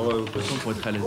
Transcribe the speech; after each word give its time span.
ouais, 0.00 0.14
ouais, 0.14 0.24
pour 0.62 0.72
être 0.72 0.86
à 0.86 0.90
l'aise. 0.90 1.02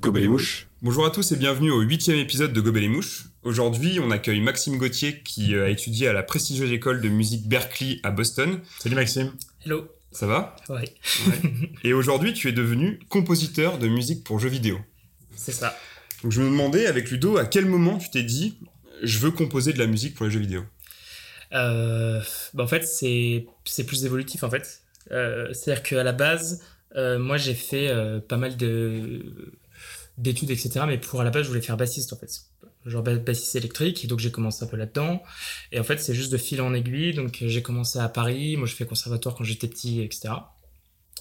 Gobelet 0.00 0.28
Mouche. 0.28 0.68
Bonjour 0.82 1.06
à 1.06 1.10
tous 1.10 1.32
et 1.32 1.36
bienvenue 1.36 1.70
au 1.70 1.80
huitième 1.80 2.18
épisode 2.18 2.52
de 2.52 2.60
Gobelet 2.60 2.88
Mouche. 2.88 3.24
Aujourd'hui, 3.42 3.98
on 4.00 4.10
accueille 4.10 4.40
Maxime 4.40 4.78
Gauthier 4.78 5.22
qui 5.22 5.54
euh, 5.54 5.66
a 5.66 5.68
étudié 5.68 6.08
à 6.08 6.12
la 6.12 6.22
prestigieuse 6.22 6.70
école 6.70 7.00
de 7.00 7.08
musique 7.08 7.48
Berklee 7.48 8.00
à 8.02 8.10
Boston. 8.10 8.60
Salut 8.78 8.94
Maxime. 8.94 9.32
Hello. 9.64 9.88
Ça 10.12 10.26
va? 10.26 10.56
Ouais. 10.68 10.94
Et 11.82 11.92
aujourd'hui, 11.92 12.32
tu 12.32 12.48
es 12.48 12.52
devenu 12.52 13.00
compositeur 13.08 13.78
de 13.78 13.88
musique 13.88 14.24
pour 14.24 14.38
jeux 14.38 14.48
vidéo. 14.48 14.78
C'est 15.34 15.52
ça. 15.52 15.76
Donc 16.22 16.32
je 16.32 16.40
me 16.40 16.46
demandais 16.46 16.86
avec 16.86 17.10
Ludo 17.10 17.36
à 17.36 17.44
quel 17.44 17.66
moment 17.66 17.98
tu 17.98 18.10
t'es 18.10 18.22
dit 18.22 18.58
je 19.02 19.18
veux 19.18 19.30
composer 19.30 19.72
de 19.72 19.78
la 19.78 19.86
musique 19.86 20.14
pour 20.14 20.24
les 20.26 20.32
jeux 20.32 20.40
vidéo? 20.40 20.62
Euh, 21.52 22.20
bah 22.54 22.64
en 22.64 22.66
fait, 22.66 22.86
c'est 22.86 23.46
c'est 23.64 23.84
plus 23.84 24.04
évolutif 24.04 24.42
en 24.42 24.50
fait. 24.50 24.82
Euh, 25.12 25.52
C'est-à-dire 25.52 25.82
qu'à 25.82 26.02
la 26.04 26.12
base, 26.12 26.62
euh, 26.96 27.18
moi 27.18 27.36
j'ai 27.36 27.54
fait 27.54 27.88
euh, 27.88 28.20
pas 28.20 28.36
mal 28.36 28.56
de 28.56 29.22
d'études 30.18 30.50
etc. 30.50 30.84
Mais 30.86 30.98
pour 30.98 31.20
à 31.20 31.24
la 31.24 31.30
base, 31.30 31.44
je 31.44 31.48
voulais 31.48 31.60
faire 31.62 31.76
bassiste 31.76 32.12
en 32.12 32.16
fait, 32.16 32.30
genre 32.86 33.02
ba- 33.02 33.16
bassiste 33.16 33.54
électrique. 33.56 34.04
Et 34.04 34.08
donc 34.08 34.18
j'ai 34.20 34.30
commencé 34.30 34.64
un 34.64 34.68
peu 34.68 34.76
là-dedans. 34.76 35.22
Et 35.72 35.78
en 35.80 35.84
fait, 35.84 35.98
c'est 35.98 36.14
juste 36.14 36.32
de 36.32 36.38
fil 36.38 36.60
en 36.60 36.72
aiguille. 36.74 37.14
Donc 37.14 37.38
j'ai 37.40 37.62
commencé 37.62 37.98
à 37.98 38.08
Paris. 38.08 38.56
Moi, 38.56 38.66
je 38.66 38.74
fais 38.74 38.86
conservatoire 38.86 39.34
quand 39.34 39.44
j'étais 39.44 39.68
petit, 39.68 40.00
etc. 40.02 40.34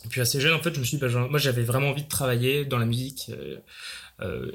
Et 0.06 0.08
puis 0.08 0.22
assez 0.22 0.40
jeune, 0.40 0.54
en 0.54 0.62
fait, 0.62 0.74
je 0.74 0.80
me 0.80 0.86
suis 0.86 0.98
dit, 0.98 1.02
bah, 1.02 1.10
moi 1.30 1.40
j'avais 1.40 1.64
vraiment 1.64 1.90
envie 1.90 2.04
de 2.04 2.08
travailler 2.08 2.64
dans 2.66 2.78
la 2.78 2.86
musique. 2.86 3.32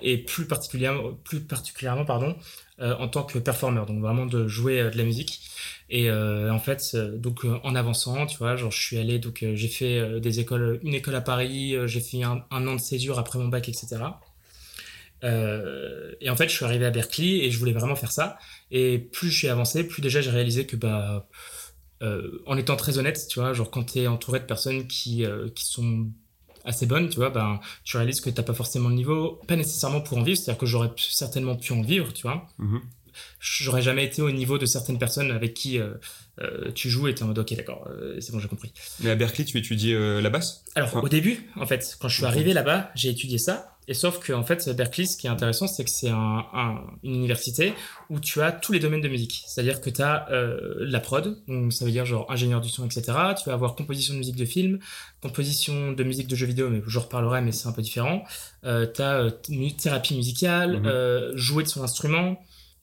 Et 0.03 0.19
plus 0.19 0.47
particulièrement, 0.47 2.05
pardon, 2.05 2.37
euh, 2.81 2.95
en 2.97 3.09
tant 3.09 3.25
que 3.25 3.39
performeur, 3.39 3.85
donc 3.85 4.01
vraiment 4.01 4.25
de 4.25 4.49
jouer 4.49 4.81
euh, 4.81 4.91
de 4.91 4.97
la 4.97 5.05
musique. 5.05 5.41
Et 5.91 6.09
euh, 6.11 6.53
en 6.53 6.59
fait, 6.59 6.93
euh, 6.95 7.17
donc 7.19 7.45
euh, 7.45 7.59
en 7.63 7.75
avançant, 7.75 8.25
tu 8.27 8.39
vois, 8.39 8.57
genre 8.57 8.71
je 8.71 8.81
suis 8.81 8.97
allé, 8.99 9.19
donc 9.19 9.43
euh, 9.43 9.55
j'ai 9.55 9.69
fait 9.69 9.99
euh, 9.99 10.19
des 10.21 10.41
écoles, 10.41 10.81
une 10.83 10.95
école 10.95 11.15
à 11.15 11.21
Paris, 11.21 11.77
euh, 11.77 11.87
j'ai 11.87 12.01
fait 12.01 12.23
un, 12.23 12.43
an 12.51 12.75
de 12.75 12.81
césure 12.81 13.19
après 13.19 13.39
mon 13.39 13.49
bac, 13.49 13.69
etc. 13.69 13.99
Euh, 15.25 16.13
et 16.23 16.31
en 16.31 16.37
fait, 16.37 16.49
je 16.49 16.55
suis 16.55 16.65
arrivé 16.65 16.87
à 16.87 16.91
Berkeley 16.91 17.45
et 17.45 17.51
je 17.51 17.59
voulais 17.59 17.73
vraiment 17.73 17.97
faire 17.97 18.13
ça. 18.13 18.39
Et 18.71 18.99
plus 18.99 19.31
je 19.31 19.37
suis 19.39 19.49
avancé, 19.49 19.85
plus 19.87 20.01
déjà 20.01 20.23
j'ai 20.23 20.31
réalisé 20.31 20.67
que 20.67 20.77
bah, 20.77 21.29
euh, 22.03 22.43
en 22.47 22.57
étant 22.57 22.77
très 22.77 22.97
honnête, 22.99 23.27
tu 23.29 23.41
vois, 23.41 23.53
genre 23.53 23.71
quand 23.71 23.85
t'es 23.93 24.07
entouré 24.07 24.41
de 24.41 24.47
personnes 24.47 24.87
qui 24.87 25.25
euh, 25.27 25.49
qui 25.55 25.67
sont 25.67 26.09
assez 26.65 26.87
bonnes, 26.87 27.09
tu 27.09 27.17
vois, 27.17 27.31
ben 27.31 27.61
tu 27.85 27.97
réalises 27.97 28.21
que 28.21 28.31
t'as 28.31 28.43
pas 28.43 28.55
forcément 28.55 28.89
le 28.89 28.95
niveau, 28.95 29.41
pas 29.47 29.57
nécessairement 29.57 30.01
pour 30.01 30.19
en 30.19 30.23
vivre, 30.23 30.39
c'est-à-dire 30.39 30.59
que 30.59 30.67
j'aurais 30.67 30.93
certainement 30.97 31.57
pu 31.57 31.73
en 31.73 31.83
vivre, 31.83 32.13
tu 32.13 32.23
vois. 32.23 32.47
Mhm. 32.59 32.81
J'aurais 33.41 33.83
jamais 33.83 34.05
été 34.05 34.23
au 34.23 34.31
niveau 34.31 34.59
de 34.59 34.67
certaines 34.67 34.99
personnes 34.99 35.31
avec 35.31 35.55
qui 35.55 35.79
euh, 35.79 35.95
euh, 36.41 36.71
tu 36.75 36.89
joues 36.91 37.09
et 37.09 37.15
t'es 37.15 37.23
en 37.23 37.27
mode 37.29 37.39
ok 37.39 37.55
d'accord, 37.57 37.87
euh, 37.91 38.17
c'est 38.21 38.33
bon 38.33 38.39
j'ai 38.39 38.49
compris. 38.49 38.73
Mais 39.01 39.11
à 39.11 39.15
Berkeley, 39.17 39.45
tu 39.45 39.59
étudiais 39.59 39.95
euh, 39.95 40.21
la 40.21 40.31
basse? 40.31 40.65
Alors 40.75 40.95
au 41.03 41.09
début, 41.09 41.49
en 41.57 41.67
fait, 41.67 41.97
quand 42.01 42.09
je 42.09 42.17
suis 42.17 42.25
arrivé 42.25 42.53
là-bas, 42.53 42.91
j'ai 42.95 43.09
étudié 43.11 43.39
ça. 43.39 43.67
Et 43.89 43.95
sauf 43.95 44.21
que 44.21 44.33
en 44.33 44.45
fait, 44.45 44.69
Berkeley, 44.77 45.05
ce 45.05 45.17
qui 45.17 45.27
est 45.27 45.31
intéressant, 45.31 45.67
c'est 45.67 45.83
que 45.85 45.91
c'est 45.91 46.11
un, 46.11 46.45
un- 46.55 46.81
une 47.03 47.15
université 47.17 47.73
où 48.09 48.21
tu 48.21 48.41
as 48.41 48.53
tous 48.53 48.71
les 48.73 48.79
domaines 48.79 49.01
de 49.01 49.09
musique. 49.09 49.43
C'est-à-dire 49.49 49.81
que 49.81 49.91
tu 49.91 50.01
as 50.01 50.29
la 50.79 51.01
prod, 51.01 51.43
donc 51.49 51.73
ça 51.73 51.85
veut 51.85 51.91
dire 51.91 52.07
genre 52.07 52.31
ingénieur 52.31 52.61
du 52.61 52.69
son, 52.69 52.85
etc. 52.87 53.03
Tu 53.43 53.49
vas 53.49 53.55
avoir 53.55 53.75
composition 53.75 54.15
de 54.15 54.19
musique 54.19 54.37
de 54.37 54.45
film, 54.45 54.79
composition 55.23 55.93
de 55.93 56.05
musique 56.05 56.29
de 56.29 56.37
jeux 56.37 56.47
vidéo, 56.47 56.71
mais 56.71 56.83
je 56.87 56.99
reparlerai, 56.99 57.41
mais 57.43 57.53
c'est 57.53 57.69
un 57.69 57.73
peu 57.73 57.83
différent. 57.83 58.25
Tu 58.63 58.69
as 59.03 59.31
thérapie 59.83 60.15
musicale, 60.15 60.79
Mhm. 60.81 60.87
euh, 60.87 61.33
jouer 61.37 61.63
de 61.65 61.69
son 61.69 61.83
instrument. 61.83 62.41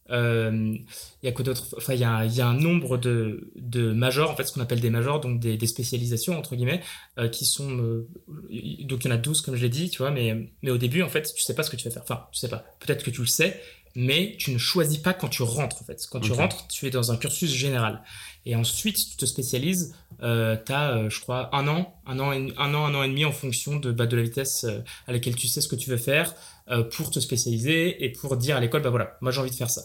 Euh, 0.10 0.76
Il 1.24 1.26
y 1.26 1.28
a 1.28 1.32
quoi 1.32 1.44
d'autre? 1.44 1.76
Enfin, 1.78 1.94
il 1.94 2.00
y 2.00 2.04
a, 2.04 2.26
il 2.26 2.34
y 2.34 2.42
a 2.42 2.48
un 2.48 2.54
nombre 2.54 2.98
de, 2.98 3.52
de 3.56 3.92
majors, 3.92 4.32
en 4.32 4.36
fait, 4.36 4.46
ce 4.46 4.54
qu'on 4.54 4.62
appelle 4.62 4.80
des 4.80 4.90
majors, 4.90 5.20
donc 5.20 5.40
des, 5.40 5.58
des 5.58 5.68
spécialisations, 5.68 6.38
entre 6.38 6.56
guillemets, 6.56 6.82
euh, 7.20 7.28
qui 7.28 7.46
sont 7.46 7.78
euh, 7.78 8.08
donc 8.86 9.04
il 9.04 9.08
y 9.08 9.12
en 9.12 9.16
a 9.16 9.18
12 9.18 9.42
comme 9.42 9.56
je 9.56 9.62
l'ai 9.62 9.70
dit 9.70 9.90
tu 9.90 10.00
vois 10.00 10.12
mais 10.12 10.50
mais 10.62 10.72
au 10.72 10.78
début 10.78 11.02
en 11.02 11.10
fait 11.10 11.34
tu 11.36 11.42
sais 11.42 11.54
pas 11.54 11.64
ce 11.64 11.70
que 11.70 11.76
tu 11.76 11.88
vas 11.88 11.94
faire. 11.94 12.04
Enfin 12.04 12.28
tu 12.32 12.40
sais 12.40 12.50
pas. 12.50 12.66
Peut-être 12.80 13.04
que 13.04 13.12
tu 13.12 13.22
le 13.22 13.28
sais 13.28 13.62
mais 13.96 14.36
tu 14.38 14.52
ne 14.52 14.60
choisis 14.60 15.00
pas 15.00 15.14
quand 15.14 15.28
tu 15.28 15.42
rentres 15.42 15.82
en 15.82 15.86
fait. 15.86 16.06
Quand 16.12 16.20
tu 16.20 16.32
rentres 16.32 16.68
tu 16.68 16.86
es 16.86 16.90
dans 16.92 17.12
un 17.12 17.18
cursus 17.18 17.52
général. 17.52 18.04
Et 18.46 18.56
ensuite 18.56 18.98
tu 19.12 19.18
te 19.18 19.26
spécialises 19.26 19.96
euh, 20.22 20.56
t'as 20.64 20.98
euh, 20.98 21.10
je 21.10 21.20
crois 21.22 21.50
un 21.56 21.68
an 21.68 21.94
un 22.06 22.20
an 22.20 22.32
et, 22.32 22.54
un 22.58 22.74
an 22.74 22.86
un 22.86 22.96
an 22.96 23.04
et 23.04 23.08
demi 23.08 23.26
en 23.26 23.32
fonction 23.32 23.78
de 23.78 23.92
bah, 23.92 24.06
de 24.08 24.16
la 24.16 24.24
vitesse 24.24 24.64
euh, 24.64 24.80
à 25.08 25.12
laquelle 25.12 25.36
tu 25.36 25.48
sais 25.48 25.62
ce 25.62 25.68
que 25.68 25.76
tu 25.76 25.90
veux 25.90 25.98
faire 25.98 26.34
euh, 26.70 26.84
pour 26.84 27.12
te 27.12 27.20
spécialiser 27.20 28.04
et 28.04 28.12
pour 28.12 28.38
dire 28.38 28.56
à 28.56 28.60
l'école 28.60 28.82
bah 28.82 28.90
voilà 28.90 29.18
moi 29.22 29.32
j'ai 29.32 29.42
envie 29.42 29.52
de 29.52 29.56
faire 29.56 29.70
ça 29.70 29.84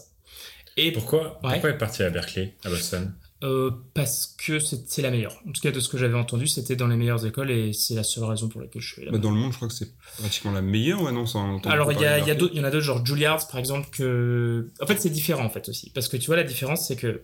et 0.77 0.91
Pourquoi, 0.91 1.39
Ouais. 1.43 1.51
pourquoi 1.53 1.69
être 1.71 1.77
parti 1.77 2.03
à 2.03 2.09
Berkeley, 2.09 2.55
à 2.63 2.69
Boston? 2.69 3.13
Euh, 3.43 3.71
parce 3.93 4.35
que 4.37 4.59
c'est 4.59 4.89
c'est 4.89 5.01
la 5.01 5.11
meilleure. 5.11 5.35
En 5.45 5.51
tout 5.51 5.59
cas, 5.61 5.71
de 5.71 5.79
ce 5.81 5.89
que 5.89 5.97
j'avais 5.97 6.13
entendu, 6.17 6.47
c'était 6.47 6.77
dans 6.77 6.87
les 6.87 6.95
meilleures 6.95 7.25
écoles 7.25 7.51
et 7.51 7.73
c'est 7.73 7.93
la 7.93 8.03
seule 8.03 8.23
raison 8.23 8.47
pour 8.47 8.61
laquelle 8.61 8.81
je 8.81 8.93
suis 8.93 9.03
là. 9.05 9.11
Bah, 9.11 9.17
Dans 9.17 9.31
le 9.31 9.35
monde, 9.37 9.51
je 9.51 9.57
crois 9.57 9.67
que 9.67 9.73
c'est 9.73 9.91
pratiquement 10.17 10.53
la 10.53 10.61
meilleure, 10.61 11.01
ouais, 11.01 11.11
non 11.11 11.25
sans 11.25 11.59
Alors, 11.65 11.91
il 11.91 11.99
y, 11.99 12.05
a, 12.05 12.11
y, 12.11 12.13
a 12.13 12.15
Berkeley. 12.17 12.35
d'autres- 12.35 12.53
il 12.53 12.57
y 12.59 12.61
en 12.61 12.63
a 12.63 12.71
d'autres, 12.71 12.85
genre 12.85 13.05
Juilliard, 13.05 13.45
par 13.49 13.59
exemple, 13.59 13.89
que. 13.91 14.71
En 14.81 14.85
fait, 14.87 14.97
c'est 14.97 15.09
différent, 15.09 15.43
en 15.43 15.49
fait, 15.49 15.67
aussi. 15.67 15.89
Parce 15.89 16.07
que 16.07 16.15
tu 16.15 16.27
vois, 16.27 16.37
la 16.37 16.43
différence, 16.45 16.87
c'est 16.87 16.95
que 16.95 17.23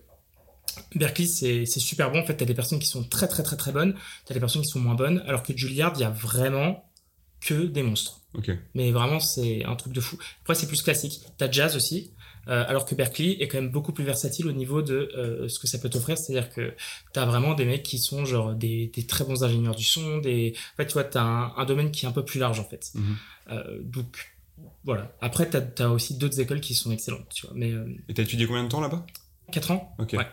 Berkeley, 0.95 1.25
c'est 1.27 1.65
c'est 1.65 1.79
super 1.79 2.11
bon. 2.11 2.19
En 2.19 2.25
fait, 2.25 2.35
t'as 2.35 2.45
des 2.45 2.53
personnes 2.53 2.79
qui 2.79 2.87
sont 2.89 3.03
très, 3.03 3.29
très, 3.29 3.43
très, 3.43 3.55
très 3.55 3.71
bonnes. 3.71 3.95
T'as 4.25 4.33
des 4.33 4.39
personnes 4.41 4.61
qui 4.61 4.67
sont 4.69 4.79
moins 4.81 4.95
bonnes. 4.95 5.23
Alors 5.25 5.43
que 5.43 5.55
Juilliard, 5.55 5.93
il 5.95 6.01
y 6.01 6.03
a 6.03 6.09
vraiment 6.09 6.83
que 7.39 7.65
des 7.65 7.81
monstres. 7.83 8.19
Ok. 8.33 8.51
Mais 8.75 8.91
vraiment, 8.91 9.21
c'est 9.21 9.63
un 9.63 9.75
truc 9.77 9.93
de 9.93 10.01
fou. 10.01 10.17
Après, 10.41 10.53
c'est 10.55 10.67
plus 10.67 10.81
classique. 10.81 11.21
T'as 11.37 11.49
jazz 11.49 11.75
aussi. 11.77 12.11
Euh, 12.49 12.65
alors 12.67 12.85
que 12.85 12.95
Berkeley 12.95 13.37
est 13.39 13.47
quand 13.47 13.61
même 13.61 13.69
beaucoup 13.69 13.93
plus 13.93 14.03
versatile 14.03 14.47
au 14.47 14.51
niveau 14.51 14.81
de 14.81 15.11
euh, 15.15 15.47
ce 15.47 15.59
que 15.59 15.67
ça 15.67 15.77
peut 15.77 15.89
t'offrir. 15.89 16.17
C'est-à-dire 16.17 16.49
que 16.51 16.73
t'as 17.13 17.25
vraiment 17.25 17.53
des 17.53 17.65
mecs 17.65 17.83
qui 17.83 17.99
sont 17.99 18.25
genre 18.25 18.53
des, 18.53 18.87
des 18.93 19.05
très 19.05 19.23
bons 19.23 19.43
ingénieurs 19.43 19.75
du 19.75 19.83
son. 19.83 20.17
Des... 20.17 20.53
En 20.73 20.77
fait, 20.77 20.87
tu 20.87 20.93
vois, 20.93 21.03
t'as 21.03 21.21
un, 21.21 21.53
un 21.55 21.65
domaine 21.65 21.91
qui 21.91 22.05
est 22.05 22.09
un 22.09 22.11
peu 22.11 22.25
plus 22.25 22.39
large, 22.39 22.59
en 22.59 22.63
fait. 22.65 22.91
Mhm. 22.95 23.15
Euh, 23.51 23.79
donc, 23.81 24.33
voilà. 24.83 25.11
Après, 25.21 25.47
t'as 25.49 25.85
as 25.85 25.89
aussi 25.89 26.17
d'autres 26.17 26.39
écoles 26.39 26.59
qui 26.61 26.73
sont 26.73 26.91
excellentes, 26.91 27.29
tu 27.33 27.45
vois. 27.45 27.55
Mais 27.55 27.71
euh, 27.71 27.85
Et 28.09 28.13
t'as 28.13 28.23
étudié 28.23 28.47
combien 28.47 28.63
de 28.63 28.69
temps 28.69 28.81
là-bas? 28.81 29.05
4 29.51 29.71
ans 29.71 29.95
Ok. 29.99 30.13
Ouais. 30.17 30.27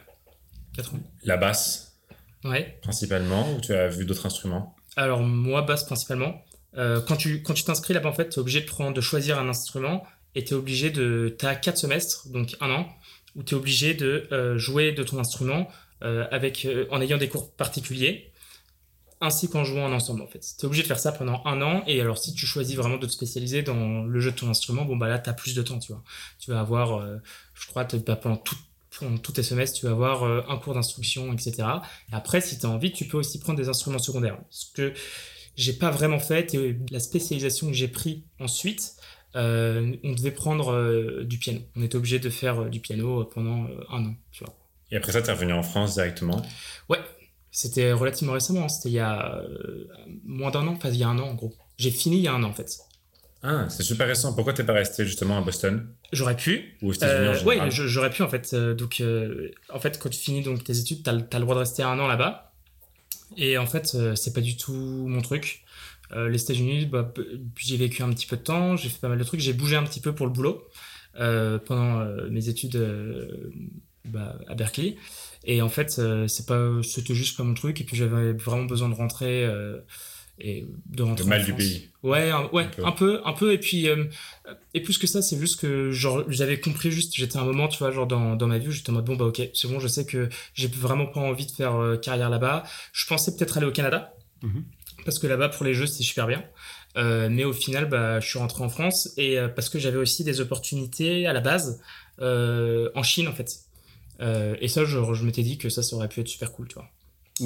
4 0.75 0.95
ans. 0.95 0.99
La 1.25 1.37
basse, 1.37 1.99
Ouais. 2.45 2.79
principalement, 2.83 3.53
ou 3.55 3.61
tu 3.61 3.73
as 3.75 3.89
vu 3.89 4.05
d'autres 4.05 4.27
instruments? 4.27 4.75
Alors, 4.97 5.21
moi, 5.21 5.63
basse 5.63 5.85
principalement. 5.85 6.43
Euh, 6.77 7.01
quand 7.01 7.17
tu 7.17 7.43
quand 7.43 7.55
tu 7.55 7.65
t'inscris 7.65 7.95
là-bas, 7.95 8.11
en 8.11 8.13
fait, 8.13 8.29
t'es 8.29 8.39
obligé 8.39 8.61
de 8.61 8.67
prendre, 8.67 8.95
de 8.95 9.01
choisir 9.01 9.39
un 9.39 9.49
instrument 9.49 10.05
et 10.37 10.45
t'es 10.45 10.55
obligé 10.55 10.91
de. 10.91 11.35
T'as 11.37 11.57
4 11.57 11.79
semestres, 11.79 12.29
donc 12.29 12.57
un 12.61 12.71
an, 12.71 12.87
où 13.35 13.43
t'es 13.43 13.55
obligé 13.55 13.95
de 13.95 14.29
euh, 14.31 14.57
jouer 14.59 14.93
de 14.93 15.03
ton 15.03 15.19
instrument 15.19 15.69
euh, 16.05 16.27
avec, 16.31 16.67
euh, 16.67 16.87
en 16.91 17.01
ayant 17.01 17.17
des 17.17 17.29
cours 17.29 17.51
particuliers, 17.53 18.31
ainsi 19.23 19.49
qu'en 19.49 19.65
jouant 19.65 19.87
en 19.87 19.93
ensemble, 19.93 20.21
en 20.21 20.27
fait. 20.27 20.47
T'es 20.59 20.67
obligé 20.67 20.83
de 20.83 20.89
faire 20.89 20.99
ça 20.99 21.11
pendant 21.11 21.41
un 21.47 21.63
an, 21.63 21.83
et 21.87 22.03
alors 22.03 22.19
si 22.19 22.35
tu 22.35 22.45
choisis 22.45 22.77
vraiment 22.77 22.99
de 22.99 23.07
te 23.07 23.13
spécialiser 23.13 23.63
dans 23.63 24.05
le 24.05 24.21
jeu 24.21 24.31
de 24.31 24.37
ton 24.37 24.51
instrument, 24.51 24.85
bon, 24.85 24.97
bah 24.97 25.09
là, 25.09 25.19
t'as 25.19 25.33
plus 25.33 25.55
de 25.55 25.63
temps, 25.63 25.79
tu 25.79 25.93
vois. 25.93 26.05
Tu 26.39 26.51
vas 26.51 26.61
avoir, 26.61 27.03
je 27.55 27.67
crois, 27.67 27.85
bah, 27.85 28.17
pendant 28.17 28.37
tout 28.37 28.57
pendant 28.99 29.19
tous 29.19 29.33
tes 29.33 29.43
semestres, 29.43 29.79
tu 29.79 29.85
vas 29.85 29.93
avoir 29.93 30.25
un 30.25 30.57
cours 30.57 30.73
d'instruction, 30.73 31.31
etc. 31.35 31.69
Et 32.11 32.15
après, 32.15 32.41
si 32.41 32.59
tu 32.59 32.65
as 32.65 32.71
envie, 32.71 32.93
tu 32.93 33.05
peux 33.05 33.19
aussi 33.19 33.39
prendre 33.39 33.59
des 33.59 33.69
instruments 33.69 33.99
secondaires. 33.99 34.39
Ce 34.49 34.73
que 34.73 34.95
j'ai 35.55 35.75
pas 35.75 35.91
vraiment 35.91 36.19
fait, 36.19 36.55
et 36.55 36.79
la 36.91 37.01
spécialisation 37.01 37.67
que 37.67 37.75
j'ai 37.75 37.89
pris 37.89 38.25
ensuite, 38.41 38.96
on 39.37 40.13
devait 40.13 40.31
prendre 40.31 40.73
euh, 40.73 41.25
du 41.25 41.39
piano. 41.39 41.61
On 41.77 41.83
était 41.83 41.97
obligé 41.97 42.19
de 42.19 42.31
faire 42.31 42.63
euh, 42.63 42.69
du 42.69 42.81
piano 42.81 43.25
pendant 43.25 43.65
euh, 43.65 43.85
un 43.91 44.05
an, 44.07 44.15
tu 44.33 44.45
vois. 44.45 44.55
Et 44.91 44.97
après 44.97 45.13
ça, 45.13 45.21
tu 45.23 45.29
es 45.29 45.33
revenu 45.33 45.53
en 45.53 45.63
France 45.63 45.95
directement? 45.95 46.41
Ouais, 46.89 46.99
c'était 47.51 47.93
relativement 47.93 48.33
récemment, 48.35 48.65
hein. 48.65 48.69
c'était 48.69 48.89
il 48.91 48.95
y 48.95 48.99
a 49.01 49.37
euh, 49.43 49.87
moins 50.25 50.51
d'un 50.51 50.67
an, 50.67 50.73
enfin 50.73 50.91
il 50.91 50.97
y 50.97 51.03
a 51.05 51.09
un 51.09 51.19
an 51.19 51.29
en 51.29 51.35
gros. 51.35 51.55
J'ai 51.77 51.91
fini 51.91 52.17
il 52.19 52.23
y 52.23 52.29
a 52.29 52.33
un 52.35 52.43
an 52.45 52.49
en 52.51 52.55
fait. 52.55 52.79
Ah, 53.43 53.67
c'est 53.69 53.83
super 53.83 54.07
récent. 54.09 54.35
Pourquoi 54.35 54.55
t'es 54.55 54.65
pas 54.65 54.73
resté 54.73 55.05
justement 55.05 55.39
à 55.39 55.41
Boston? 55.41 55.87
J'aurais 56.13 56.37
pu. 56.37 56.77
ou 56.83 56.89
aux 56.89 56.93
États-Unis 56.93 57.29
en 57.29 57.67
Euh, 57.67 57.71
je- 57.71 57.87
j'aurais 57.87 58.11
pu 58.11 58.23
en 58.23 58.29
fait. 58.29 58.51
Euh, 58.55 58.75
donc, 58.75 59.01
euh, 59.01 59.51
en 59.73 59.79
fait, 59.79 59.99
quand 59.99 60.09
tu 60.09 60.19
finis 60.19 60.43
donc 60.43 60.65
tes 60.65 60.79
études, 60.79 61.03
t'as, 61.05 61.13
as 61.13 61.15
le 61.39 61.45
droit 61.45 61.55
de 61.55 61.61
rester 61.61 61.83
un 61.83 61.99
an 62.01 62.09
là-bas. 62.09 62.53
Et 63.37 63.59
en 63.59 63.67
fait, 63.67 63.93
euh, 63.95 64.15
c'est 64.17 64.33
pas 64.33 64.41
du 64.41 64.57
tout 64.57 64.73
mon 64.73 65.21
truc. 65.21 65.65
Euh, 66.13 66.29
les 66.29 66.43
États-Unis, 66.43 66.87
bah, 66.87 67.13
j'ai 67.59 67.77
vécu 67.77 68.03
un 68.03 68.11
petit 68.11 68.27
peu 68.27 68.37
de 68.37 68.43
temps, 68.43 68.77
j'ai 68.77 68.89
fait 68.89 69.01
pas 69.01 69.09
mal 69.09 69.19
de 69.19 69.25
trucs, 69.25 69.41
j'ai 69.41 69.53
bougé 69.53 69.77
un 69.77 69.85
petit 69.85 70.01
peu 70.01 70.15
pour 70.15 70.27
le 70.27 70.33
boulot 70.33 70.63
euh, 71.19 71.59
pendant 71.59 72.01
euh, 72.01 72.29
mes 72.31 72.49
études 72.49 72.77
euh, 72.77 73.51
bah, 74.05 74.39
à 74.49 74.55
Berkeley. 74.55 74.97
Et 75.45 75.63
en 75.63 75.69
fait, 75.69 75.97
euh, 75.99 76.27
c'est 76.29 76.47
pas, 76.47 76.71
c'était 76.83 77.15
juste 77.15 77.37
pas 77.37 77.43
mon 77.45 77.55
truc. 77.55 77.81
Et 77.81 77.85
puis 77.85 77.97
j'avais 77.97 78.33
vraiment 78.33 78.65
besoin 78.65 78.89
de 78.89 78.95
rentrer 78.95 79.45
euh, 79.45 79.79
et 80.39 80.67
de 80.87 81.03
rentrer. 81.03 81.25
Le 81.25 81.29
mal 81.31 81.45
du 81.45 81.55
pays. 81.55 81.89
Ouais, 82.03 82.31
un, 82.31 82.47
ouais, 82.53 82.65
Un 82.65 82.69
peu. 82.69 82.85
un 82.87 82.93
peu, 82.93 83.21
un 83.25 83.33
peu. 83.33 83.53
Et 83.53 83.59
puis, 83.59 83.89
euh, 83.89 84.05
et 84.75 84.83
plus 84.83 84.99
que 84.99 85.07
ça, 85.07 85.23
c'est 85.23 85.39
juste 85.39 85.61
que 85.61 85.91
genre 85.93 86.25
j'avais 86.29 86.61
compris 86.61 86.91
juste. 86.91 87.15
J'étais 87.17 87.39
à 87.39 87.43
un 87.43 87.45
moment, 87.45 87.69
tu 87.69 87.79
vois, 87.79 87.91
genre 87.91 88.07
dans, 88.07 88.37
dans 88.37 88.47
ma 88.47 88.59
vie, 88.59 88.69
où 88.69 88.71
j'étais 88.73 88.91
en 88.91 88.95
mode 88.95 89.05
bon 89.07 89.17
bah 89.17 89.25
ok, 89.25 89.41
c'est 89.55 89.69
bon, 89.69 89.79
je 89.81 89.89
sais 89.89 90.05
que 90.05 90.29
j'ai 90.55 90.69
vraiment 90.69 91.07
pas 91.07 91.21
envie 91.21 91.47
de 91.47 91.53
faire 91.53 91.75
euh, 91.77 91.97
carrière 91.97 92.29
là-bas. 92.29 92.65
Je 92.93 93.07
pensais 93.07 93.35
peut-être 93.37 93.57
aller 93.57 93.67
au 93.67 93.73
Canada 93.73 94.13
Mhm. 94.43 94.65
Parce 95.07 95.19
que 95.19 95.27
là-bas 95.27 95.49
pour 95.49 95.65
les 95.65 95.73
jeux 95.73 95.87
c'est 95.87 96.03
super 96.03 96.27
bien. 96.27 96.45
Euh, 96.97 97.29
mais 97.31 97.45
au 97.45 97.53
final, 97.53 97.89
bah, 97.89 98.21
je 98.21 98.27
suis 98.27 98.39
rentré 98.39 98.65
en 98.65 98.69
France 98.69 99.11
et 99.17 99.39
euh, 99.39 99.49
parce 99.49 99.69
que 99.69 99.79
j'avais 99.79 99.99
aussi 99.99 100.25
des 100.25 100.41
opportunités 100.41 101.27
à 101.27 101.33
la 101.33 101.41
base 101.41 101.81
euh, 102.21 102.91
en 102.95 103.03
Chine 103.03 103.29
en 103.29 103.35
fait. 103.35 103.61
Euh, 104.21 104.57
et 104.61 104.69
ça, 104.69 104.85
je, 104.85 104.99
je 105.13 105.25
m'étais 105.25 105.43
dit 105.43 105.59
que 105.59 105.69
ça, 105.69 105.83
ça 105.83 105.95
aurait 105.97 106.09
pu 106.09 106.21
être 106.21 106.29
super 106.29 106.53
cool, 106.53 106.69
tu 106.69 106.75
vois. 106.75 106.89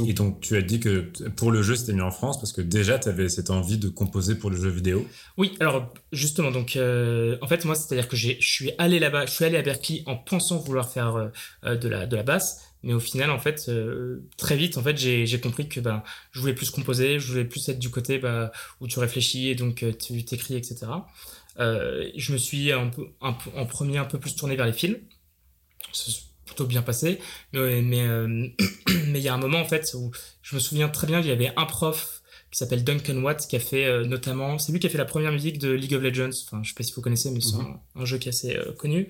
Et 0.07 0.13
donc, 0.13 0.41
tu 0.41 0.57
as 0.57 0.63
dit 0.63 0.79
que 0.79 1.11
pour 1.31 1.51
le 1.51 1.63
jeu, 1.63 1.75
c'était 1.75 1.95
mieux 1.95 2.05
en 2.05 2.13
France 2.13 2.39
parce 2.39 2.53
que 2.53 2.61
déjà, 2.61 2.97
tu 3.01 3.09
avais 3.09 3.29
cette 3.29 3.51
envie 3.51 3.77
de 3.77 3.89
composer 3.89 4.37
pour 4.37 4.51
le 4.51 4.57
jeu 4.57 4.69
vidéo. 4.69 5.05
Oui, 5.37 5.57
alors 5.59 5.93
justement, 6.13 6.53
donc 6.53 6.77
euh, 6.77 7.37
en 7.41 7.49
fait 7.49 7.65
moi, 7.65 7.75
c'est-à-dire 7.75 8.07
que 8.07 8.15
je 8.15 8.35
suis 8.39 8.71
allé 8.79 9.01
là-bas, 9.01 9.27
je 9.27 9.33
suis 9.33 9.45
allé 9.45 9.57
à 9.57 9.63
Berkeley 9.63 10.05
en 10.07 10.15
pensant 10.15 10.59
vouloir 10.59 10.89
faire 10.89 11.33
de 11.65 11.89
la 11.89 12.07
de 12.07 12.15
la 12.15 12.23
basse, 12.23 12.70
mais 12.83 12.93
au 12.95 13.01
final, 13.01 13.31
en 13.31 13.39
fait, 13.39 13.67
euh, 13.69 14.23
très 14.37 14.57
vite, 14.57 14.79
en 14.79 14.83
fait, 14.83 14.97
j'ai 14.97 15.41
compris 15.41 15.69
que 15.69 15.81
ben 15.81 16.03
je 16.33 16.41
voulais 16.41 16.55
plus 16.55 16.71
composer, 16.71 17.19
je 17.19 17.33
voulais 17.33 17.45
plus 17.45 17.69
être 17.69 17.79
du 17.79 17.91
côté 17.91 18.19
bah, 18.19 18.53
où 18.81 18.87
tu 18.87 18.99
réfléchis 18.99 19.49
et 19.49 19.55
donc 19.55 19.83
euh, 19.83 19.93
tu 19.93 20.25
t'écris, 20.25 20.57
etc. 20.57 20.87
Euh, 21.59 22.11
je 22.17 22.33
me 22.33 22.39
suis 22.39 22.73
un 22.73 22.89
peu, 22.89 23.09
un 23.21 23.37
en 23.55 23.67
premier 23.67 23.99
un 23.99 24.05
peu 24.05 24.19
plus 24.19 24.35
tourné 24.35 24.57
vers 24.57 24.67
les 24.67 24.73
films. 24.73 24.97
C'est 25.93 26.13
plutôt 26.47 26.67
bien 26.67 26.83
passé, 26.83 27.21
mais 27.53 27.83
mais 27.83 28.03
euh, 28.03 28.27
mais 29.07 29.19
il 29.19 29.23
y 29.23 29.29
a 29.29 29.35
un 29.35 29.39
moment 29.39 29.61
en 29.61 29.65
fait 29.65 29.93
où 29.95 30.11
je 30.43 30.55
me 30.55 30.61
souviens 30.61 30.89
très 30.89 31.07
bien, 31.07 31.21
il 31.21 31.27
y 31.27 31.31
avait 31.31 31.53
un 31.57 31.67
prof 31.67 32.20
qui 32.51 32.59
s'appelle 32.59 32.83
Duncan 32.83 33.17
Watts 33.23 33.47
qui 33.49 33.55
a 33.57 33.61
fait 33.61 33.85
euh, 33.85 34.05
notamment, 34.05 34.59
c'est 34.59 34.73
lui 34.73 34.81
qui 34.81 34.87
a 34.87 34.91
fait 34.91 34.99
la 34.99 35.05
première 35.05 35.31
musique 35.31 35.59
de 35.59 35.71
League 35.71 35.95
of 35.95 36.03
Legends. 36.03 36.31
Enfin, 36.47 36.61
je 36.65 36.71
sais 36.71 36.75
pas 36.75 36.83
si 36.83 36.93
vous 36.93 37.01
connaissez, 37.01 37.31
mais 37.31 37.41
c'est 37.41 37.57
Mhm. 37.57 37.77
un, 37.97 38.01
un 38.03 38.05
jeu 38.05 38.19
qui 38.19 38.29
est 38.29 38.31
assez 38.33 38.57
euh, 38.57 38.73
connu. 38.73 39.09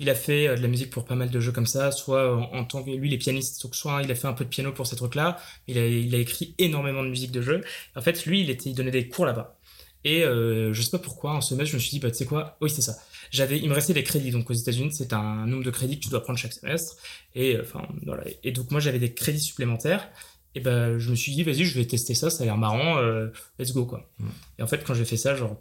Il 0.00 0.10
a 0.10 0.14
fait 0.14 0.48
euh, 0.48 0.56
de 0.56 0.60
la 0.62 0.68
musique 0.68 0.90
pour 0.90 1.04
pas 1.04 1.14
mal 1.14 1.30
de 1.30 1.38
jeux 1.40 1.52
comme 1.52 1.66
ça, 1.66 1.92
soit 1.92 2.34
en, 2.36 2.52
en 2.52 2.64
tant 2.64 2.82
que 2.82 2.90
lui, 2.90 3.08
il 3.08 3.14
est 3.14 3.18
pianiste, 3.18 3.62
donc 3.62 3.76
soit 3.76 4.02
il 4.02 4.10
a 4.10 4.14
fait 4.14 4.26
un 4.26 4.32
peu 4.32 4.44
de 4.44 4.48
piano 4.50 4.72
pour 4.72 4.86
ces 4.88 4.96
trucs-là. 4.96 5.38
Il 5.68 5.78
a, 5.78 5.86
il 5.86 6.14
a 6.14 6.18
écrit 6.18 6.54
énormément 6.58 7.04
de 7.04 7.08
musique 7.10 7.30
de 7.32 7.42
jeux. 7.42 7.60
En 7.94 8.00
fait, 8.00 8.26
lui, 8.26 8.40
il 8.40 8.50
était, 8.50 8.70
il 8.70 8.74
donnait 8.74 8.90
des 8.90 9.08
cours 9.08 9.24
là-bas. 9.26 9.56
Et 10.02 10.24
euh, 10.24 10.72
je 10.72 10.80
sais 10.80 10.90
pas 10.90 10.98
pourquoi, 10.98 11.32
en 11.32 11.42
semestre, 11.42 11.72
je 11.72 11.76
me 11.76 11.80
suis 11.80 11.90
dit, 11.90 12.00
bah, 12.00 12.10
tu 12.10 12.16
sais 12.16 12.24
quoi, 12.24 12.56
oui, 12.62 12.70
c'est 12.70 12.80
ça. 12.80 12.96
J'avais, 13.30 13.58
il 13.58 13.68
me 13.68 13.74
restait 13.74 13.92
des 13.92 14.02
crédits. 14.02 14.30
Donc, 14.30 14.48
aux 14.50 14.54
États-Unis, 14.54 14.92
c'est 14.92 15.12
un 15.12 15.46
nombre 15.46 15.62
de 15.62 15.70
crédits 15.70 15.98
que 15.98 16.04
tu 16.04 16.08
dois 16.08 16.22
prendre 16.22 16.38
chaque 16.38 16.54
semestre. 16.54 16.96
Et, 17.34 17.58
enfin, 17.60 17.86
voilà. 18.06 18.24
Et 18.42 18.50
donc, 18.50 18.70
moi, 18.70 18.80
j'avais 18.80 18.98
des 18.98 19.12
crédits 19.12 19.38
supplémentaires. 19.40 20.08
Et 20.54 20.60
ben, 20.60 20.98
je 20.98 21.10
me 21.10 21.14
suis 21.14 21.32
dit, 21.32 21.44
vas-y, 21.44 21.64
je 21.64 21.78
vais 21.78 21.86
tester 21.86 22.14
ça, 22.14 22.28
ça 22.28 22.42
a 22.42 22.46
l'air 22.46 22.56
marrant, 22.56 22.98
euh, 22.98 23.28
let's 23.58 23.72
go, 23.72 23.86
quoi. 23.86 24.10
Mm. 24.18 24.28
Et 24.58 24.62
en 24.62 24.66
fait, 24.66 24.84
quand 24.84 24.94
j'ai 24.94 25.04
fait 25.04 25.16
ça, 25.16 25.34
genre, 25.36 25.56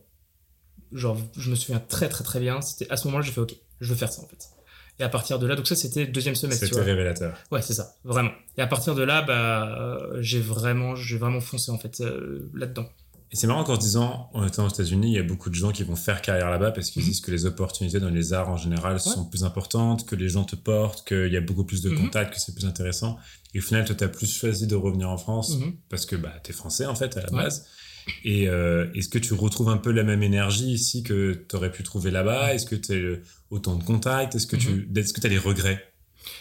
genre, 0.92 1.18
je 1.38 1.52
me 1.52 1.56
souviens 1.56 1.80
très, 1.80 2.10
très, 2.10 2.24
très 2.24 2.40
bien. 2.40 2.62
C'était 2.62 2.90
à 2.92 2.98
ce 2.98 3.08
moment-là, 3.08 3.24
j'ai 3.24 3.32
fait, 3.32 3.42
ok, 3.42 3.56
je 3.82 3.90
veux 3.90 3.96
faire 3.96 4.12
ça, 4.12 4.22
en 4.24 4.28
fait. 4.28 4.50
Et 5.00 5.04
à 5.04 5.10
partir 5.10 5.40
de 5.40 5.48
là, 5.48 5.56
donc 5.56 5.68
ça, 5.68 5.76
c'était 5.76 6.08
deuxième 6.08 6.36
semestre, 6.36 6.66
C'était 6.66 6.82
révélateur. 6.82 7.38
Ouais, 7.52 7.62
c'est 7.62 7.74
ça, 7.74 7.96
vraiment. 8.04 8.32
Et 8.58 8.62
à 8.62 8.68
partir 8.68 8.96
de 8.96 9.04
là, 9.04 9.22
bah, 9.22 9.80
euh, 9.80 10.18
j'ai 10.22 10.42
vraiment, 10.42 10.96
j'ai 10.96 11.18
vraiment 11.18 11.40
foncé, 11.40 11.72
en 11.72 11.78
fait, 11.78 12.02
euh, 12.02 12.50
là-dedans. 12.54 12.90
Et 13.32 13.36
c'est 13.36 13.46
marrant 13.46 13.64
qu'en 13.64 13.76
se 13.76 13.82
disant, 13.82 14.30
en 14.34 14.46
étant 14.48 14.66
aux 14.66 14.70
États-Unis, 14.70 15.10
il 15.12 15.14
y 15.16 15.20
a 15.20 15.24
beaucoup 15.24 15.52
de 15.52 15.56
gens 15.56 15.72
qui 15.72 15.84
vont 15.84 15.96
faire 15.96 16.22
carrière 16.24 16.50
là-bas 16.50 16.72
parce 16.72 16.90
qu'ils 16.90 17.04
Mhm. 17.04 17.10
disent 17.10 17.22
que 17.22 17.30
les 17.30 17.46
opportunités 17.46 18.00
dans 18.00 18.10
les 18.10 18.34
arts 18.34 18.50
en 18.50 18.58
général 18.58 19.00
sont 19.00 19.24
plus 19.26 19.44
importantes, 19.44 20.08
que 20.08 20.16
les 20.16 20.30
gens 20.30 20.46
te 20.46 20.56
portent, 20.56 21.08
qu'il 21.08 21.32
y 21.32 21.38
a 21.38 21.42
beaucoup 21.42 21.64
plus 21.64 21.82
de 21.84 21.92
Mhm. 21.92 21.98
contacts, 22.06 22.34
que 22.34 22.40
c'est 22.42 22.56
plus 22.56 22.66
intéressant. 22.66 23.18
Et 23.54 23.60
au 23.60 23.62
final, 23.62 23.86
toi, 23.86 23.96
tu 23.96 24.04
as 24.04 24.08
plus 24.08 24.32
choisi 24.32 24.66
de 24.66 24.76
revenir 24.76 25.10
en 25.12 25.18
France 25.18 25.58
Mhm. 25.58 25.74
parce 25.90 26.08
que 26.08 26.16
bah, 26.16 26.34
tu 26.44 26.52
es 26.52 26.54
français 26.56 26.88
en 26.88 26.96
fait 26.96 27.18
à 27.18 27.22
la 27.22 27.32
Ouais. 27.32 27.44
base. 27.44 27.68
Et 28.26 28.50
euh, 28.50 28.92
est-ce 28.96 29.10
que 29.10 29.20
tu 29.20 29.36
retrouves 29.36 29.70
un 29.70 29.78
peu 29.78 29.92
la 29.92 30.04
même 30.04 30.24
énergie 30.24 30.72
ici 30.72 31.04
que 31.04 31.46
tu 31.48 31.56
aurais 31.56 31.72
pu 31.72 31.84
trouver 31.84 32.10
là-bas? 32.10 32.56
Est-ce 32.56 32.66
que 32.66 32.76
tu 32.76 33.14
as 33.14 33.18
autant 33.52 33.76
de 33.76 33.84
contacts? 33.84 34.34
Est-ce 34.34 34.48
que 34.48 34.56
tu 34.56 34.90
est-ce 34.96 35.14
que 35.14 35.24
as 35.24 35.30
des 35.30 35.38
regrets? 35.38 35.84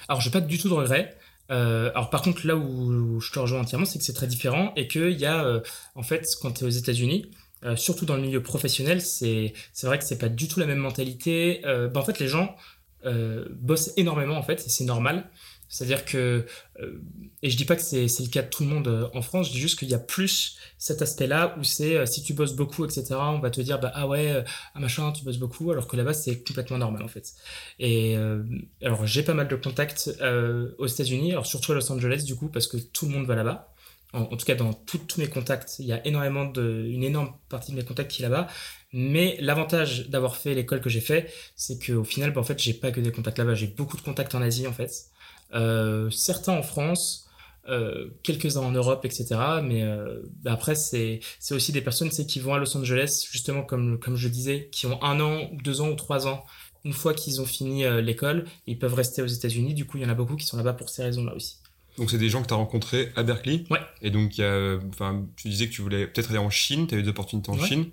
Alors, 0.09 0.23
j'ai 0.23 0.31
pas 0.31 0.41
du 0.41 0.57
tout 0.57 0.71
de 0.71 0.75
regrets. 0.75 1.15
Euh, 1.51 1.91
alors, 1.95 2.11
par 2.11 2.23
contre, 2.23 2.47
là 2.47 2.57
où 2.57 3.21
je 3.21 3.33
te 3.33 3.39
rejoins 3.39 3.61
entièrement, 3.61 3.87
c'est 3.87 3.99
que 3.99 4.05
c'est 4.05 4.13
très 4.13 4.27
différent 4.27 4.73
et 4.77 4.89
qu'il 4.89 5.13
y 5.13 5.27
a, 5.27 5.45
euh, 5.45 5.61
en 5.95 6.03
fait, 6.03 6.27
quand 6.43 6.53
tu 6.53 6.65
es 6.65 6.67
aux 6.67 6.71
États-Unis, 6.71 7.31
euh, 7.65 7.77
surtout 7.77 8.05
dans 8.07 8.17
le 8.17 8.23
milieu 8.23 8.43
professionnel, 8.43 9.01
c'est 9.01 9.53
vrai 9.83 9.99
que 9.99 10.05
c'est 10.05 10.19
pas 10.19 10.29
du 10.29 10.49
tout 10.49 10.61
la 10.61 10.67
même 10.67 10.79
mentalité. 10.79 11.61
Bah, 11.65 12.01
en 12.01 12.05
fait, 12.05 12.19
les 12.19 12.29
gens 12.29 12.55
euh, 13.05 13.45
bossent 13.53 13.93
énormément, 13.97 14.37
en 14.37 14.43
fait, 14.43 14.67
et 14.67 14.69
c'est 14.69 14.85
normal. 14.85 15.31
C'est-à-dire 15.69 16.05
que, 16.05 16.47
euh, 16.81 17.01
et 17.43 17.51
je 17.51 17.57
dis 17.57 17.65
pas 17.65 17.77
que 17.77 17.83
c'est 17.83 18.07
le 18.07 18.31
cas 18.31 18.43
de 18.43 18.49
tout 18.49 18.63
le 18.63 18.71
monde 18.71 18.89
euh, 18.89 19.09
en 19.15 19.21
France, 19.21 19.49
je 19.49 19.53
dis 19.53 19.59
juste 19.59 19.79
qu'il 19.79 19.89
y 19.89 19.95
a 19.95 19.99
plus 19.99 20.57
cet 20.79 21.03
aspect-là 21.03 21.55
où 21.59 21.65
c'est 21.65 21.97
euh, 21.97 22.07
si 22.07 22.23
tu 22.23 22.33
bosses 22.33 22.55
beaucoup, 22.55 22.85
etc., 22.85 23.05
on 23.11 23.39
va 23.39 23.51
te 23.51 23.61
dire, 23.61 23.79
bah, 23.79 23.93
ah 23.95 24.09
ouais, 24.09 24.43
ah 24.75 24.81
machin, 24.81 25.13
tu 25.13 25.25
bosses 25.25 25.39
beaucoup, 25.39 25.71
alors 25.71 25.87
que 25.87 25.97
là-bas, 25.97 26.15
c'est 26.15 26.43
complètement 26.43 26.79
normal, 26.79 27.03
en 27.03 27.09
fait. 27.09 27.35
Et 27.79 28.17
alors, 28.83 29.07
j'ai 29.07 29.23
pas 29.23 29.35
mal 29.35 29.49
de 29.49 29.57
contacts 29.57 30.11
aux 30.79 30.87
États-Unis, 30.87 31.33
alors 31.33 31.47
surtout 31.47 31.73
à 31.73 31.75
Los 31.75 31.93
Angeles, 31.93 32.23
du 32.25 32.35
coup, 32.35 32.49
parce 32.49 32.67
que 32.67 32.79
tout 32.79 33.07
le 33.07 33.13
monde 33.13 33.27
va 33.27 33.35
là-bas. 33.35 33.73
En, 34.15 34.25
tout 34.25 34.47
cas, 34.47 34.55
dans 34.55 34.73
tous 34.73 35.19
mes 35.19 35.29
contacts, 35.29 35.77
il 35.81 35.85
y 35.85 35.93
a 35.93 36.05
énormément 36.07 36.47
de, 36.47 36.87
une 36.89 37.05
énorme 37.05 37.35
partie 37.51 37.73
de 37.73 37.77
mes 37.77 37.85
contacts 37.85 38.11
qui 38.11 38.23
est 38.23 38.29
là-bas. 38.29 38.49
Mais 38.95 39.37
l'avantage 39.41 40.09
d'avoir 40.09 40.37
fait 40.37 40.55
l'école 40.55 40.81
que 40.81 40.89
j'ai 40.89 41.03
fait, 41.03 41.31
c'est 41.57 41.79
qu'au 41.79 42.05
final, 42.05 42.33
bah, 42.33 42.41
en 42.41 42.45
fait, 42.45 42.59
j'ai 42.59 42.73
pas 42.73 42.91
que 42.91 43.01
des 43.01 43.13
contacts 43.13 43.37
là-bas. 43.37 43.55
J'ai 43.55 43.67
beaucoup 43.67 43.99
de 43.99 44.03
contacts 44.03 44.35
en 44.35 44.41
Asie, 44.41 44.67
en 44.67 44.73
fait. 44.73 45.11
Euh, 45.55 46.11
certains 46.11 46.53
en 46.53 46.63
France, 46.63 47.29
euh, 47.69 48.09
quelques-uns 48.23 48.63
en 48.63 48.71
Europe, 48.73 49.05
etc. 49.05 49.27
Mais 49.63 49.83
euh, 49.83 50.23
bah, 50.43 50.53
après, 50.53 50.75
c'est 50.75 51.21
aussi 51.51 51.73
des 51.73 51.83
personnes 51.83 52.11
qui 52.11 52.41
vont 52.41 52.55
à 52.55 52.59
Los 52.59 52.77
Angeles, 52.77 53.27
justement, 53.31 53.63
comme, 53.63 53.99
comme 53.99 54.17
je 54.17 54.29
disais, 54.29 54.69
qui 54.73 54.87
ont 54.87 55.03
un 55.03 55.21
an, 55.21 55.51
deux 55.63 55.81
ans 55.81 55.91
ou 55.91 55.95
trois 55.95 56.27
ans. 56.27 56.45
Une 56.85 56.93
fois 56.93 57.13
qu'ils 57.13 57.41
ont 57.41 57.47
fini 57.47 57.85
euh, 57.85 58.01
l'école, 58.01 58.47
ils 58.67 58.79
peuvent 58.79 58.95
rester 58.95 59.21
aux 59.21 59.27
États-Unis. 59.27 59.75
Du 59.75 59.85
coup, 59.85 59.99
il 59.99 60.03
y 60.03 60.07
en 60.07 60.11
a 60.11 60.15
beaucoup 60.15 60.37
qui 60.37 60.47
sont 60.47 60.57
là-bas 60.57 60.75
pour 60.75 60.89
ces 60.89 61.03
raisons-là 61.03 61.35
aussi. 61.35 61.57
Donc 61.99 62.11
c'est 62.13 62.19
des 62.19 62.29
gens 62.29 62.43
que 62.43 62.47
tu 62.47 62.55
as 62.55 62.57
rencontrés 62.57 63.11
à 63.17 63.25
Berkeley? 63.25 63.65
Ouais. 63.71 63.81
Et 64.03 64.11
donc 64.11 64.39
y 64.39 64.43
a, 64.45 64.79
tu 65.37 65.49
disais 65.49 65.67
que 65.67 65.73
tu 65.73 65.83
voulais 65.83 66.07
peut-être 66.07 66.31
aller 66.31 66.39
en 66.39 66.49
Chine, 66.49 66.87
tu 66.87 66.95
as 66.95 66.99
eu 66.99 67.03
des 67.03 67.09
opportunités 67.09 67.51
en 67.51 67.59
Ouais. 67.59 67.67
Chine. 67.67 67.87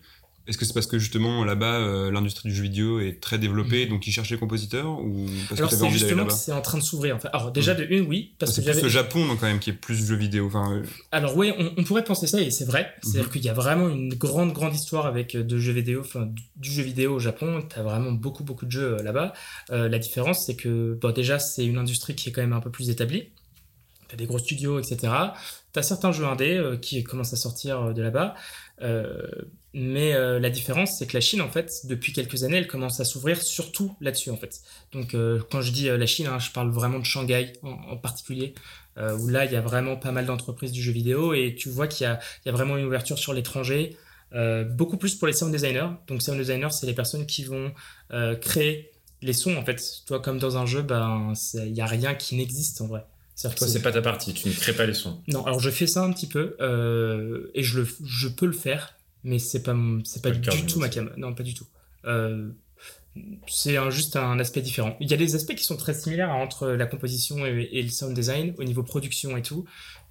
Est-ce 0.48 0.58
que 0.60 0.66
c'est 0.66 0.74
parce 0.74 0.86
que 0.86 1.00
justement 1.00 1.44
là-bas 1.44 1.74
euh, 1.80 2.12
l'industrie 2.12 2.50
du 2.50 2.56
jeu 2.56 2.62
vidéo 2.64 3.00
est 3.00 3.20
très 3.20 3.40
développée, 3.40 3.88
donc 3.88 4.06
ils 4.06 4.12
cherchent 4.12 4.30
des 4.30 4.38
compositeurs 4.38 5.00
ou 5.00 5.26
parce 5.50 5.52
Mhm. 5.52 5.58
Alors, 5.58 5.72
c'est 5.72 5.90
justement 5.90 6.26
que 6.26 6.34
c'est 6.34 6.52
en 6.52 6.62
train 6.62 6.78
de 6.78 6.84
s'ouvrir. 6.84 7.16
En 7.16 7.20
fait. 7.20 7.30
Alors, 7.34 7.52
déjà, 7.52 7.74
de 7.74 7.84
une, 7.90 8.06
oui, 8.08 8.36
parce 8.38 8.52
C'est 8.52 8.62
que 8.62 8.66
plus 8.66 8.74
j'avais. 8.74 8.84
le 8.84 8.90
Japon 8.90 9.26
donc, 9.26 9.40
quand 9.40 9.48
même 9.48 9.58
qui 9.60 9.72
est 9.72 9.74
plus 9.74 10.06
jeu 10.06 10.16
vidéo. 10.16 10.46
Enfin, 10.48 10.72
euh, 10.76 10.84
Alors 11.12 11.36
ouais, 11.36 11.56
on, 11.58 11.74
on 11.78 11.84
pourrait 11.84 12.04
penser 12.04 12.28
ça 12.28 12.40
et 12.40 12.52
c'est 12.52 12.66
vrai. 12.66 12.94
C'est-à-dire 13.02 13.24
Mhm. 13.26 13.30
qu'il 13.32 13.44
y 13.44 13.50
a 13.50 13.54
vraiment 13.54 13.90
une 13.90 14.14
grande 14.14 14.54
grande 14.54 14.76
histoire 14.76 15.08
avec 15.08 15.34
euh, 15.36 15.44
de 15.44 15.58
jeux 15.58 15.74
vidéo, 15.74 16.02
enfin 16.02 16.28
du- 16.58 16.72
jeu 16.72 16.84
vidéo 16.84 17.16
au 17.16 17.20
Japon. 17.20 17.64
T'as 17.68 17.82
vraiment 17.82 18.12
beaucoup 18.12 18.44
beaucoup 18.44 18.66
de 18.68 18.72
jeux 18.72 18.98
là-bas. 19.04 19.34
Euh, 19.72 19.90
la 19.90 19.98
différence, 19.98 20.46
c'est 20.46 20.56
que 20.56 20.98
bon 21.02 21.12
déjà 21.12 21.40
c'est 21.40 21.66
une 21.66 21.78
industrie 21.80 22.14
qui 22.16 22.30
est 22.30 22.32
quand 22.32 22.42
même 22.42 22.54
un 22.54 22.62
peu 22.62 22.70
plus 22.70 22.90
établie. 22.92 23.30
T'as 24.10 24.18
des 24.18 24.28
gros 24.28 24.38
studios, 24.38 24.78
etc. 24.80 25.12
T'as 25.74 25.82
certains 25.82 26.12
jeux 26.12 26.26
indés 26.26 26.62
qui 26.84 27.04
commencent 27.04 27.34
à 27.34 27.38
sortir 27.38 27.94
de 27.96 28.02
là-bas. 28.04 28.36
Euh, 28.84 29.24
mais 29.76 30.14
euh, 30.14 30.40
la 30.40 30.50
différence, 30.50 30.98
c'est 30.98 31.06
que 31.06 31.14
la 31.16 31.22
Chine, 31.22 31.42
en 31.42 31.50
fait, 31.50 31.82
depuis 31.86 32.14
quelques 32.14 32.44
années, 32.44 32.58
elle 32.58 32.68
commence 32.68 33.00
à 33.00 33.06
s'ouvrir 33.06 33.42
surtout 33.42 33.96
là-dessus, 34.02 34.30
en 34.32 34.38
fait. 34.38 34.62
Donc, 34.94 35.14
euh, 35.14 35.40
quand 35.52 35.62
je 35.62 35.72
dis 35.72 35.90
euh, 35.90 35.98
la 35.98 36.06
Chine, 36.08 36.28
hein, 36.28 36.40
je 36.40 36.50
parle 36.52 36.70
vraiment 36.72 36.98
de 37.00 37.04
Shanghai 37.06 37.54
en, 37.62 37.70
en 37.72 37.98
particulier, 37.98 38.56
où 39.20 39.28
là, 39.28 39.44
il 39.44 39.52
y 39.52 39.58
a 39.58 39.62
vraiment 39.62 39.98
pas 39.98 40.12
mal 40.14 40.26
d'entreprises 40.26 40.72
du 40.72 40.82
jeu 40.82 40.94
vidéo 40.94 41.34
et 41.34 41.54
tu 41.54 41.70
vois 41.70 41.86
qu'il 41.88 42.06
y 42.06 42.08
a, 42.08 42.18
il 42.44 42.48
y 42.48 42.50
a 42.50 42.54
vraiment 42.54 42.78
une 42.78 42.86
ouverture 42.86 43.20
sur 43.20 43.34
l'étranger, 43.34 43.98
beaucoup 44.70 44.96
plus 44.98 45.16
pour 45.16 45.28
les 45.28 45.34
sound 45.34 45.52
designers. 45.52 45.90
Donc, 46.08 46.22
sound 46.22 46.38
designers, 46.40 46.70
c'est 46.72 46.86
les 46.88 46.94
personnes 46.94 47.26
qui 47.26 47.44
vont 47.44 47.74
créer 48.42 48.92
les 49.22 49.34
sons, 49.34 49.58
en 49.58 49.66
fait. 49.66 49.82
Toi, 50.08 50.22
comme 50.22 50.40
dans 50.40 50.56
un 50.58 50.66
jeu, 50.66 50.82
ben, 50.82 51.34
il 51.56 51.74
n'y 51.74 51.82
a 51.82 51.86
rien 51.86 52.16
qui 52.16 52.36
n'existe 52.38 52.80
en 52.80 52.88
vrai. 52.88 53.04
Toi, 53.42 53.52
c'est- 53.58 53.68
c'est 53.68 53.82
pas 53.82 53.92
ta 53.92 54.02
partie. 54.02 54.34
Tu 54.34 54.48
ne 54.48 54.54
crées 54.54 54.72
pas 54.74 54.86
les 54.86 54.94
sons. 54.94 55.20
non, 55.28 55.46
alors 55.46 55.60
je 55.60 55.70
fais 55.70 55.88
ça 55.88 56.02
un 56.02 56.14
petit 56.14 56.28
peu 56.28 56.56
euh, 56.62 57.52
et 57.54 57.64
je 57.64 57.82
le, 57.82 57.88
je 58.06 58.30
peux 58.30 58.46
le 58.46 58.54
faire, 58.54 58.94
mais 59.26 59.40
c'est 59.40 59.64
pas, 59.64 59.76
c'est 60.06 60.22
pas, 60.22 60.32
du 60.32 60.66
tout 60.66 60.80
ma 60.80 60.88
cam. 60.88 61.12
Non, 61.18 61.34
pas 61.34 61.44
du 61.44 61.54
tout. 61.54 61.66
Euh, 62.06 62.50
c'est 63.48 63.78
juste 63.92 64.16
un 64.16 64.40
aspect 64.40 64.62
différent. 64.62 64.96
Il 65.00 65.10
y 65.10 65.14
a 65.14 65.18
des 65.18 65.36
aspects 65.36 65.56
qui 65.56 65.64
sont 65.64 65.78
très 65.78 65.94
similaires 65.94 66.32
hein, 66.32 66.42
entre 66.42 66.68
la 66.68 66.86
composition 66.86 67.46
et, 67.46 67.70
et 67.72 67.82
le 67.82 67.90
sound 67.90 68.14
design 68.14 68.54
au 68.58 68.64
niveau 68.64 68.84
production 68.84 69.36
et 69.36 69.42
tout, 69.42 69.66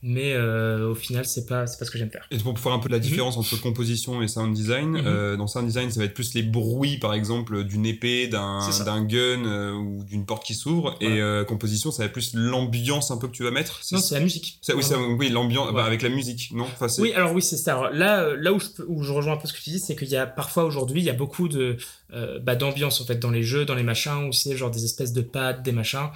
mais 0.06 0.34
euh, 0.34 0.90
au 0.90 0.94
final 0.94 1.25
c'est 1.25 1.46
pas, 1.46 1.66
c'est 1.66 1.78
pas 1.78 1.87
ce 1.87 1.90
que 1.90 1.96
j'aime 1.99 2.11
faire. 2.11 2.26
Et 2.30 2.37
pour 2.37 2.58
faire 2.58 2.73
un 2.73 2.78
peu 2.78 2.90
la 2.90 2.99
différence 2.99 3.38
entre 3.38 3.58
composition 3.61 4.20
et 4.23 4.28
sound 4.28 4.54
design, 4.54 4.90
Mhm. 4.90 5.02
euh, 5.06 5.37
dans 5.37 5.46
sound 5.46 5.66
design, 5.66 5.90
ça 5.90 5.99
va 5.99 6.04
être 6.06 6.12
plus 6.14 6.34
les 6.34 6.42
bruits, 6.42 6.99
par 6.99 7.14
exemple, 7.14 7.64
d'une 7.64 7.87
épée, 7.87 8.28
d'un 8.28 8.61
d'un 8.84 9.02
gun 9.02 9.44
euh, 9.46 9.73
ou 9.73 10.04
d'une 10.04 10.26
porte 10.26 10.44
qui 10.44 10.54
s'ouvre. 10.54 10.94
Et 11.00 11.06
Voilà. 11.06 11.23
euh, 11.25 11.44
composition, 11.44 11.90
ça 11.90 12.02
va 12.02 12.06
être 12.06 12.12
plus 12.12 12.34
l'ambiance 12.34 13.11
un 13.11 13.16
peu 13.16 13.28
que 13.28 13.32
tu 13.32 13.42
vas 13.44 13.50
mettre. 13.50 13.80
Non, 13.92 13.99
c'est 13.99 14.14
la 14.14 14.20
musique. 14.20 14.58
ça, 14.61 14.76
oui, 14.76 14.82
ça, 14.82 14.99
oui, 15.00 15.30
l'ambiance 15.30 15.73
bah, 15.73 15.84
avec 15.84 16.02
la 16.02 16.11
musique, 16.11 16.50
non? 16.52 16.64
Enfin, 16.64 16.87
Oui, 16.99 17.12
alors 17.14 17.32
oui, 17.32 17.40
c'est 17.42 17.56
ça. 17.56 17.73
Alors 17.73 17.90
là, 17.90 18.37
là 18.37 18.52
où 18.52 18.61
je, 18.61 18.66
peux- 18.68 18.84
où 18.87 19.02
je 19.02 19.12
rejoins 19.12 19.32
un 19.34 19.37
peu 19.38 19.49
ce 19.49 19.54
que 19.54 19.61
tu 19.62 19.70
dis, 19.70 19.78
c'est 19.78 19.96
qu'il 19.96 20.08
y 20.08 20.16
a 20.16 20.26
parfois 20.26 20.64
aujourd'hui, 20.64 21.00
il 21.00 21.04
y 21.04 21.11
a 21.11 21.14
beaucoup 21.14 21.49
de 21.49 21.76
euh, 22.12 22.38
bah, 22.40 22.54
d'ambiance 22.56 23.00
en 23.00 23.04
fait 23.06 23.16
dans 23.18 23.30
les 23.30 23.42
jeux, 23.42 23.64
dans 23.64 23.75
les 23.75 23.82
machins, 23.82 24.28
où 24.28 24.32
c'est 24.32 24.54
genre 24.56 24.70
des 24.70 24.84
espèces 24.84 25.12
de 25.14 25.23
pads, 25.23 25.54
des 25.54 25.73
machins. 25.73 26.08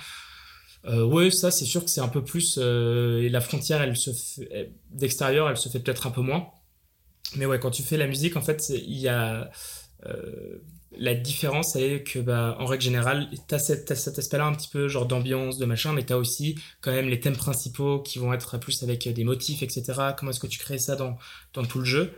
Euh, 0.86 1.04
ouais, 1.04 1.30
ça 1.30 1.50
c'est 1.50 1.64
sûr 1.64 1.84
que 1.84 1.90
c'est 1.90 2.00
un 2.00 2.08
peu 2.08 2.22
plus. 2.24 2.58
euh, 2.58 3.20
et 3.22 3.28
la 3.28 3.40
frontière, 3.40 3.82
elle 3.82 3.96
se 3.96 4.12
fait- 4.12 4.72
d'extérieur, 4.90 5.50
elle 5.50 5.56
se 5.56 5.68
fait 5.68 5.80
peut-être 5.80 6.06
un 6.06 6.10
peu 6.10 6.20
moins. 6.20 6.48
Mais 7.36 7.46
ouais, 7.46 7.60
quand 7.60 7.70
tu 7.70 7.82
fais 7.82 7.96
la 7.98 8.06
musique, 8.06 8.36
en 8.36 8.42
fait, 8.42 8.60
c'est- 8.62 8.78
il 8.80 8.98
y 8.98 9.08
a 9.08 9.50
euh, 10.06 10.58
la 10.92 11.14
différence, 11.14 11.76
elle 11.76 11.84
est 11.84 12.02
que 12.04 12.20
bah, 12.20 12.56
en 12.60 12.66
règle 12.66 12.84
générale, 12.84 13.28
t'as 13.48 13.58
cet, 13.58 13.86
t'as 13.86 13.96
cet 13.96 14.18
aspect-là 14.18 14.46
un 14.46 14.54
petit 14.54 14.68
peu 14.68 14.88
genre 14.88 15.06
d'ambiance, 15.06 15.58
de 15.58 15.66
machin, 15.66 15.92
mais 15.94 16.04
t'as 16.04 16.16
aussi 16.16 16.56
quand 16.82 16.92
même 16.92 17.08
les 17.08 17.20
thèmes 17.20 17.36
principaux 17.36 18.00
qui 18.02 18.18
vont 18.20 18.32
être 18.34 18.58
plus 18.58 18.82
avec 18.84 19.08
des 19.08 19.24
motifs, 19.24 19.62
etc. 19.62 20.14
Comment 20.18 20.30
est-ce 20.32 20.40
que 20.40 20.46
tu 20.48 20.58
crées 20.60 20.78
ça 20.78 20.96
dans, 20.96 21.18
dans 21.54 21.64
tout 21.64 21.80
le 21.80 21.84
jeu? 21.86 22.12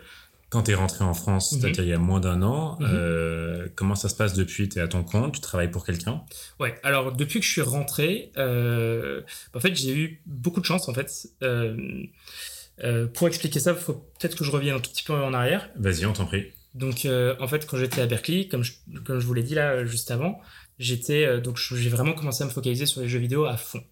Quand 0.50 0.64
tu 0.64 0.72
es 0.72 0.74
rentré 0.74 1.04
en 1.04 1.14
France, 1.14 1.52
Mhm. 1.52 1.60
c'est-à-dire 1.60 1.84
il 1.84 1.90
y 1.90 1.92
a 1.94 1.98
moins 1.98 2.20
d'un 2.20 2.42
an, 2.42 2.76
Mhm. 2.80 2.86
euh, 2.92 3.68
comment 3.76 3.94
ça 3.94 4.08
se 4.08 4.14
passe 4.16 4.34
depuis? 4.34 4.68
Tu 4.68 4.78
es 4.78 4.82
à 4.82 4.88
ton 4.88 5.02
compte, 5.04 5.34
tu 5.34 5.40
travailles 5.40 5.70
pour 5.70 5.84
quelqu'un? 5.86 6.22
Ouais, 6.58 6.74
alors 6.82 7.12
depuis 7.12 7.40
que 7.40 7.46
je 7.46 7.50
suis 7.52 7.62
rentré, 7.62 8.32
euh, 8.36 9.22
en 9.54 9.60
fait, 9.60 9.74
j'ai 9.74 9.94
eu 9.96 10.22
beaucoup 10.26 10.60
de 10.60 10.66
chance, 10.66 10.88
en 10.88 10.94
fait. 10.94 11.10
Euh, 11.42 13.06
pour 13.14 13.28
expliquer 13.28 13.60
ça, 13.60 13.72
il 13.72 13.76
faut 13.76 13.92
peut-être 14.18 14.36
que 14.36 14.44
je 14.44 14.50
revienne 14.50 14.76
un 14.76 14.80
tout 14.80 14.90
petit 14.90 15.02
peu 15.04 15.12
en 15.12 15.34
arrière. 15.34 15.68
Vas-y, 15.76 16.06
on 16.06 16.12
t'en 16.12 16.26
prie. 16.26 16.46
Donc, 16.74 17.06
en 17.40 17.48
fait, 17.48 17.66
quand 17.66 17.76
j'étais 17.76 18.00
à 18.00 18.06
Berkeley, 18.06 18.48
comme 18.48 18.62
je, 18.62 18.72
comme 19.04 19.18
je 19.20 19.26
vous 19.26 19.34
l'ai 19.34 19.42
dit 19.42 19.54
là 19.54 19.84
juste 19.84 20.10
avant, 20.10 20.40
j'étais 20.78 21.40
donc 21.40 21.58
j'ai 21.58 21.90
vraiment 21.90 22.12
commencé 22.14 22.42
à 22.42 22.46
me 22.46 22.50
focaliser 22.50 22.86
sur 22.86 23.00
les 23.02 23.08
jeux 23.08 23.18
vidéo 23.18 23.44
à 23.44 23.56
fond. 23.56 23.82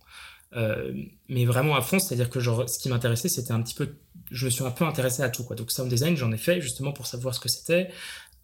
Mais 1.28 1.44
vraiment 1.44 1.76
à 1.76 1.82
fond, 1.82 1.98
c'est-à-dire 1.98 2.30
que 2.30 2.40
genre, 2.40 2.68
ce 2.68 2.78
qui 2.78 2.88
m'intéressait, 2.88 3.28
c'était 3.28 3.52
un 3.52 3.60
petit 3.62 3.74
peu, 3.74 3.88
je 4.30 4.44
me 4.46 4.50
suis 4.50 4.64
un 4.64 4.70
peu 4.70 4.84
intéressé 4.84 5.22
à 5.22 5.28
tout 5.30 5.44
quoi. 5.44 5.56
Donc 5.56 5.70
sound 5.70 5.88
design, 5.88 6.16
j'en 6.16 6.32
ai 6.32 6.38
fait 6.38 6.60
justement 6.60 6.92
pour 6.92 7.06
savoir 7.06 7.34
ce 7.34 7.40
que 7.40 7.48
c'était. 7.48 7.90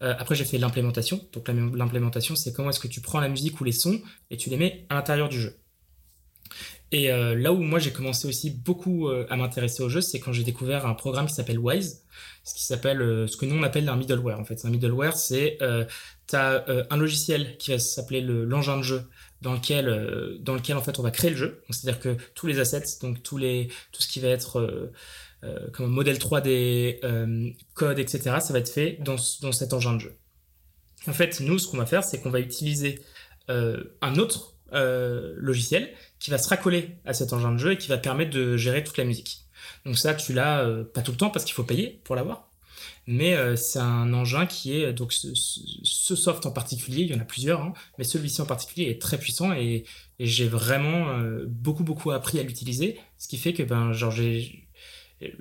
Euh, 0.03 0.13
après, 0.19 0.35
j'ai 0.35 0.45
fait 0.45 0.57
l'implémentation. 0.57 1.25
Donc 1.31 1.47
l'im- 1.47 1.75
l'implémentation, 1.75 2.35
c'est 2.35 2.51
comment 2.53 2.69
est-ce 2.69 2.81
que 2.81 2.87
tu 2.87 3.01
prends 3.01 3.19
la 3.21 3.29
musique 3.29 3.59
ou 3.61 3.63
les 3.63 3.71
sons 3.71 4.01
et 4.29 4.37
tu 4.37 4.49
les 4.49 4.57
mets 4.57 4.85
à 4.89 4.95
l'intérieur 4.95 5.29
du 5.29 5.39
jeu. 5.39 5.57
Et 6.91 7.11
euh, 7.11 7.35
là 7.35 7.51
où 7.51 7.57
moi 7.57 7.79
j'ai 7.79 7.91
commencé 7.91 8.27
aussi 8.27 8.51
beaucoup 8.51 9.09
euh, 9.09 9.25
à 9.29 9.35
m'intéresser 9.35 9.81
au 9.83 9.89
jeu, 9.89 10.01
c'est 10.01 10.19
quand 10.19 10.31
j'ai 10.31 10.43
découvert 10.43 10.85
un 10.85 10.93
programme 10.93 11.25
qui 11.27 11.33
s'appelle 11.33 11.57
Wise, 11.59 12.03
ce 12.43 12.53
qui 12.53 12.63
s'appelle 12.63 13.01
euh, 13.01 13.25
ce 13.27 13.37
que 13.37 13.45
nous 13.45 13.55
on 13.55 13.63
appelle 13.63 13.89
un 13.89 13.95
middleware. 13.95 14.39
En 14.39 14.45
fait, 14.45 14.63
un 14.65 14.69
middleware, 14.69 15.17
c'est 15.17 15.57
euh, 15.61 15.85
t'as 16.27 16.63
euh, 16.69 16.83
un 16.91 16.97
logiciel 16.97 17.57
qui 17.57 17.71
va 17.71 17.79
s'appeler 17.79 18.21
le- 18.21 18.45
l'engin 18.45 18.77
de 18.77 18.83
jeu, 18.83 19.09
dans 19.41 19.53
lequel 19.53 20.37
dans 20.41 20.53
lequel 20.53 20.77
en 20.77 20.81
fait 20.81 20.99
on 20.99 21.03
va 21.03 21.11
créer 21.11 21.31
le 21.31 21.37
jeu. 21.37 21.63
C'est-à-dire 21.71 21.99
que 21.99 22.17
tous 22.35 22.47
les 22.47 22.59
assets, 22.59 22.99
donc 23.01 23.23
tous 23.23 23.37
les 23.37 23.69
tout 23.91 24.01
ce 24.01 24.07
qui 24.07 24.19
va 24.19 24.27
être 24.27 24.91
euh, 25.45 25.59
euh, 25.65 25.69
comme 25.71 25.91
modèle 25.91 26.17
3D, 26.17 26.99
euh, 27.03 27.49
code, 27.73 27.99
etc. 27.99 28.37
Ça 28.39 28.53
va 28.53 28.59
être 28.59 28.69
fait 28.69 28.97
dans, 29.01 29.15
dans 29.41 29.51
cet 29.51 29.73
engin 29.73 29.93
de 29.93 29.99
jeu. 29.99 30.15
En 31.07 31.13
fait, 31.13 31.39
nous, 31.39 31.59
ce 31.59 31.67
qu'on 31.67 31.77
va 31.77 31.85
faire, 31.85 32.03
c'est 32.03 32.21
qu'on 32.21 32.31
va 32.31 32.39
utiliser 32.39 32.99
euh, 33.49 33.83
un 34.01 34.15
autre 34.15 34.55
euh, 34.73 35.35
logiciel 35.37 35.93
qui 36.19 36.31
va 36.31 36.37
se 36.37 36.49
raccoler 36.49 36.97
à 37.05 37.13
cet 37.13 37.31
engin 37.33 37.51
de 37.51 37.57
jeu 37.57 37.73
et 37.73 37.77
qui 37.77 37.89
va 37.89 37.97
permettre 37.97 38.31
de 38.31 38.57
gérer 38.57 38.83
toute 38.83 38.97
la 38.97 39.03
musique. 39.03 39.41
Donc 39.85 39.97
ça, 39.97 40.13
tu 40.15 40.33
l'as 40.33 40.67
pas 40.93 41.01
tout 41.01 41.11
le 41.11 41.17
temps 41.17 41.29
parce 41.29 41.45
qu'il 41.45 41.53
faut 41.53 41.63
payer 41.63 42.01
pour 42.03 42.15
l'avoir. 42.15 42.49
Mais 43.07 43.55
c'est 43.55 43.79
un 43.79 44.13
engin 44.13 44.47
qui 44.47 44.73
est 44.75 44.93
donc 44.93 45.13
ce, 45.13 45.27
ce- 45.35 46.15
soft 46.15 46.45
en 46.47 46.51
particulier, 46.51 47.03
il 47.03 47.11
y 47.11 47.15
en 47.15 47.19
a 47.19 47.25
plusieurs, 47.25 47.61
hein, 47.61 47.73
mais 47.97 48.03
celui-ci 48.03 48.41
en 48.41 48.45
particulier 48.47 48.89
est 48.89 48.99
très 49.01 49.19
puissant 49.19 49.53
et, 49.53 49.85
j'ai 50.19 50.47
vraiment 50.47 51.19
beaucoup 51.47 51.83
beaucoup 51.83 52.11
appris 52.11 52.39
à 52.39 52.43
l'utiliser, 52.43 52.97
ce 53.17 53.27
qui 53.27 53.37
fait 53.37 53.53
que 53.53 53.63
ben 53.63 53.91
genre 53.91 54.11
j'ai 54.11 54.64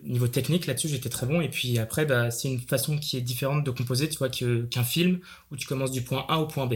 niveau 0.02 0.28
technique 0.28 0.66
là-dessus 0.66 0.88
j'étais 0.88 1.08
très 1.08 1.26
bon 1.26 1.40
et 1.40 1.48
puis 1.48 1.78
après 1.78 2.06
bah, 2.06 2.30
c'est 2.30 2.48
une 2.48 2.60
façon 2.60 2.96
qui 2.96 3.16
est 3.16 3.20
différente 3.20 3.64
de 3.64 3.70
composer 3.70 4.08
tu 4.08 4.18
vois 4.18 4.28
qu'un 4.28 4.84
film 4.84 5.20
où 5.50 5.56
tu 5.56 5.66
commences 5.66 5.90
du 5.90 6.02
point 6.02 6.24
A 6.28 6.38
au 6.38 6.46
point 6.46 6.66
B. 6.66 6.74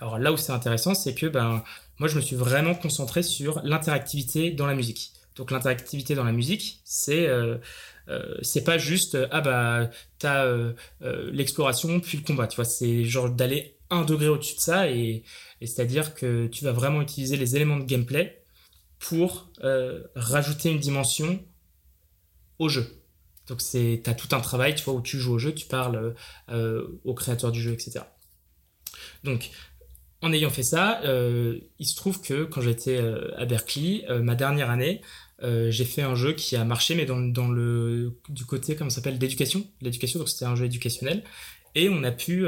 Alors 0.00 0.18
là 0.18 0.32
où 0.32 0.36
c'est 0.36 0.52
intéressant 0.52 0.94
c'est 0.94 1.14
que 1.14 1.26
ben 1.26 1.64
moi 1.98 2.08
je 2.08 2.16
me 2.16 2.20
suis 2.20 2.36
vraiment 2.36 2.74
concentré 2.74 3.22
sur 3.22 3.60
l'interactivité 3.64 4.50
dans 4.50 4.66
la 4.66 4.74
musique. 4.74 5.12
Donc 5.36 5.50
l'interactivité 5.50 6.14
dans 6.14 6.24
la 6.24 6.32
musique 6.32 6.80
c'est 6.84 7.26
euh, 7.26 7.56
euh, 8.08 8.36
c'est 8.42 8.64
pas 8.64 8.78
juste 8.78 9.14
euh, 9.14 9.28
ah 9.30 9.40
bah 9.40 9.90
t'as 10.18 10.44
euh, 10.44 10.72
euh, 11.02 11.30
l'exploration 11.32 12.00
puis 12.00 12.18
le 12.18 12.24
combat 12.24 12.46
tu 12.46 12.56
vois 12.56 12.64
c'est 12.64 13.04
genre 13.04 13.30
d'aller 13.30 13.76
un 13.90 14.04
degré 14.04 14.28
au-dessus 14.28 14.56
de 14.56 14.60
ça 14.60 14.90
et, 14.90 15.22
et 15.60 15.66
c'est-à-dire 15.66 16.14
que 16.14 16.46
tu 16.48 16.64
vas 16.64 16.72
vraiment 16.72 17.00
utiliser 17.02 17.36
les 17.36 17.56
éléments 17.56 17.76
de 17.76 17.84
gameplay 17.84 18.42
pour 18.98 19.50
rajouter 20.14 20.70
une 20.70 20.78
dimension 20.78 21.40
au 22.62 22.68
jeu. 22.68 22.86
Donc 23.48 23.60
c'est 23.60 24.00
t'as 24.04 24.14
tout 24.14 24.34
un 24.34 24.40
travail, 24.40 24.74
tu 24.74 24.84
vois, 24.84 24.94
où 24.94 25.02
tu 25.02 25.18
joues 25.18 25.34
au 25.34 25.38
jeu, 25.38 25.52
tu 25.52 25.66
parles 25.66 26.14
euh, 26.50 27.00
au 27.04 27.14
créateur 27.14 27.52
du 27.52 27.60
jeu, 27.60 27.72
etc. 27.72 28.00
Donc 29.24 29.50
en 30.22 30.32
ayant 30.32 30.50
fait 30.50 30.62
ça, 30.62 31.02
euh, 31.02 31.58
il 31.80 31.86
se 31.86 31.96
trouve 31.96 32.20
que 32.20 32.44
quand 32.44 32.60
j'étais 32.60 32.96
euh, 32.96 33.36
à 33.36 33.44
Berkeley, 33.44 34.04
euh, 34.08 34.22
ma 34.22 34.36
dernière 34.36 34.70
année, 34.70 35.02
j'ai 35.70 35.84
fait 35.84 36.02
un 36.02 36.14
jeu 36.14 36.34
qui 36.34 36.54
a 36.54 36.64
marché, 36.64 36.94
mais 36.94 37.04
dans, 37.04 37.18
dans 37.18 37.48
le 37.48 38.16
du 38.28 38.44
côté 38.44 38.76
comment 38.76 38.90
ça 38.90 38.96
s'appelle 38.96 39.18
d'éducation, 39.18 39.66
l'éducation. 39.80 40.20
Donc 40.20 40.28
c'était 40.28 40.44
un 40.44 40.54
jeu 40.54 40.66
éducationnel, 40.66 41.24
et 41.74 41.88
on 41.88 42.04
a 42.04 42.12
pu 42.12 42.46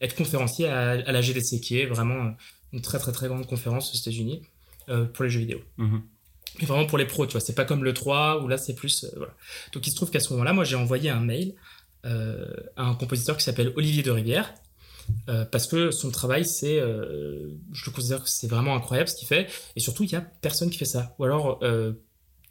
être 0.00 0.14
conférencier 0.14 0.68
à, 0.68 0.94
la 1.10 1.20
GDC, 1.20 1.60
qui 1.60 1.80
est 1.80 1.86
vraiment 1.86 2.36
une 2.72 2.80
très 2.80 3.00
très 3.00 3.10
très 3.10 3.26
grande 3.26 3.44
conférence 3.48 3.92
aux 3.92 3.98
États-Unis 3.98 4.42
pour 4.86 5.24
les 5.24 5.30
jeux 5.30 5.40
vidéo. 5.40 5.58
Mhm. 5.78 6.02
Mais 6.60 6.66
vraiment 6.66 6.86
pour 6.86 6.98
les 6.98 7.06
pros, 7.06 7.26
tu 7.26 7.32
vois, 7.32 7.40
c'est 7.40 7.54
pas 7.54 7.64
comme 7.64 7.84
le 7.84 7.94
3 7.94 8.42
où 8.42 8.48
là 8.48 8.58
c'est 8.58 8.74
plus. 8.74 9.04
euh. 9.04 9.26
Donc 9.72 9.86
il 9.86 9.90
se 9.90 9.96
trouve 9.96 10.10
qu'à 10.10 10.20
ce 10.20 10.32
moment-là, 10.32 10.52
moi 10.52 10.64
j'ai 10.64 10.76
envoyé 10.76 11.10
un 11.10 11.20
mail 11.20 11.54
euh, 12.06 12.46
à 12.76 12.84
un 12.84 12.94
compositeur 12.94 13.36
qui 13.36 13.44
s'appelle 13.44 13.72
Olivier 13.76 14.02
de 14.02 14.10
Rivière. 14.10 14.54
euh, 15.28 15.44
parce 15.44 15.66
que 15.66 15.90
son 15.90 16.10
travail, 16.10 16.44
c'est, 16.44 16.78
je 16.80 17.84
le 17.86 17.90
considère 17.92 18.22
que 18.22 18.28
c'est 18.28 18.48
vraiment 18.48 18.74
incroyable 18.76 19.08
ce 19.08 19.16
qu'il 19.16 19.28
fait, 19.28 19.48
et 19.76 19.80
surtout 19.80 20.04
il 20.04 20.10
y 20.12 20.16
a 20.16 20.20
personne 20.20 20.70
qui 20.70 20.78
fait 20.78 20.84
ça. 20.84 21.14
Ou 21.18 21.24
alors 21.24 21.60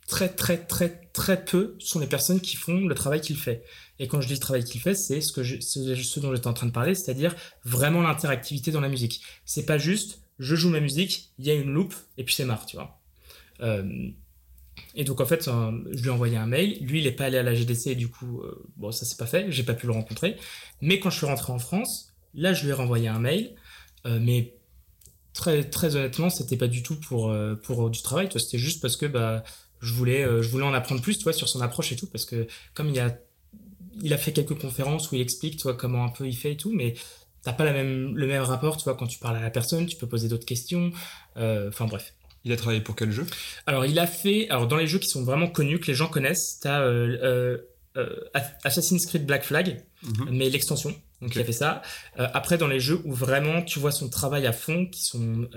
très 0.08 0.30
très 0.30 0.58
très 0.58 1.02
très 1.14 1.44
peu 1.44 1.76
sont 1.80 2.00
les 2.00 2.08
personnes 2.08 2.40
qui 2.40 2.56
font 2.56 2.80
le 2.88 2.96
travail 2.96 3.20
qu'il 3.22 3.38
fait. 3.38 3.64
Et 4.00 4.08
quand 4.08 4.22
je 4.22 4.28
dis 4.28 4.34
le 4.36 4.40
travail 4.40 4.64
qu'il 4.64 4.80
fait, 4.82 4.96
c'est 4.96 5.22
ce 5.22 5.32
que 5.34 5.44
je, 5.44 5.60
ce 5.60 6.20
dont 6.20 6.34
j'étais 6.34 6.48
en 6.48 6.54
train 6.54 6.68
de 6.68 6.72
parler, 6.72 6.96
c'est-à-dire 6.96 7.36
vraiment 7.66 8.02
l'interactivité 8.02 8.72
dans 8.72 8.82
la 8.82 8.90
musique. 8.90 9.22
C'est 9.46 9.66
pas 9.66 9.78
juste, 9.78 10.22
je 10.40 10.56
joue 10.56 10.70
ma 10.70 10.80
musique, 10.80 11.32
il 11.40 11.46
y 11.46 11.52
a 11.52 11.56
une 11.56 11.72
loupe 11.74 11.96
et 12.18 12.24
puis 12.24 12.34
c'est 12.36 12.46
marre, 12.46 12.66
tu 12.66 12.78
vois. 12.78 12.97
Euh, 13.62 14.10
et 14.96 15.04
donc 15.04 15.22
en 15.22 15.26
fait, 15.26 15.46
je 15.46 16.02
lui 16.02 16.08
ai 16.08 16.12
envoyé 16.12 16.38
un 16.38 16.46
mail. 16.46 16.78
Lui, 16.82 17.00
il 17.00 17.08
est 17.08 17.12
pas 17.12 17.26
allé 17.26 17.38
à 17.38 17.44
la 17.44 17.56
GDC 17.56 17.88
et 17.88 17.96
du 17.96 18.10
coup, 18.10 18.42
euh, 18.42 18.66
bon, 18.76 18.92
ça 18.92 19.06
s'est 19.06 19.18
pas 19.18 19.26
fait. 19.26 19.52
J'ai 19.52 19.64
pas 19.64 19.74
pu 19.74 19.88
le 19.88 19.94
rencontrer. 19.94 20.38
Mais 20.82 21.00
quand 21.00 21.10
je 21.10 21.18
suis 21.18 21.26
rentré 21.26 21.52
en 21.52 21.60
France, 21.60 22.14
là, 22.34 22.54
je 22.54 22.64
lui 22.64 22.70
ai 22.70 22.74
renvoyé 22.74 23.08
un 23.08 23.20
mail. 23.20 23.56
Euh, 24.06 24.20
mais 24.22 24.56
très 25.34 25.64
très 25.64 25.96
honnêtement, 25.96 26.30
c'était 26.30 26.58
pas 26.58 26.68
du 26.68 26.84
tout 26.84 27.00
pour 27.00 27.34
pour 27.64 27.90
du 27.90 28.02
travail. 28.02 28.30
C'était 28.36 28.58
juste 28.58 28.82
parce 28.82 28.98
que 28.98 29.06
bah 29.06 29.44
je 29.82 29.94
voulais 29.94 30.24
je 30.42 30.50
voulais 30.50 30.66
en 30.66 30.74
apprendre 30.74 31.02
plus, 31.02 31.18
tu 31.18 31.24
vois, 31.24 31.34
sur 31.34 31.50
son 31.50 31.62
approche 31.62 31.92
et 31.92 31.96
tout, 31.96 32.08
parce 32.08 32.26
que 32.26 32.48
comme 32.74 32.90
il 32.90 33.00
a 33.00 33.18
il 34.02 34.14
a 34.14 34.18
fait 34.18 34.32
quelques 34.32 34.60
conférences 34.60 35.12
où 35.12 35.16
il 35.16 35.22
explique, 35.22 35.58
tu 35.58 35.64
vois, 35.64 35.76
comment 35.76 36.04
un 36.06 36.10
peu 36.10 36.28
il 36.28 36.36
fait 36.36 36.54
et 36.54 36.58
tout, 36.58 36.72
mais 36.72 36.94
t'as 37.44 37.54
pas 37.54 37.66
la 37.66 37.74
même 37.74 38.16
le 38.16 38.28
même 38.28 38.44
rapport, 38.44 38.78
tu 38.78 38.84
vois, 38.84 38.96
quand 38.96 39.08
tu 39.08 39.20
parles 39.20 39.38
à 39.38 39.42
la 39.42 39.52
personne, 39.52 39.88
tu 39.88 39.98
peux 39.98 40.08
poser 40.08 40.28
d'autres 40.28 40.46
questions. 40.46 40.92
Enfin 41.36 41.86
bref. 41.86 42.14
Il 42.44 42.52
a 42.52 42.56
travaillé 42.58 42.82
pour 42.82 42.96
quel 42.96 43.12
jeu? 43.12 43.26
Alors, 43.66 43.86
il 43.86 44.00
a 44.00 44.08
fait, 44.08 44.50
alors 44.50 44.68
dans 44.68 44.78
les 44.78 44.88
jeux 44.88 45.00
qui 45.00 45.10
sont 45.10 45.24
vraiment 45.24 45.48
connus, 45.48 45.80
que 45.80 45.88
les 45.88 45.94
gens 45.96 46.08
connaissent, 46.08 46.60
t'as 46.62 46.82
euh, 46.82 47.18
euh, 47.24 47.58
euh, 47.98 48.16
Assassin's 48.64 49.06
Creed 49.06 49.26
Black 49.26 49.44
Flag, 49.44 49.84
Mhm. 50.04 50.30
mais 50.32 50.50
l'extension. 50.50 50.96
Donc, 51.22 51.36
il 51.36 51.42
a 51.42 51.44
fait 51.44 51.52
ça. 51.52 51.82
Euh, 52.20 52.28
après, 52.34 52.58
dans 52.58 52.68
les 52.68 52.80
jeux 52.80 53.02
où 53.06 53.14
vraiment 53.14 53.62
tu 53.64 53.80
vois 53.80 53.92
son 53.92 54.08
travail 54.10 54.46
à 54.46 54.54
fond, 54.54 54.86
qui 54.86 55.04
sont 55.04 55.50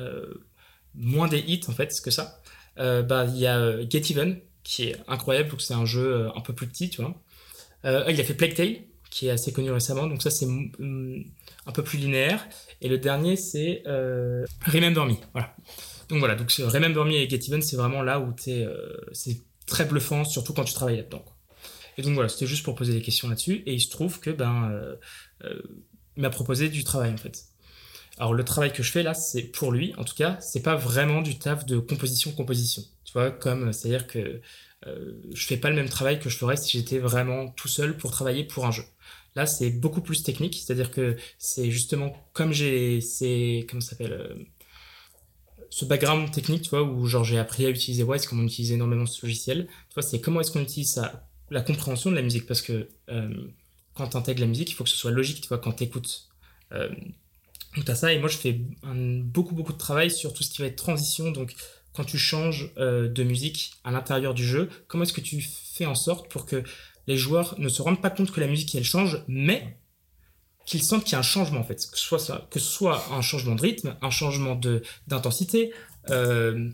moins 0.94 1.28
des 1.28 1.38
hits 1.40 1.60
en 1.68 1.72
fait 1.72 1.94
que 2.02 2.10
ça, 2.10 2.40
bah 2.76 3.26
il 3.28 3.36
y 3.38 3.46
a 3.46 3.78
Get 3.88 4.02
Even, 4.10 4.40
qui 4.64 4.84
est 4.88 4.96
incroyable, 5.06 5.50
donc 5.50 5.60
c'est 5.62 5.74
un 5.74 5.84
jeu 5.86 6.28
un 6.34 6.40
peu 6.40 6.52
plus 6.54 6.66
petit, 6.66 6.88
tu 6.90 7.02
vois. 7.02 7.14
Euh, 7.84 8.04
il 8.08 8.20
a 8.20 8.24
fait 8.24 8.34
Plague 8.34 8.54
Tale, 8.54 8.76
qui 9.10 9.26
est 9.26 9.30
assez 9.30 9.52
connu 9.52 9.70
récemment, 9.70 10.06
donc 10.06 10.22
ça 10.22 10.30
c'est 10.30 10.46
un 10.46 11.72
peu 11.72 11.82
plus 11.84 11.98
linéaire. 11.98 12.46
Et 12.80 12.88
le 12.88 12.98
dernier 12.98 13.36
c'est 13.36 13.82
euh, 13.86 14.44
Remember 14.66 15.04
Me, 15.06 15.14
voilà. 15.32 15.54
Donc 16.10 16.18
voilà, 16.18 16.34
donc 16.34 16.50
Remember 16.50 17.04
Me 17.04 17.14
et 17.14 17.28
Get 17.28 17.40
Even, 17.48 17.62
c'est 17.62 17.76
vraiment 17.76 18.02
là 18.02 18.20
où 18.20 18.32
t'es, 18.32 18.64
euh, 18.64 18.96
c'est 19.12 19.40
très 19.66 19.84
bluffant, 19.84 20.24
surtout 20.24 20.52
quand 20.52 20.64
tu 20.64 20.74
travailles 20.74 20.98
là-dedans. 20.98 21.24
Et 21.96 22.02
donc 22.02 22.14
voilà, 22.14 22.28
c'était 22.28 22.46
juste 22.46 22.64
pour 22.64 22.74
poser 22.74 22.92
des 22.92 23.02
questions 23.02 23.28
là-dessus. 23.28 23.62
Et 23.66 23.74
il 23.74 23.80
se 23.80 23.90
trouve 23.90 24.20
que 24.20 24.30
ben, 24.30 24.70
euh, 24.70 24.96
euh, 25.44 25.62
il 26.16 26.22
m'a 26.22 26.30
proposé 26.30 26.68
du 26.68 26.84
travail 26.84 27.12
en 27.12 27.16
fait. 27.16 27.44
Alors 28.18 28.34
le 28.34 28.44
travail 28.44 28.72
que 28.72 28.82
je 28.82 28.90
fais 28.90 29.02
là, 29.02 29.14
c'est 29.14 29.44
pour 29.44 29.72
lui, 29.72 29.94
en 29.96 30.04
tout 30.04 30.14
cas, 30.14 30.38
c'est 30.40 30.62
pas 30.62 30.76
vraiment 30.76 31.22
du 31.22 31.38
taf 31.38 31.64
de 31.64 31.78
composition-composition. 31.78 32.82
Tu 33.04 33.12
vois, 33.12 33.30
comme 33.30 33.72
c'est-à-dire 33.72 34.06
que 34.06 34.40
euh, 34.86 35.12
je 35.34 35.46
fais 35.46 35.56
pas 35.56 35.70
le 35.70 35.76
même 35.76 35.88
travail 35.88 36.18
que 36.20 36.28
je 36.28 36.36
ferais 36.36 36.56
si 36.56 36.78
j'étais 36.78 36.98
vraiment 36.98 37.48
tout 37.48 37.68
seul 37.68 37.96
pour 37.96 38.10
travailler 38.10 38.44
pour 38.44 38.66
un 38.66 38.70
jeu. 38.70 38.84
Là, 39.36 39.46
c'est 39.46 39.70
beaucoup 39.70 40.00
plus 40.00 40.22
technique, 40.22 40.54
c'est-à-dire 40.54 40.90
que 40.90 41.16
c'est 41.38 41.70
justement 41.70 42.16
comme 42.32 42.52
j'ai, 42.52 43.00
c'est 43.00 43.66
comment 43.68 43.80
ça 43.80 43.90
s'appelle, 43.90 44.12
euh, 44.12 44.34
ce 45.70 45.84
background 45.84 46.30
technique, 46.32 46.62
tu 46.62 46.70
vois, 46.70 46.82
où 46.82 47.06
genre 47.06 47.24
j'ai 47.24 47.38
appris 47.38 47.64
à 47.64 47.70
utiliser 47.70 48.02
Wise, 48.02 48.26
comment 48.26 48.42
on 48.42 48.46
utilise 48.46 48.72
énormément 48.72 49.06
ce 49.06 49.24
logiciel. 49.24 49.66
Tu 49.66 49.94
vois, 49.94 50.02
c'est 50.02 50.20
comment 50.20 50.40
est-ce 50.40 50.50
qu'on 50.50 50.60
utilise 50.60 50.92
ça, 50.92 51.28
la 51.50 51.62
compréhension 51.62 52.10
de 52.10 52.16
la 52.16 52.22
musique, 52.22 52.46
parce 52.46 52.60
que 52.60 52.88
euh, 53.08 53.32
quand 53.94 54.08
tu 54.08 54.16
intègres 54.16 54.40
la 54.40 54.48
musique, 54.48 54.70
il 54.70 54.74
faut 54.74 54.84
que 54.84 54.90
ce 54.90 54.96
soit 54.96 55.12
logique, 55.12 55.40
tu 55.40 55.48
vois, 55.48 55.58
quand 55.58 55.72
tu 55.72 55.84
écoutes. 55.84 56.28
Euh, 56.72 56.88
donc 57.76 57.84
t'as 57.84 57.94
ça, 57.94 58.12
et 58.12 58.18
moi 58.18 58.28
je 58.28 58.36
fais 58.36 58.60
beaucoup 58.82 59.54
beaucoup 59.54 59.72
de 59.72 59.78
travail 59.78 60.10
sur 60.10 60.34
tout 60.34 60.42
ce 60.42 60.50
qui 60.50 60.60
va 60.60 60.66
être 60.66 60.76
transition, 60.76 61.30
donc 61.30 61.54
quand 61.92 62.04
tu 62.04 62.18
changes 62.18 62.72
euh, 62.78 63.08
de 63.08 63.22
musique 63.22 63.74
à 63.84 63.92
l'intérieur 63.92 64.34
du 64.34 64.44
jeu, 64.44 64.68
comment 64.88 65.04
est-ce 65.04 65.12
que 65.12 65.20
tu 65.20 65.40
fais 65.40 65.86
en 65.86 65.94
sorte 65.94 66.28
pour 66.30 66.46
que 66.46 66.64
les 67.06 67.16
joueurs 67.16 67.54
ne 67.58 67.68
se 67.68 67.80
rendent 67.82 68.02
pas 68.02 68.10
compte 68.10 68.32
que 68.32 68.40
la 68.40 68.48
musique 68.48 68.74
elle 68.74 68.84
change, 68.84 69.22
mais 69.28 69.76
qu'ils 70.70 70.82
sentent 70.82 71.04
qu'il 71.04 71.12
y 71.12 71.16
a 71.16 71.18
un 71.18 71.22
changement 71.22 71.60
en 71.60 71.64
fait, 71.64 71.74
que 71.90 71.98
ce 71.98 72.04
soit, 72.04 72.18
ça, 72.18 72.46
que 72.50 72.58
ce 72.60 72.70
soit 72.70 73.04
un 73.12 73.22
changement 73.22 73.54
de 73.56 73.60
rythme, 73.62 73.96
un 74.02 74.10
changement 74.10 74.54
de 74.54 74.82
d'intensité, 75.08 75.72
euh, 76.10 76.70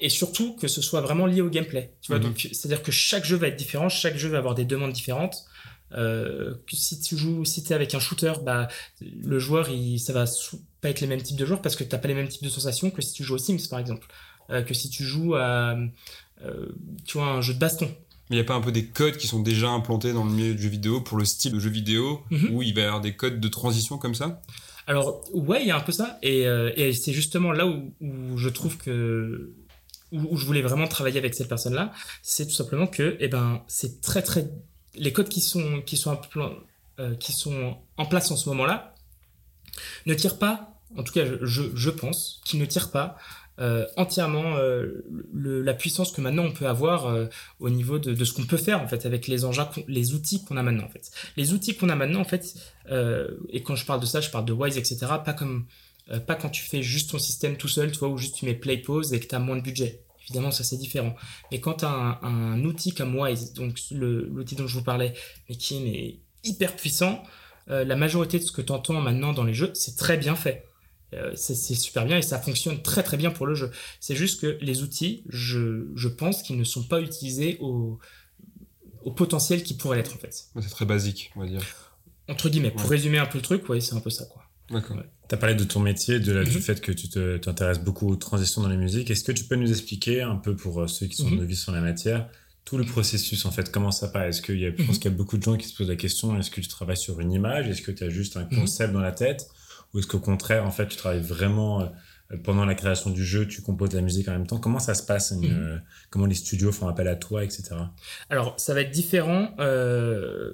et 0.00 0.08
surtout 0.08 0.54
que 0.56 0.68
ce 0.68 0.80
soit 0.80 1.00
vraiment 1.00 1.26
lié 1.26 1.40
au 1.40 1.50
gameplay. 1.50 1.92
Tu 2.00 2.12
vois, 2.12 2.18
Mhm. 2.18 2.26
donc 2.26 2.48
c'est-à-dire 2.52 2.82
que 2.82 2.92
chaque 2.92 3.24
jeu 3.24 3.36
va 3.36 3.48
être 3.48 3.56
différent, 3.56 3.88
chaque 3.88 4.16
jeu 4.16 4.28
va 4.28 4.38
avoir 4.38 4.54
des 4.54 4.64
demandes 4.64 4.92
différentes. 4.92 5.44
Euh, 5.92 6.54
si 6.72 7.00
tu 7.00 7.16
joues, 7.18 7.44
si 7.44 7.64
t'es 7.64 7.74
avec 7.74 7.94
un 7.94 7.98
shooter, 8.00 8.32
bah 8.44 8.68
le 9.00 9.38
joueur, 9.40 9.68
il, 9.68 9.98
ça 9.98 10.12
va 10.12 10.24
pas 10.80 10.88
être 10.90 11.00
les 11.00 11.08
mêmes 11.08 11.20
types 11.22 11.36
de 11.36 11.44
joueurs 11.44 11.60
parce 11.60 11.74
que 11.74 11.82
t'as 11.82 11.98
pas 11.98 12.06
les 12.08 12.14
mêmes 12.14 12.28
types 12.28 12.44
de 12.44 12.48
sensations 12.48 12.90
que 12.92 13.02
si 13.02 13.12
tu 13.12 13.24
joues 13.24 13.34
aux 13.34 13.38
Sims 13.38 13.66
par 13.68 13.80
exemple, 13.80 14.06
euh, 14.50 14.62
que 14.62 14.72
si 14.72 14.88
tu 14.88 15.02
joues 15.04 15.34
à, 15.34 15.76
tu 17.04 17.18
vois, 17.18 17.26
un 17.26 17.40
jeu 17.40 17.54
de 17.54 17.58
baston. 17.58 17.90
Mais 18.30 18.36
il 18.36 18.38
n'y 18.38 18.44
a 18.44 18.44
pas 18.46 18.54
un 18.54 18.60
peu 18.60 18.72
des 18.72 18.86
codes 18.86 19.16
qui 19.16 19.26
sont 19.26 19.40
déjà 19.40 19.68
implantés 19.70 20.12
dans 20.12 20.24
le 20.24 20.30
milieu 20.30 20.54
du 20.54 20.62
jeu 20.62 20.68
vidéo 20.68 21.00
pour 21.00 21.18
le 21.18 21.24
style 21.24 21.52
de 21.52 21.58
jeu 21.60 21.68
vidéo 21.70 22.22
Mhm. 22.30 22.54
où 22.54 22.62
il 22.62 22.72
va 22.74 22.80
y 22.80 22.84
avoir 22.84 23.00
des 23.00 23.14
codes 23.16 23.40
de 23.40 23.48
transition 23.48 23.98
comme 23.98 24.14
ça? 24.14 24.40
Alors 24.86 25.20
ouais, 25.34 25.62
il 25.62 25.68
y 25.68 25.70
a 25.70 25.76
un 25.76 25.80
peu 25.80 25.92
ça, 25.92 26.18
et, 26.22 26.46
euh, 26.46 26.72
et 26.76 26.92
c'est 26.92 27.12
justement 27.12 27.52
là 27.52 27.66
où, 27.66 27.92
où 28.00 28.36
je 28.38 28.48
trouve 28.48 28.76
que 28.78 29.52
où, 30.12 30.18
où 30.30 30.36
je 30.36 30.44
voulais 30.46 30.62
vraiment 30.62 30.88
travailler 30.88 31.18
avec 31.18 31.34
cette 31.34 31.48
personne-là, 31.48 31.92
c'est 32.22 32.46
tout 32.46 32.54
simplement 32.54 32.88
que, 32.88 33.16
eh 33.20 33.28
ben, 33.28 33.62
c'est 33.68 34.00
très 34.00 34.22
très 34.22 34.48
les 34.96 35.12
codes 35.12 35.28
qui 35.28 35.40
sont 35.40 35.82
qui 35.82 35.96
sont 35.96 36.18
euh, 36.98 37.14
qui 37.16 37.32
sont 37.32 37.76
en 37.96 38.06
place 38.06 38.30
en 38.32 38.36
ce 38.36 38.48
moment-là 38.48 38.94
ne 40.06 40.14
tirent 40.14 40.38
pas, 40.38 40.80
en 40.96 41.02
tout 41.04 41.12
cas 41.12 41.24
je, 41.42 41.62
je 41.74 41.90
pense, 41.90 42.40
qu'ils 42.44 42.58
ne 42.60 42.64
tirent 42.66 42.90
pas 42.90 43.16
euh, 43.60 43.86
entièrement 43.98 44.56
euh, 44.56 45.04
la 45.34 45.74
puissance 45.74 46.12
que 46.12 46.22
maintenant 46.22 46.44
on 46.44 46.52
peut 46.52 46.66
avoir 46.66 47.06
euh, 47.06 47.26
au 47.58 47.68
niveau 47.68 47.98
de, 47.98 48.24
ce 48.24 48.32
qu'on 48.32 48.46
peut 48.46 48.56
faire 48.56 48.80
en 48.80 48.88
fait 48.88 49.04
avec 49.04 49.28
les 49.28 49.44
engins, 49.44 49.68
les 49.86 50.14
outils 50.14 50.42
qu'on 50.44 50.56
a 50.56 50.62
maintenant 50.62 50.84
en 50.84 50.88
fait. 50.88 51.10
Les 51.36 51.52
outils 51.52 51.76
qu'on 51.76 51.90
a 51.90 51.94
maintenant 51.96 52.20
en 52.20 52.24
fait, 52.24 52.54
et 53.50 53.62
quand 53.62 53.76
je 53.76 53.84
parle 53.84 54.00
de 54.00 54.06
ça, 54.06 54.20
je 54.20 54.30
parle 54.30 54.46
de 54.46 54.52
Wise, 54.52 54.78
etc. 54.78 54.98
Pas 55.24 55.34
comme 55.34 55.66
pas 56.26 56.34
quand 56.34 56.48
tu 56.48 56.62
fais 56.62 56.82
juste 56.82 57.10
ton 57.10 57.18
système 57.18 57.56
tout 57.56 57.68
seul, 57.68 57.92
tu 57.92 57.98
vois, 57.98 58.08
ou 58.08 58.16
juste 58.16 58.36
tu 58.36 58.46
mets 58.46 58.54
play 58.54 58.78
pause 58.78 59.12
et 59.12 59.20
que 59.20 59.26
tu 59.26 59.34
as 59.34 59.38
moins 59.38 59.56
de 59.56 59.62
budget. 59.62 60.02
Évidemment, 60.22 60.50
ça 60.50 60.64
c'est 60.64 60.76
différent. 60.76 61.14
Mais 61.52 61.60
quand 61.60 61.74
tu 61.74 61.84
as 61.84 62.18
un, 62.22 62.64
outil 62.64 62.94
comme 62.94 63.16
Wise, 63.16 63.52
donc 63.52 63.78
l'outil 63.90 64.56
dont 64.56 64.66
je 64.66 64.78
vous 64.78 64.84
parlais, 64.84 65.12
mais 65.48 65.56
qui 65.56 65.76
est 65.86 66.20
hyper 66.48 66.74
puissant, 66.76 67.22
la 67.66 67.94
majorité 67.94 68.38
de 68.38 68.44
ce 68.44 68.52
que 68.52 68.62
tu 68.62 68.72
entends 68.72 69.00
maintenant 69.00 69.34
dans 69.34 69.44
les 69.44 69.54
jeux, 69.54 69.70
c'est 69.74 69.96
très 69.96 70.16
bien 70.16 70.34
fait. 70.34 70.69
Euh, 71.14 71.32
c'est 71.34 71.54
super 71.56 72.06
bien 72.06 72.18
et 72.18 72.22
ça 72.22 72.38
fonctionne 72.38 72.82
très 72.82 73.02
très 73.02 73.16
bien 73.16 73.30
pour 73.32 73.46
le 73.46 73.54
jeu. 73.54 73.70
C'est 73.98 74.14
juste 74.14 74.40
que 74.40 74.58
les 74.60 74.82
outils, 74.82 75.24
je, 75.28 75.88
je 75.96 76.08
pense 76.08 76.42
qu'ils 76.42 76.56
ne 76.56 76.62
sont 76.64 76.84
pas 76.84 77.00
utilisés 77.00 77.56
au, 77.60 77.98
au 79.02 79.10
potentiel 79.10 79.62
qu'ils 79.62 79.76
pourraient 79.76 79.96
l'être 79.96 80.14
en 80.14 80.18
fait. 80.18 80.44
C'est 80.60 80.68
très 80.70 80.84
basique, 80.84 81.32
on 81.36 81.40
va 81.40 81.46
dire. 81.46 81.62
Entre 82.28 82.48
guillemets, 82.48 82.70
pour 82.70 82.82
Ouais. 82.82 82.96
résumer 82.96 83.18
un 83.18 83.26
peu 83.26 83.38
le 83.38 83.42
truc, 83.42 83.68
ouais, 83.68 83.80
c'est 83.80 83.94
un 83.94 84.00
peu 84.00 84.10
ça 84.10 84.24
quoi. 84.26 84.44
D'accord. 84.70 84.96
Ouais. 84.98 85.10
Tu 85.28 85.34
as 85.34 85.38
parlé 85.38 85.56
de 85.56 85.64
ton 85.64 85.80
métier, 85.80 86.20
de 86.20 86.30
la, 86.32 86.44
du 86.44 86.56
Mhm. 86.56 86.60
fait 86.62 86.80
que 86.80 86.92
tu 86.92 87.08
t'intéresses 87.08 87.80
beaucoup 87.80 88.08
aux 88.08 88.16
transitions 88.16 88.62
dans 88.62 88.68
la 88.68 88.76
musique. 88.76 89.10
Est-ce 89.10 89.24
que 89.24 89.32
tu 89.32 89.44
peux 89.44 89.56
nous 89.56 89.68
expliquer 89.70 90.22
un 90.22 90.36
peu 90.36 90.54
pour 90.54 90.80
euh, 90.80 90.86
ceux 90.86 91.06
qui 91.06 91.16
sont 91.16 91.28
Mhm. 91.30 91.38
novices 91.38 91.62
sur 91.62 91.72
la 91.72 91.80
matière, 91.80 92.28
tout 92.64 92.78
le 92.78 92.84
processus 92.84 93.46
en 93.46 93.50
fait, 93.50 93.72
comment 93.72 93.90
ça 93.90 94.06
passe 94.08 94.36
Est-ce 94.36 94.42
qu'il 94.42 94.60
y 94.60 94.66
a, 94.66 94.70
je 94.70 94.76
pense 94.84 94.96
Mhm. 94.96 95.02
qu'il 95.02 95.10
y 95.10 95.14
a 95.14 95.16
beaucoup 95.16 95.38
de 95.38 95.42
gens 95.42 95.56
qui 95.56 95.66
se 95.66 95.74
posent 95.74 95.88
la 95.88 95.96
question, 95.96 96.38
est-ce 96.38 96.52
que 96.52 96.60
tu 96.60 96.68
travailles 96.68 96.96
sur 96.96 97.18
une 97.18 97.32
image? 97.32 97.68
Est-ce 97.68 97.82
que 97.82 97.90
tu 97.90 98.04
as 98.04 98.10
juste 98.10 98.36
un 98.36 98.44
Mhm. 98.44 98.60
concept 98.60 98.92
dans 98.92 99.00
la 99.00 99.10
tête? 99.10 99.48
Ou 99.94 99.98
est-ce 99.98 100.06
qu'au 100.06 100.20
contraire, 100.20 100.64
en 100.66 100.70
fait, 100.70 100.86
tu 100.88 100.96
travailles 100.96 101.20
vraiment 101.22 101.82
euh, 101.82 101.86
pendant 102.44 102.64
la 102.64 102.74
création 102.76 103.10
du 103.10 103.24
jeu, 103.24 103.46
tu 103.48 103.60
composes 103.60 103.88
de 103.90 103.96
la 103.96 104.02
musique 104.02 104.28
en 104.28 104.32
même 104.32 104.46
temps? 104.46 104.58
Comment 104.58 104.78
ça 104.78 104.94
se 104.94 105.02
passe 105.02 105.32
une, 105.32 105.48
Mhm. 105.48 105.52
euh, 105.52 105.78
Comment 106.10 106.26
les 106.26 106.34
studios 106.36 106.70
font 106.72 106.86
appel 106.88 107.08
à 107.08 107.16
toi, 107.16 107.42
etc. 107.44 107.62
Alors, 108.28 108.54
ça 108.58 108.72
va 108.74 108.82
être 108.82 108.90
différent. 108.92 109.54
euh, 109.58 110.52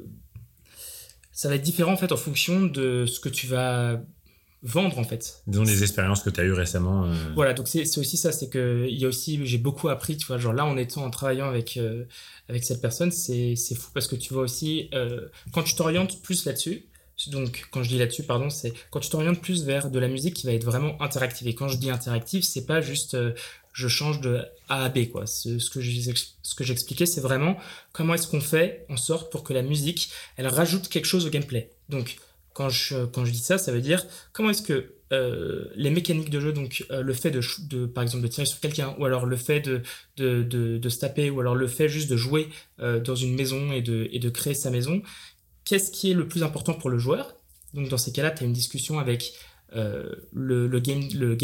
ça 1.32 1.48
va 1.50 1.56
être 1.56 1.62
différent 1.62 1.92
en 1.92 1.96
fait 1.98 2.12
en 2.12 2.16
fonction 2.16 2.62
de 2.62 3.04
ce 3.06 3.20
que 3.20 3.28
tu 3.28 3.46
vas 3.46 4.00
vendre 4.62 4.98
en 4.98 5.04
fait. 5.04 5.42
Disons 5.46 5.64
les 5.64 5.82
expériences 5.82 6.22
que 6.22 6.30
tu 6.30 6.40
as 6.40 6.44
eues 6.44 6.52
récemment. 6.54 7.04
euh, 7.04 7.14
Voilà, 7.34 7.52
donc 7.52 7.68
c'est 7.68 7.82
aussi 7.98 8.16
ça, 8.16 8.32
c'est 8.32 8.48
que 8.48 8.86
il 8.88 8.98
y 8.98 9.04
a 9.04 9.08
aussi, 9.08 9.44
j'ai 9.46 9.58
beaucoup 9.58 9.88
appris, 9.90 10.16
tu 10.16 10.26
vois, 10.26 10.38
genre 10.38 10.54
là 10.54 10.64
en 10.64 10.76
étant, 10.78 11.04
en 11.04 11.10
travaillant 11.10 11.46
avec 11.46 11.76
euh, 11.76 12.04
avec 12.48 12.64
cette 12.64 12.80
personne, 12.80 13.10
c'est 13.10 13.54
c'est 13.54 13.74
fou 13.74 13.90
parce 13.92 14.06
que 14.08 14.16
tu 14.16 14.32
vois 14.32 14.42
aussi 14.44 14.88
euh, 14.94 15.28
quand 15.52 15.62
tu 15.62 15.74
t'orientes 15.74 16.22
plus 16.22 16.46
là-dessus. 16.46 16.86
Donc, 17.28 17.66
quand 17.70 17.82
je 17.82 17.88
dis 17.88 17.98
là-dessus, 17.98 18.24
pardon, 18.24 18.50
c'est 18.50 18.74
quand 18.90 19.00
tu 19.00 19.08
t'orientes 19.08 19.40
plus 19.40 19.64
vers 19.64 19.90
de 19.90 19.98
la 19.98 20.08
musique 20.08 20.34
qui 20.34 20.46
va 20.46 20.52
être 20.52 20.64
vraiment 20.64 21.00
interactive. 21.00 21.48
Et 21.48 21.54
quand 21.54 21.68
je 21.68 21.78
dis 21.78 21.90
interactive, 21.90 22.42
c'est 22.42 22.66
pas 22.66 22.80
juste 22.80 23.14
euh, 23.14 23.32
je 23.72 23.88
change 23.88 24.20
de 24.20 24.42
A 24.68 24.84
à 24.84 24.88
B, 24.90 25.08
quoi. 25.08 25.26
Ce, 25.26 25.70
que 25.70 26.64
j'expliquais, 26.64 27.06
c'est 27.06 27.20
vraiment 27.20 27.56
comment 27.92 28.14
est-ce 28.14 28.28
qu'on 28.28 28.40
fait 28.40 28.84
en 28.90 28.96
sorte 28.96 29.32
pour 29.32 29.44
que 29.44 29.54
la 29.54 29.62
musique, 29.62 30.10
elle 30.36 30.46
rajoute 30.46 30.88
quelque 30.88 31.06
chose 31.06 31.26
au 31.26 31.30
gameplay. 31.30 31.70
Donc, 31.88 32.16
quand 32.52 32.68
je, 32.68 33.06
quand 33.06 33.24
je 33.24 33.32
dis 33.32 33.38
ça, 33.38 33.58
ça 33.58 33.72
veut 33.72 33.82
dire 33.82 34.04
comment 34.32 34.50
est-ce 34.50 34.62
que 34.62 34.92
euh, 35.12 35.66
les 35.74 35.90
mécaniques 35.90 36.30
de 36.30 36.40
jeu, 36.40 36.52
donc 36.52 36.84
euh, 36.90 37.00
le 37.00 37.12
fait 37.12 37.30
de, 37.30 37.86
par 37.86 38.02
exemple, 38.02 38.24
de 38.24 38.28
tirer 38.28 38.46
sur 38.46 38.60
quelqu'un, 38.60 38.94
ou 38.98 39.04
alors 39.04 39.24
le 39.24 39.36
fait 39.36 39.60
de, 39.60 39.82
de, 40.16 40.42
de, 40.42 40.88
se 40.88 40.98
taper, 40.98 41.30
ou 41.30 41.40
alors 41.40 41.54
le 41.54 41.66
fait 41.66 41.88
juste 41.88 42.10
de 42.10 42.16
jouer 42.16 42.48
dans 42.78 43.14
une 43.14 43.34
maison 43.34 43.72
et 43.72 43.82
de, 43.82 44.08
et 44.12 44.18
de 44.18 44.28
créer 44.30 44.54
sa 44.54 44.70
maison, 44.70 45.02
qu'est-ce 45.66 45.90
qui 45.90 46.10
est 46.10 46.14
le 46.14 46.26
plus 46.26 46.42
important 46.42 46.72
pour 46.72 46.88
le 46.88 46.98
joueur? 46.98 47.34
Donc 47.74 47.90
dans 47.90 47.98
ces 47.98 48.12
cas-là, 48.12 48.30
tu 48.30 48.42
as 48.42 48.46
une 48.46 48.54
discussion 48.54 48.98
avec 48.98 49.34
euh, 49.74 50.14
le, 50.32 50.80
game, 50.80 51.02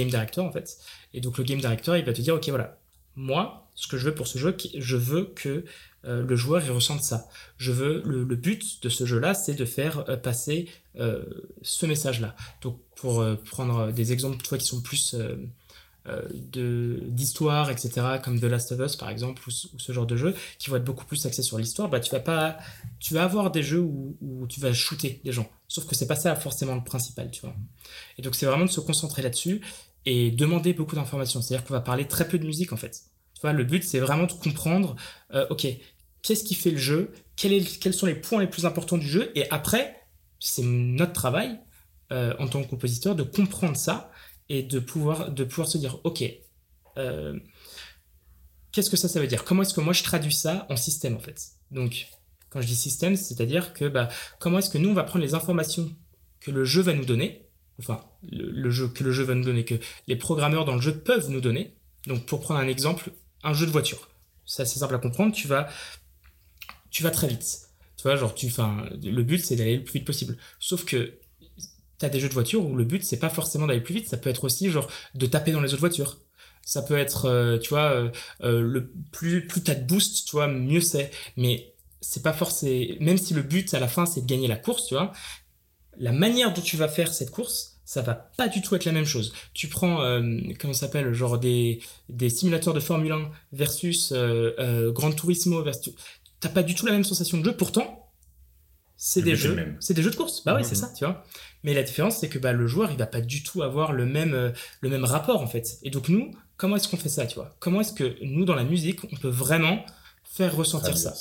director, 0.09 0.47
en 0.47 0.53
fait. 0.53 0.79
Et 1.13 1.21
donc 1.21 1.37
le 1.37 1.45
game 1.45 1.61
director, 1.61 1.97
il 1.97 2.05
va 2.05 2.15
te 2.15 2.23
dire, 2.23 2.35
ok, 2.35 2.49
voilà, 2.49 2.79
moi, 3.17 3.71
ce 3.75 3.87
que 3.89 3.99
je 3.99 4.07
veux 4.07 4.15
pour 4.15 4.27
ce 4.27 4.39
jeu, 4.39 4.57
je 4.79 4.97
veux 4.97 5.25
que 5.25 5.65
euh, 6.05 6.23
le 6.23 6.37
joueur 6.37 6.67
ressente 6.73 7.03
ça. 7.03 7.29
Je 7.59 7.73
veux 7.73 8.03
le, 8.07 8.25
but 8.37 8.83
de 8.83 8.89
ce 8.89 9.05
jeu-là, 9.05 9.35
c'est 9.35 9.55
de 9.55 9.65
faire 9.67 10.09
euh, 10.09 10.17
passer 10.17 10.69
ce 11.63 11.87
message-là. 11.87 12.37
Donc 12.61 12.79
pour 12.97 13.25
prendre 13.51 13.93
des 13.93 14.13
exemples 14.13 14.37
toi 14.45 14.59
qui 14.59 14.67
sont 14.67 14.83
plus 14.83 15.17
d'histoire, 17.09 17.71
etc., 17.71 18.19
comme 18.23 18.41
The 18.41 18.45
Last 18.45 18.73
of 18.73 18.81
Us 18.81 18.97
par 18.97 19.11
exemple, 19.11 19.43
ou, 19.47 19.51
ce- 19.51 19.93
genre 19.93 20.07
de 20.07 20.17
jeu, 20.17 20.35
qui 20.59 20.71
vont 20.71 20.77
être 20.77 20.85
beaucoup 20.85 21.05
plus 21.05 21.25
axés 21.27 21.43
sur 21.43 21.59
l'histoire, 21.59 21.88
bah 21.88 22.01
tu 22.01 22.11
vas 22.11 22.21
pas, 22.21 22.57
tu 23.01 23.15
vas 23.15 23.25
avoir 23.25 23.51
des 23.51 23.62
jeux 23.62 23.81
où, 23.81 24.17
où 24.21 24.47
tu 24.47 24.61
vas 24.61 24.73
shooter 24.73 25.21
des 25.25 25.33
gens. 25.33 25.49
Sauf 25.69 25.87
que 25.87 25.95
c'est 25.95 26.07
pas 26.07 26.17
ça 26.17 26.35
forcément 26.37 26.75
le 26.75 26.85
principal, 26.85 27.31
tu 27.31 27.41
vois. 27.43 27.55
Et 28.19 28.23
donc 28.23 28.35
c'est 28.35 28.47
vraiment 28.47 28.65
de 28.65 28.71
se 28.71 28.81
concentrer 28.81 29.23
là-dessus 29.23 29.61
et 30.05 30.31
demander 30.31 30.73
beaucoup 30.73 30.97
d'informations. 30.97 31.41
C'est-à-dire 31.43 31.67
qu'on 31.67 31.75
va 31.75 31.81
parler 31.81 32.07
très 32.07 32.27
peu 32.29 32.38
de 32.38 32.47
musique 32.47 32.73
en 32.73 32.77
fait. 32.77 33.03
Tu 33.35 33.41
vois, 33.43 33.53
le 33.53 33.65
but 33.65 33.83
c'est 33.85 33.99
vraiment 34.01 34.27
de 34.27 34.33
comprendre, 34.33 34.97
euh, 35.35 35.47
ok, 35.51 35.67
qu'est-ce 36.23 36.45
qui 36.45 36.55
fait 36.55 36.71
le 36.71 36.79
jeu, 36.79 37.12
quels 37.37 37.95
sont 37.95 38.07
les 38.07 38.15
points 38.15 38.41
les 38.41 38.47
plus 38.47 38.67
importants 38.67 38.99
du 38.99 39.09
jeu, 39.09 39.33
et 39.35 39.51
après, 39.51 39.97
c'est 40.38 40.62
notre 40.62 41.12
travail 41.12 41.59
euh, 42.12 42.35
en 42.38 42.47
tant 42.47 42.62
que 42.62 42.69
compositeur 42.69 43.17
de 43.17 43.23
comprendre 43.25 43.77
ça 43.77 44.12
et 44.49 44.63
de 44.63 44.79
pouvoir, 44.79 45.31
de 45.31 45.45
pouvoir 45.45 45.69
se 45.69 45.79
dire, 45.79 45.99
ok, 46.05 46.25
euh, 46.99 47.39
qu'est-ce 48.71 48.91
que 48.91 48.97
ça, 48.97 49.09
ça 49.09 49.21
veut 49.21 49.27
dire? 49.27 49.45
Comment 49.45 49.63
est-ce 49.63 49.75
que 49.75 49.81
moi 49.81 49.93
je 49.93 50.03
traduis 50.03 50.33
ça 50.33 50.67
en 50.69 50.77
système 50.77 51.17
en 51.17 51.21
fait? 51.21 51.53
Donc, 51.71 52.09
quand 52.51 52.61
je 52.61 52.67
dis 52.67 52.77
système, 52.77 53.17
c'est-à-dire 53.17 53.73
que 53.73 53.87
bah, 53.87 54.09
comment 54.39 54.59
est-ce 54.59 54.71
que 54.71 54.79
nous 54.79 54.91
on 54.91 54.95
va 54.95 55.05
prendre 55.05 55.25
les 55.25 55.35
informations 55.35 55.95
que 56.41 56.51
le 56.51 56.65
jeu 56.65 56.83
va 56.83 56.93
nous 56.93 57.05
donner, 57.05 57.47
enfin 57.79 58.05
le, 58.23 58.71
jeu 58.71 58.89
que 58.89 59.05
le 59.05 59.13
jeu 59.13 59.25
va 59.25 59.35
nous 59.35 59.45
donner, 59.45 59.65
que 59.65 59.77
les 60.07 60.17
programmeurs 60.17 60.65
dans 60.65 60.75
le 60.75 60.81
jeu 60.81 60.99
peuvent 60.99 61.31
nous 61.31 61.41
donner? 61.41 61.75
Donc, 62.07 62.27
pour 62.27 62.41
prendre 62.41 62.61
un 62.61 62.69
exemple, 62.69 63.13
un 63.43 63.55
jeu 63.55 63.67
de 63.67 63.71
voiture. 63.71 64.09
C'est 64.45 64.63
assez 64.63 64.79
simple 64.79 64.95
à 64.95 64.99
comprendre. 64.99 65.33
Tu 65.33 65.47
vas, 65.47 65.69
tu 66.91 67.03
vas 67.03 67.11
très 67.11 67.29
vite. 67.29 67.69
Tu 67.97 68.03
vois, 68.03 68.17
genre, 68.17 68.35
tu, 68.35 68.49
le 68.49 69.23
but 69.23 69.39
c'est 69.45 69.55
d'aller 69.55 69.77
le 69.77 69.85
plus 69.85 70.01
vite 70.01 70.05
possible. 70.05 70.37
Sauf 70.59 70.85
que 70.85 71.15
t'as 72.03 72.09
des 72.09 72.21
jeux 72.21 72.29
de 72.29 72.35
voiture 72.35 72.65
où 72.67 72.77
le 72.77 72.85
but 72.85 73.05
c'est 73.05 73.19
pas 73.19 73.31
forcément 73.31 73.67
d'aller 73.67 73.81
plus 73.81 73.95
vite. 73.95 74.09
Ça 74.09 74.17
peut 74.17 74.29
être 74.31 74.45
aussi 74.45 74.71
genre 74.71 74.88
de 75.15 75.27
taper 75.27 75.53
dans 75.53 75.61
les 75.61 75.73
autres 75.73 75.81
voitures. 75.81 76.19
Ça 76.65 76.83
peut 76.83 76.99
être, 76.99 77.27
euh, 77.27 77.59
tu 77.59 77.71
vois, 77.71 77.91
euh, 77.93 78.11
euh, 78.43 78.61
le 78.61 78.93
plus 79.12 79.47
plus 79.47 79.62
t'as 79.62 79.75
de 79.75 79.85
boost, 79.85 80.27
tu 80.27 80.33
vois, 80.37 80.47
mieux 80.49 80.81
c'est. 80.81 81.11
Mais 81.37 81.75
c'est 82.01 82.23
pas 82.23 82.33
forcément. 82.33 82.95
Même 83.01 83.19
si 83.19 83.35
le 83.35 83.43
but 83.43 83.73
à 83.75 83.81
la 83.81 83.88
fin 83.88 84.07
c'est 84.07 84.21
de 84.23 84.27
gagner 84.27 84.49
la 84.49 84.57
course, 84.57 84.87
tu 84.88 84.95
vois, 84.95 85.12
la 85.99 86.12
manière 86.12 86.53
dont 86.53 86.61
tu 86.62 86.77
vas 86.77 86.88
faire 86.88 87.12
cette 87.15 87.31
course, 87.31 87.81
ça 87.85 88.03
va 88.03 88.15
pas 88.15 88.49
du 88.49 88.62
tout 88.62 88.75
être 88.75 88.85
la 88.85 88.93
même 88.93 89.05
chose. 89.05 89.33
Tu 89.55 89.69
prends, 89.69 90.03
euh, 90.03 90.38
comment 90.59 90.73
ça 90.73 90.87
s'appelle, 90.87 91.12
genre 91.12 91.38
des, 91.38 91.81
des 92.09 92.31
simulateurs 92.31 92.75
de 92.75 92.81
Formule 92.81 93.12
1 93.12 93.31
versus 93.53 94.12
euh, 94.12 94.53
euh, 94.59 94.93
Gran 94.93 95.12
Turismo, 95.12 95.62
versus... 95.62 95.93
t'as 96.41 96.49
pas 96.49 96.62
du 96.62 96.75
tout 96.75 96.87
la 96.87 96.93
même 96.93 97.05
sensation 97.05 97.38
de 97.38 97.45
jeu. 97.45 97.57
Pourtant, 97.57 98.12
c'est 98.97 99.23
des 99.23 99.35
jeux, 99.35 99.77
c'est 99.81 99.95
des 99.95 100.03
jeux 100.03 100.11
de 100.12 100.17
course. 100.17 100.45
Bah 100.45 100.57
Mhm. 100.57 100.65
c'est 100.65 100.77
ça, 100.77 100.93
tu 100.97 101.05
vois. 101.05 101.25
Mais 101.64 101.75
la 101.75 101.83
différence, 101.83 102.18
c'est 102.18 102.29
que 102.29 102.38
bah, 102.38 102.53
le 102.53 102.66
joueur, 102.66 102.90
il 102.90 102.96
va 102.98 103.07
pas 103.07 103.20
du 103.20 103.42
tout 103.42 103.62
avoir 103.62 103.92
le 103.92 104.05
même, 104.07 104.35
euh, 104.35 104.51
le 104.81 104.88
même 104.88 105.05
rapport 105.05 105.40
en 105.40 105.46
fait. 105.46 105.79
Et 105.83 105.90
donc 105.90 106.09
nous, 106.09 106.31
comment 106.57 106.77
est-ce 106.77 106.88
qu'on 106.88 106.96
fait 106.96 107.09
ça, 107.09 107.27
tu 107.27 107.37
vois? 107.37 107.55
Comment 107.61 107.81
est-ce 107.81 107.92
que 107.92 108.16
nous, 108.25 108.44
dans 108.44 108.55
la 108.55 108.64
musique, 108.64 109.01
on 109.12 109.16
peut 109.16 109.29
vraiment 109.29 109.85
faire 110.25 110.55
ressentir 110.57 110.96
ça? 110.96 111.14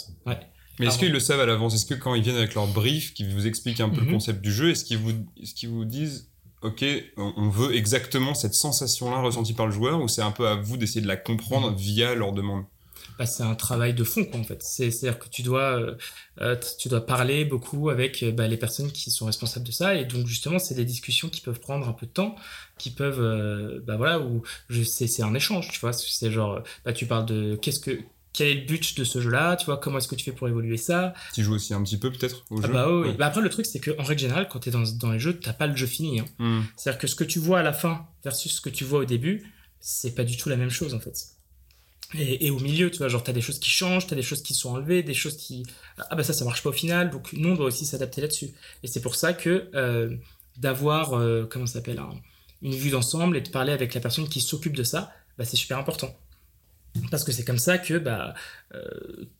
Mais 0.79 0.87
est-ce 0.87 0.97
qu'ils 0.97 1.11
le 1.11 1.19
savent 1.19 1.41
à 1.41 1.45
l'avance? 1.45 1.75
Est-ce 1.75 1.85
que 1.85 1.93
quand 1.93 2.15
ils 2.15 2.23
viennent 2.23 2.37
avec 2.37 2.55
leur 2.55 2.65
brief, 2.67 3.13
qui 3.13 3.23
vous 3.29 3.45
expliquent 3.45 3.81
un 3.81 3.89
peu 3.89 4.01
Mhm. 4.01 4.07
le 4.07 4.11
concept 4.13 4.41
du 4.41 4.51
jeu, 4.51 4.71
est-ce 4.71 4.83
qu'ils 4.85 4.97
vous, 4.97 5.11
est-ce 5.39 5.53
qu'ils 5.53 5.69
vous 5.69 5.85
disent, 5.85 6.29
ok, 6.63 6.83
on 7.17 7.33
on 7.37 7.49
veut 7.49 7.75
exactement 7.75 8.33
cette 8.33 8.55
sensation-là 8.55 9.19
ressentie 9.21 9.53
par 9.53 9.67
le 9.67 9.71
joueur, 9.73 10.01
ou 10.01 10.07
c'est 10.07 10.21
un 10.23 10.31
peu 10.31 10.47
à 10.47 10.55
vous 10.55 10.77
d'essayer 10.77 11.01
de 11.01 11.07
la 11.07 11.17
comprendre 11.17 11.75
via 11.75 12.15
leur 12.15 12.31
demande? 12.31 12.63
Bah, 13.17 13.25
c'est 13.25 13.43
un 13.43 13.55
travail 13.55 13.93
de 13.93 14.03
fond 14.03 14.25
quoi, 14.25 14.39
en 14.39 14.43
fait. 14.43 14.61
C'est, 14.63 14.91
c'est-à-dire 14.91 15.19
que 15.19 15.29
tu 15.29 15.41
dois, 15.43 15.79
euh, 15.79 15.95
euh, 16.41 16.55
tu 16.79 16.89
dois 16.89 17.05
parler 17.05 17.45
beaucoup 17.45 17.89
avec 17.89 18.23
euh, 18.23 18.31
bah, 18.31 18.47
les 18.47 18.57
personnes 18.57 18.91
qui 18.91 19.11
sont 19.11 19.25
responsables 19.25 19.65
de 19.65 19.71
ça, 19.71 19.95
et 19.95 20.05
donc 20.05 20.27
justement 20.27 20.59
c'est 20.59 20.75
des 20.75 20.85
discussions 20.85 21.29
qui 21.29 21.41
peuvent 21.41 21.59
prendre 21.59 21.87
un 21.87 21.93
peu 21.93 22.05
de 22.05 22.11
temps, 22.11 22.35
qui 22.77 22.91
peuvent, 22.91 23.21
euh, 23.21 23.79
bah 23.85 23.97
voilà, 23.97 24.19
où 24.19 24.41
je 24.69 24.83
c'est, 24.83 25.07
c'est 25.07 25.23
un 25.23 25.33
échange, 25.33 25.69
tu 25.71 25.79
vois. 25.79 25.93
C'est 25.93 26.31
genre, 26.31 26.61
bah 26.85 26.93
tu 26.93 27.05
parles 27.05 27.25
de 27.25 27.55
qu'est-ce 27.61 27.79
que 27.79 27.99
quel 28.33 28.47
est 28.47 28.53
le 28.61 28.65
but 28.65 28.97
de 28.97 29.03
ce 29.03 29.19
jeu-là, 29.19 29.57
tu 29.57 29.65
vois, 29.65 29.75
comment 29.75 29.97
est-ce 29.97 30.07
que 30.07 30.15
tu 30.15 30.23
fais 30.23 30.31
pour 30.31 30.47
évoluer 30.47 30.77
ça. 30.77 31.13
Tu 31.33 31.43
joues 31.43 31.55
aussi 31.55 31.73
un 31.73 31.83
petit 31.83 31.97
peu 31.97 32.09
peut-être 32.13 32.45
au 32.49 32.61
Ah 32.63 32.67
jeu 32.67 32.71
bah 32.73 32.87
oui, 32.89 33.01
oui. 33.01 33.07
Ouais. 33.09 33.15
Bah 33.15 33.25
après, 33.25 33.41
le 33.41 33.49
truc, 33.49 33.65
c'est 33.65 33.81
qu'en 33.81 34.03
règle 34.03 34.21
générale, 34.21 34.47
quand 34.49 34.59
tu 34.59 34.69
es 34.69 34.71
dans, 34.71 34.83
dans 34.99 35.11
les 35.11 35.19
jeux, 35.19 35.37
t'as 35.37 35.51
pas 35.51 35.67
le 35.67 35.75
jeu 35.75 35.85
fini. 35.85 36.21
hein. 36.21 36.25
Hmm. 36.39 36.61
C'est-à-dire 36.77 36.97
que 37.01 37.07
ce 37.07 37.15
que 37.15 37.25
tu 37.25 37.39
vois 37.39 37.59
à 37.59 37.63
la 37.63 37.73
fin 37.73 38.07
versus 38.23 38.53
ce 38.55 38.61
que 38.61 38.69
tu 38.69 38.85
vois 38.85 38.99
au 38.99 39.05
début, 39.05 39.51
c'est 39.81 40.15
pas 40.15 40.23
du 40.23 40.37
tout 40.37 40.47
la 40.47 40.55
même 40.55 40.69
chose 40.69 40.93
en 40.93 41.01
fait. 41.01 41.25
Et, 42.13 42.49
au 42.51 42.59
milieu, 42.59 42.91
tu 42.91 42.97
vois, 42.97 43.07
genre 43.07 43.23
t'as 43.23 43.31
des 43.31 43.41
choses 43.41 43.59
qui 43.59 43.69
changent, 43.69 44.07
t'as 44.07 44.15
des 44.17 44.21
choses 44.21 44.43
qui 44.43 44.53
sont 44.53 44.71
enlevées, 44.71 45.01
des 45.03 45.13
choses 45.13 45.37
qui 45.37 45.63
ah 45.97 46.15
bah 46.15 46.23
ça 46.23 46.33
ça 46.33 46.43
marche 46.45 46.61
pas 46.63 46.69
au 46.69 46.73
final, 46.73 47.09
donc 47.09 47.31
nous 47.33 47.49
on 47.49 47.55
doit 47.55 47.67
aussi 47.67 47.85
s'adapter 47.85 48.21
là-dessus. 48.21 48.49
Et 48.83 48.87
c'est 48.87 49.01
pour 49.01 49.15
ça 49.15 49.33
que 49.33 49.69
euh, 49.75 50.15
d'avoir 50.57 51.13
euh, 51.13 51.45
comment 51.49 51.65
ça 51.65 51.73
s'appelle 51.75 51.99
un- 51.99 52.19
une 52.61 52.75
vue 52.75 52.89
d'ensemble 52.91 53.37
et 53.37 53.41
de 53.41 53.49
parler 53.49 53.71
avec 53.71 53.93
la 53.93 54.01
personne 54.01 54.27
qui 54.27 54.41
s'occupe 54.41 54.75
de 54.75 54.83
ça, 54.83 55.11
bah 55.37 55.45
c'est 55.45 55.57
super 55.57 55.77
important. 55.77 56.13
Parce 57.09 57.23
que 57.23 57.31
c'est 57.31 57.45
comme 57.45 57.57
ça 57.59 57.77
que 57.77 57.97
bah 57.97 58.33
euh, 58.75 58.85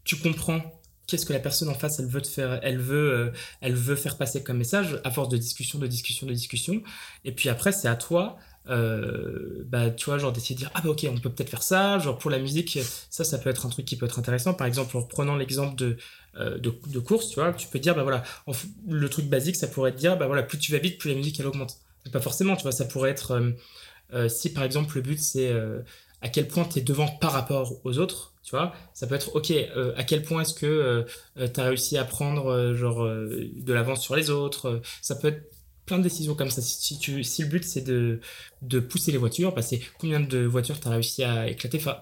tu 0.06 0.16
comprends 0.18 0.62
qu'est-ce 1.08 1.26
que 1.26 1.34
la 1.34 1.40
personne 1.40 1.68
en 1.68 1.74
face 1.74 2.00
elle 2.00 2.08
veut 2.08 2.22
te 2.22 2.28
faire, 2.28 2.60
elle 2.64 2.78
veut 2.80 3.12
euh, 3.14 3.32
elle 3.60 3.76
veut 3.76 3.98
faire 3.98 4.18
passer 4.18 4.44
comme 4.44 4.58
message 4.58 5.00
à 5.04 5.12
force 5.12 5.28
de 5.30 5.38
discussion, 5.38 5.78
de 5.80 5.88
discussion, 5.88 6.26
de 6.28 6.34
discussion. 6.34 6.82
Et 7.26 7.34
puis 7.34 7.50
après, 7.50 7.74
c'est 7.74 7.90
à 7.90 7.96
toi, 7.96 8.38
euh, 8.70 9.64
bah, 9.66 9.90
tu 9.90 10.06
vois, 10.06 10.18
genre 10.18 10.32
d'essayer 10.32 10.56
de 10.56 10.60
dire, 10.60 10.72
ah 10.76 10.82
bah 10.82 10.90
ok, 10.90 11.06
on 11.10 11.18
peut 11.18 11.30
peut-être 11.30 11.50
faire 11.50 11.64
ça. 11.64 12.00
Genre 12.00 12.18
pour 12.18 12.30
la 12.32 12.40
musique, 12.40 12.80
ça, 13.10 13.24
ça 13.24 13.38
peut 13.38 13.50
être 13.50 13.66
un 13.66 13.70
truc 13.70 13.86
qui 13.86 13.96
peut 13.96 14.06
être 14.06 14.20
intéressant. 14.20 14.54
Par 14.54 14.68
exemple, 14.68 14.96
en 14.98 15.02
reprenant 15.02 15.36
l'exemple 15.36 15.76
de, 15.76 15.98
euh, 16.38 16.58
de, 16.58 16.74
de 16.88 17.00
course, 17.00 17.30
tu 17.30 17.36
vois, 17.36 17.54
tu 17.54 17.68
peux 17.68 17.80
dire, 17.80 17.96
bah 17.96 18.04
voilà, 18.04 18.24
le 18.88 19.10
truc 19.10 19.26
basique, 19.28 19.56
ça 19.56 19.68
pourrait 19.68 19.92
te 19.92 19.98
dire, 19.98 20.18
bah 20.18 20.28
voilà, 20.28 20.44
plus 20.44 20.60
tu 20.60 20.72
vas 20.72 20.78
vite, 20.80 20.98
plus 21.00 21.10
la 21.10 21.16
musique 21.16 21.40
elle 21.40 21.48
augmente. 21.48 21.78
Pas 22.12 22.22
forcément, 22.22 22.56
tu 22.56 22.64
vois, 22.64 22.72
ça 22.72 22.86
pourrait 22.86 23.12
être, 23.12 23.32
euh, 23.32 23.52
euh, 24.14 24.30
si 24.30 24.52
par 24.52 24.64
exemple 24.64 24.96
le 24.96 25.02
but 25.02 25.20
c'est 25.20 25.50
euh, 25.50 25.80
à 26.22 26.30
quel 26.30 26.48
point 26.48 26.66
tu 26.66 26.80
es 26.80 26.82
devant 26.82 27.08
par 27.08 27.32
rapport 27.32 27.74
aux 27.84 27.98
autres, 28.00 28.34
tu 28.44 28.52
vois, 28.52 28.74
ça 28.94 29.06
peut 29.08 29.16
être, 29.16 29.36
ok, 29.36 29.52
euh, 29.52 29.94
à 29.98 30.04
quel 30.04 30.24
point 30.24 30.42
est-ce 30.42 30.56
que 30.56 31.06
tu 31.38 31.60
as 31.60 31.64
réussi 31.64 31.98
à 31.98 32.04
prendre 32.04 32.48
euh, 32.48 32.76
genre 32.76 33.04
euh, 33.04 33.50
de 33.56 33.74
l'avance 33.74 34.02
sur 34.02 34.16
les 34.16 34.30
autres, 34.32 34.66
euh, 34.68 34.80
ça 35.02 35.16
peut 35.16 35.28
être 35.30 35.51
de 35.98 36.04
décisions 36.04 36.36
comme 36.36 36.50
ça. 36.50 36.62
Si, 36.62 37.00
tu, 37.00 37.24
si 37.24 37.44
le 37.44 37.48
but 37.48 37.64
c'est 37.64 37.82
de, 37.82 38.20
de 38.62 38.80
pousser 38.80 39.12
les 39.12 39.18
voitures, 39.18 39.54
bah, 39.54 39.62
c'est 39.62 39.82
combien 40.00 40.20
de 40.20 40.40
voitures 40.40 40.80
tu 40.80 40.88
as 40.88 40.92
réussi 40.92 41.24
à 41.24 41.50
éclater, 41.50 41.78
enfin, 41.78 42.02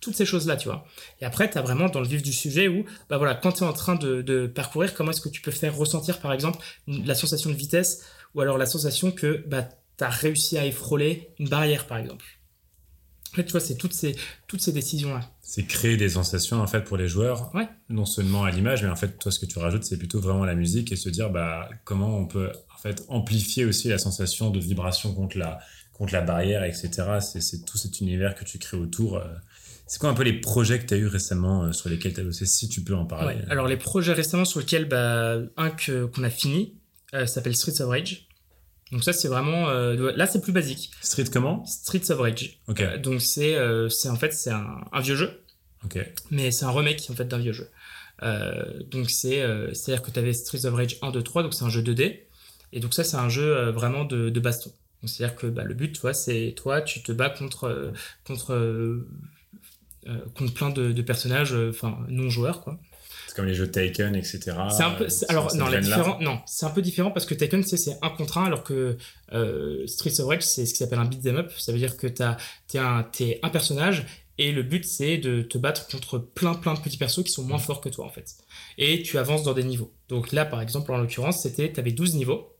toutes 0.00 0.14
ces 0.16 0.24
choses-là, 0.24 0.56
tu 0.56 0.68
vois. 0.68 0.84
Et 1.20 1.24
après, 1.24 1.50
tu 1.50 1.58
as 1.58 1.62
vraiment 1.62 1.88
dans 1.88 2.00
le 2.00 2.08
vif 2.08 2.22
du 2.22 2.32
sujet 2.32 2.68
où, 2.68 2.84
bah 3.08 3.18
voilà, 3.18 3.34
quand 3.34 3.52
tu 3.52 3.64
es 3.64 3.66
en 3.66 3.72
train 3.72 3.96
de, 3.96 4.46
parcourir, 4.46 4.94
comment 4.94 5.10
est-ce 5.10 5.20
que 5.20 5.28
tu 5.28 5.42
peux 5.42 5.50
faire 5.50 5.76
ressentir, 5.76 6.20
par 6.20 6.32
exemple, 6.32 6.58
la 6.86 7.14
sensation 7.14 7.50
de 7.50 7.54
vitesse 7.54 8.04
ou 8.34 8.40
alors 8.40 8.58
la 8.58 8.66
sensation 8.66 9.10
que 9.10 9.44
bah, 9.46 9.68
tu 9.98 10.04
as 10.04 10.10
réussi 10.10 10.56
à 10.56 10.64
effroler 10.64 11.30
une 11.38 11.48
barrière, 11.48 11.86
par 11.86 11.98
exemple. 11.98 12.24
En 13.32 13.36
fait, 13.36 13.44
tu 13.44 13.52
vois, 13.52 13.60
c'est 13.60 13.76
toutes 13.76 13.92
ces, 13.92 14.16
toutes 14.48 14.60
ces 14.60 14.72
décisions-là. 14.72 15.20
C'est 15.52 15.64
créer 15.64 15.96
des 15.96 16.10
sensations 16.10 16.60
en 16.60 16.66
fait 16.68 16.82
pour 16.82 16.96
les 16.96 17.08
joueurs, 17.08 17.50
Ouais. 17.54 17.68
non 17.88 18.04
seulement 18.04 18.44
à 18.44 18.50
l'image, 18.52 18.84
mais 18.84 18.88
en 18.88 18.94
fait 18.96 19.18
toi 19.18 19.32
ce 19.32 19.38
que 19.40 19.46
tu 19.46 19.58
rajoutes 19.58 19.82
c'est 19.84 19.96
plutôt 19.98 20.20
vraiment 20.20 20.44
la 20.44 20.54
musique 20.54 20.92
et 20.92 20.96
se 20.96 21.08
dire 21.08 21.28
bah 21.30 21.68
comment 21.84 22.16
on 22.16 22.26
peut 22.26 22.52
en 22.74 22.78
fait 22.78 23.02
amplifier 23.08 23.64
aussi 23.64 23.88
la 23.88 23.98
sensation 23.98 24.50
de 24.50 24.60
vibration 24.60 25.12
contre 25.12 25.36
la 25.38 25.58
contre 25.92 26.12
la 26.12 26.20
barrière 26.20 26.62
etc. 26.64 26.90
C'est 27.20 27.64
tout 27.64 27.78
cet 27.78 28.00
univers 28.00 28.34
que 28.36 28.44
tu 28.44 28.58
crées 28.58 28.76
autour. 28.76 29.16
euh. 29.16 29.24
C'est 29.88 29.98
quoi 29.98 30.08
un 30.08 30.14
peu 30.14 30.22
les 30.22 30.34
projets 30.40 30.78
que 30.78 30.86
tu 30.86 30.94
as 30.94 30.98
eu 30.98 31.08
récemment 31.08 31.64
euh, 31.64 31.72
sur 31.72 31.88
lesquels 31.88 32.14
tu 32.14 32.20
as 32.20 32.24
bossé 32.24 32.46
si 32.46 32.68
tu 32.68 32.82
peux 32.84 32.94
en 32.94 33.04
parler? 33.06 33.34
Ouais. 33.34 33.44
Alors, 33.50 33.66
les 33.66 33.76
projets 33.76 34.12
récemment 34.12 34.44
sur 34.44 34.60
lesquels, 34.60 34.84
bah, 34.86 35.38
un 35.56 35.70
que, 35.70 36.04
qu'on 36.04 36.22
a 36.22 36.30
fini, 36.30 36.76
euh, 37.12 37.26
s'appelle 37.26 37.56
Streets 37.56 37.80
of 37.82 37.88
Rage. 37.88 38.28
Donc, 38.92 39.02
ça, 39.02 39.12
c'est 39.12 39.26
vraiment. 39.26 39.68
euh, 39.68 40.12
là, 40.14 40.28
c'est 40.28 40.40
plus 40.40 40.52
basique. 40.52 40.92
Street 41.02 41.24
comment? 41.32 41.64
Streets 41.66 42.08
of 42.12 42.20
Rage. 42.20 42.60
Ok 42.68 42.82
donc, 43.02 43.20
c'est, 43.20 43.56
c'est 43.90 44.08
en 44.08 44.16
fait, 44.16 44.32
c'est 44.32 44.50
un, 44.50 44.76
un 44.92 45.00
vieux 45.00 45.16
jeu. 45.16 45.39
Mais 46.30 46.50
c'est 46.50 46.64
un 46.64 46.70
remake 46.70 47.06
en 47.10 47.14
fait 47.14 47.24
d'un 47.26 47.38
vieux 47.38 47.52
jeu. 47.52 47.68
Euh, 48.22 48.82
donc 48.90 49.08
c'est 49.08 49.40
euh, 49.40 49.72
c'est 49.72 49.92
à 49.92 49.96
dire 49.96 50.02
que 50.02 50.10
tu 50.10 50.18
avais 50.18 50.34
Streets 50.34 50.66
of 50.66 50.74
Rage 50.74 50.98
1 51.00 51.10
2 51.10 51.22
3 51.22 51.42
donc 51.42 51.54
c'est 51.54 51.64
un 51.64 51.70
jeu 51.70 51.80
2D 51.80 52.20
et 52.72 52.80
donc 52.80 52.92
ça 52.92 53.02
c'est 53.02 53.16
un 53.16 53.30
jeu 53.30 53.56
euh, 53.56 53.72
vraiment 53.72 54.04
de, 54.04 54.28
de 54.28 54.40
baston. 54.40 54.70
C'est 55.06 55.24
à 55.24 55.28
dire 55.28 55.36
que 55.36 55.46
bah, 55.46 55.64
le 55.64 55.72
but 55.72 55.92
tu 55.92 56.00
vois 56.02 56.12
c'est 56.12 56.52
toi 56.54 56.82
tu 56.82 57.02
te 57.02 57.12
bats 57.12 57.30
contre 57.30 57.92
contre 58.24 59.02
contre 60.34 60.52
plein 60.54 60.68
de, 60.70 60.92
de 60.92 61.02
personnages 61.02 61.54
enfin 61.54 61.98
non 62.08 62.28
joueurs 62.28 62.60
quoi. 62.60 62.78
c'est 63.26 63.34
comme 63.34 63.46
les 63.46 63.54
jeux 63.54 63.70
Taken 63.70 64.14
etc. 64.14 64.52
c'est 64.70 64.82
un 64.82 64.90
peu 64.90 65.06
alors 65.30 65.54
non 65.56 65.68
la 65.68 65.80
non 66.20 66.40
c'est 66.46 66.66
un 66.66 66.70
peu 66.70 66.82
différent 66.82 67.10
parce 67.10 67.24
que 67.24 67.34
Tekken 67.34 67.62
c'est 67.62 67.78
c'est 67.78 67.96
un 68.02 68.10
contre 68.10 68.36
un 68.36 68.44
alors 68.44 68.62
que 68.62 68.98
euh, 69.32 69.86
Streets 69.86 70.20
of 70.20 70.26
Rage 70.26 70.42
c'est 70.42 70.66
ce 70.66 70.72
qui 70.72 70.78
s'appelle 70.78 70.98
un 70.98 71.06
beat 71.06 71.24
'em 71.26 71.36
up 71.36 71.52
ça 71.56 71.72
veut 71.72 71.78
dire 71.78 71.96
que 71.96 72.06
t'as 72.06 72.36
t'es 72.68 72.78
un 72.78 73.02
t'es 73.04 73.38
un 73.42 73.48
personnage 73.48 74.06
et 74.40 74.52
le 74.52 74.62
but 74.62 74.84
c'est 74.86 75.18
de 75.18 75.42
te 75.42 75.58
battre 75.58 75.86
contre 75.86 76.18
plein 76.18 76.54
plein 76.54 76.72
de 76.72 76.80
petits 76.80 76.96
persos 76.96 77.22
qui 77.22 77.30
sont 77.30 77.44
moins 77.44 77.58
forts 77.58 77.82
que 77.82 77.90
toi 77.90 78.06
en 78.06 78.08
fait. 78.08 78.36
Et 78.78 79.02
tu 79.02 79.18
avances 79.18 79.42
dans 79.42 79.52
des 79.52 79.64
niveaux. 79.64 79.92
Donc 80.08 80.32
là 80.32 80.46
par 80.46 80.62
exemple 80.62 80.90
en 80.92 80.96
l'occurrence 80.96 81.42
c'était 81.42 81.70
t'avais 81.70 81.92
12 81.92 82.14
niveaux. 82.14 82.56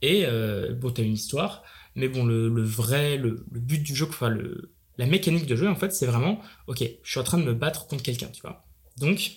Et 0.00 0.24
euh, 0.24 0.72
bon 0.72 0.90
t'as 0.90 1.02
une 1.02 1.12
histoire. 1.12 1.62
Mais 1.94 2.08
bon 2.08 2.24
le, 2.24 2.48
le 2.48 2.62
vrai 2.62 3.18
le, 3.18 3.44
le 3.52 3.60
but 3.60 3.82
du 3.82 3.94
jeu 3.94 4.06
enfin 4.08 4.30
le 4.30 4.72
la 4.96 5.06
mécanique 5.06 5.46
de 5.46 5.56
jeu 5.56 5.68
en 5.68 5.76
fait 5.76 5.92
c'est 5.92 6.06
vraiment 6.06 6.40
ok 6.66 6.82
je 7.02 7.10
suis 7.10 7.20
en 7.20 7.24
train 7.24 7.38
de 7.38 7.44
me 7.44 7.54
battre 7.54 7.86
contre 7.86 8.02
quelqu'un 8.02 8.28
tu 8.28 8.40
vois. 8.40 8.64
Donc 8.96 9.32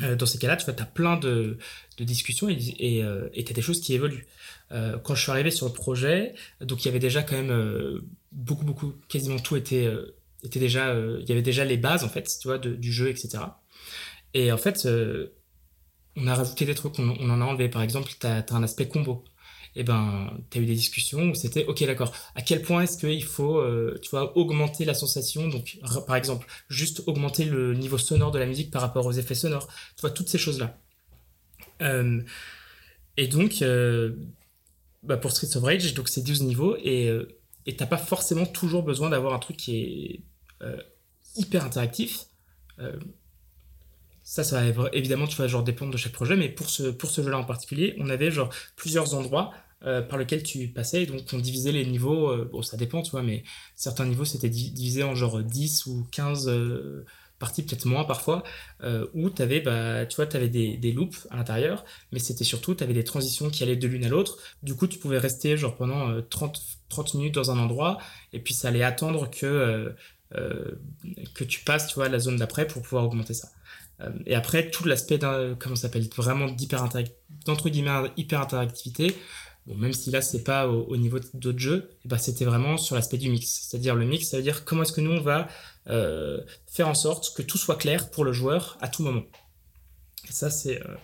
euh, 0.00 0.16
dans 0.16 0.24
ces 0.24 0.38
cas-là, 0.38 0.56
tu 0.56 0.64
vois, 0.64 0.74
as 0.80 0.86
plein 0.86 1.18
de, 1.18 1.58
de 1.98 2.04
discussions 2.04 2.48
et 2.48 2.56
et, 2.78 3.04
euh, 3.04 3.28
t'as 3.44 3.52
des 3.52 3.62
choses 3.62 3.80
qui 3.80 3.92
évoluent. 3.92 4.26
Euh, 4.72 4.98
quand 4.98 5.14
je 5.14 5.22
suis 5.22 5.30
arrivé 5.30 5.50
sur 5.50 5.66
le 5.66 5.72
projet, 5.72 6.34
donc 6.62 6.82
il 6.82 6.86
y 6.86 6.88
avait 6.88 6.98
déjà 6.98 7.22
quand 7.22 7.36
même 7.36 8.00
beaucoup, 8.32 8.64
beaucoup, 8.64 8.94
quasiment 9.08 9.38
tout 9.38 9.56
était, 9.56 9.86
était 10.42 10.60
déjà, 10.60 10.88
euh, 10.88 11.18
il 11.22 11.28
y 11.28 11.32
avait 11.32 11.42
déjà 11.42 11.64
les 11.64 11.76
bases 11.76 12.04
en 12.04 12.08
fait, 12.08 12.28
tu 12.40 12.48
vois, 12.48 12.58
du 12.58 12.92
jeu, 12.92 13.08
etc. 13.08 13.44
Et 14.34 14.50
en 14.52 14.58
fait, 14.58 14.86
euh, 14.86 15.34
on 16.16 16.26
a 16.26 16.34
rajouté 16.34 16.64
des 16.64 16.74
trucs, 16.74 16.98
on, 16.98 17.10
en 17.10 17.40
a 17.40 17.44
enlevé. 17.44 17.68
Par 17.68 17.82
exemple, 17.82 18.12
t'as 18.18 18.38
as 18.40 18.54
un 18.54 18.62
aspect 18.62 18.88
combo. 18.88 19.24
Et 19.74 19.84
ben, 19.84 20.30
t'as 20.50 20.60
eu 20.60 20.66
des 20.66 20.74
discussions 20.74 21.30
où 21.30 21.34
c'était, 21.34 21.64
ok, 21.64 21.82
d'accord. 21.84 22.12
À 22.34 22.42
quel 22.42 22.60
point 22.60 22.82
est-ce 22.82 22.98
qu'il 22.98 23.24
faut, 23.24 23.58
euh, 23.58 23.98
tu 24.02 24.10
vois, 24.10 24.36
augmenter 24.36 24.84
la 24.84 24.92
sensation? 24.92 25.48
Donc, 25.48 25.78
par 26.06 26.16
exemple, 26.16 26.46
juste 26.68 27.02
augmenter 27.06 27.46
le 27.46 27.74
niveau 27.74 27.96
sonore 27.96 28.32
de 28.32 28.38
la 28.38 28.44
musique 28.46 28.70
par 28.70 28.82
rapport 28.82 29.06
aux 29.06 29.12
effets 29.12 29.34
sonores. 29.34 29.68
Tu 29.96 30.02
vois, 30.02 30.10
toutes 30.10 30.28
ces 30.28 30.38
choses-là. 30.38 30.78
Et 33.16 33.26
donc, 33.28 33.64
bah, 35.02 35.16
pour 35.16 35.30
Streets 35.30 35.56
of 35.56 35.64
Rage, 35.64 35.94
c'est 36.06 36.22
12 36.22 36.42
niveaux 36.42 36.76
et 36.76 37.10
et 37.66 37.76
t'as 37.76 37.86
pas 37.86 37.98
forcément 37.98 38.46
toujours 38.46 38.82
besoin 38.82 39.10
d'avoir 39.10 39.34
un 39.34 39.38
truc 39.38 39.56
qui 39.56 39.76
est 39.78 40.20
hyper 41.36 41.64
interactif. 41.64 42.26
Euh, 42.78 42.98
ça, 44.22 44.44
ça 44.44 44.70
va 44.70 44.88
évidemment, 44.92 45.26
tu 45.26 45.36
vas 45.36 45.48
genre 45.48 45.64
dépendre 45.64 45.90
de 45.92 45.96
chaque 45.96 46.12
projet, 46.12 46.36
mais 46.36 46.48
pour 46.48 46.70
ce, 46.70 46.84
pour 46.84 47.10
ce 47.10 47.22
jeu-là 47.22 47.38
en 47.38 47.44
particulier, 47.44 47.94
on 47.98 48.08
avait 48.08 48.30
genre 48.30 48.50
plusieurs 48.76 49.14
endroits 49.14 49.50
euh, 49.84 50.00
par 50.00 50.16
lesquels 50.18 50.44
tu 50.44 50.68
passais, 50.68 51.06
donc 51.06 51.22
on 51.32 51.38
divisait 51.38 51.72
les 51.72 51.84
niveaux, 51.84 52.30
euh, 52.30 52.48
bon 52.52 52.62
ça 52.62 52.76
dépend, 52.76 53.02
tu 53.02 53.10
vois, 53.10 53.22
mais 53.22 53.42
certains 53.74 54.06
niveaux 54.06 54.24
c'était 54.24 54.48
di- 54.48 54.70
divisé 54.70 55.02
en 55.02 55.16
genre 55.16 55.42
10 55.42 55.86
ou 55.86 56.06
15 56.12 56.48
euh, 56.48 57.04
parties, 57.40 57.64
peut-être 57.64 57.84
moins 57.86 58.04
parfois, 58.04 58.44
euh, 58.84 59.08
où 59.14 59.28
t'avais, 59.28 59.60
bah, 59.60 60.06
tu 60.06 60.14
vois, 60.14 60.26
t'avais 60.26 60.48
des, 60.48 60.76
des 60.76 60.92
loops 60.92 61.26
à 61.30 61.36
l'intérieur, 61.36 61.84
mais 62.12 62.20
c'était 62.20 62.44
surtout, 62.44 62.76
t'avais 62.76 62.94
des 62.94 63.02
transitions 63.02 63.50
qui 63.50 63.64
allaient 63.64 63.74
de 63.76 63.88
l'une 63.88 64.04
à 64.04 64.08
l'autre, 64.08 64.38
du 64.62 64.76
coup 64.76 64.86
tu 64.86 65.00
pouvais 65.00 65.18
rester 65.18 65.56
genre 65.56 65.74
pendant 65.76 66.10
euh, 66.10 66.20
30, 66.30 66.62
30 66.88 67.14
minutes 67.14 67.34
dans 67.34 67.50
un 67.50 67.58
endroit, 67.58 67.98
et 68.32 68.38
puis 68.38 68.54
ça 68.54 68.68
allait 68.68 68.84
attendre 68.84 69.28
que, 69.28 69.46
euh, 69.46 69.88
euh, 69.88 69.92
que 71.34 71.44
tu 71.44 71.60
passes, 71.64 71.88
tu 71.88 71.94
vois, 71.94 72.06
à 72.06 72.08
la 72.08 72.18
zone 72.18 72.36
d'après 72.36 72.66
pour 72.66 72.82
pouvoir 72.82 73.04
augmenter 73.04 73.34
ça. 73.34 73.48
Euh, 74.00 74.10
et 74.26 74.34
après, 74.34 74.70
tout 74.70 74.84
l'aspect 74.84 75.18
d'un, 75.18 75.54
comment 75.58 75.76
ça 75.76 75.82
s'appelle, 75.82 76.08
vraiment 76.16 76.46
d'hyper 76.46 76.88
d'entre 77.46 77.68
guillemets 77.68 78.10
hyper 78.16 78.40
interactivité. 78.40 79.14
Bon, 79.66 79.76
même 79.76 79.92
si 79.92 80.10
là 80.10 80.20
c'est 80.22 80.42
pas 80.42 80.66
au, 80.66 80.82
au 80.86 80.96
niveau 80.96 81.20
d'autres 81.34 81.58
jeux, 81.58 81.90
ben, 82.04 82.18
c'était 82.18 82.44
vraiment 82.44 82.76
sur 82.76 82.96
l'aspect 82.96 83.18
du 83.18 83.30
mix. 83.30 83.46
C'est-à-dire 83.46 83.94
le 83.94 84.04
mix, 84.04 84.28
ça 84.28 84.36
veut 84.36 84.42
dire 84.42 84.64
comment 84.64 84.82
est-ce 84.82 84.92
que 84.92 85.00
nous 85.00 85.12
on 85.12 85.20
va 85.20 85.48
euh, 85.88 86.40
faire 86.66 86.88
en 86.88 86.94
sorte 86.94 87.36
que 87.36 87.42
tout 87.42 87.58
soit 87.58 87.76
clair 87.76 88.10
pour 88.10 88.24
le 88.24 88.32
joueur 88.32 88.76
à 88.80 88.88
tout 88.88 89.04
moment. 89.04 89.22
Et 90.28 90.32
ça 90.32 90.50
c'est 90.50 90.80
euh, 90.82 90.94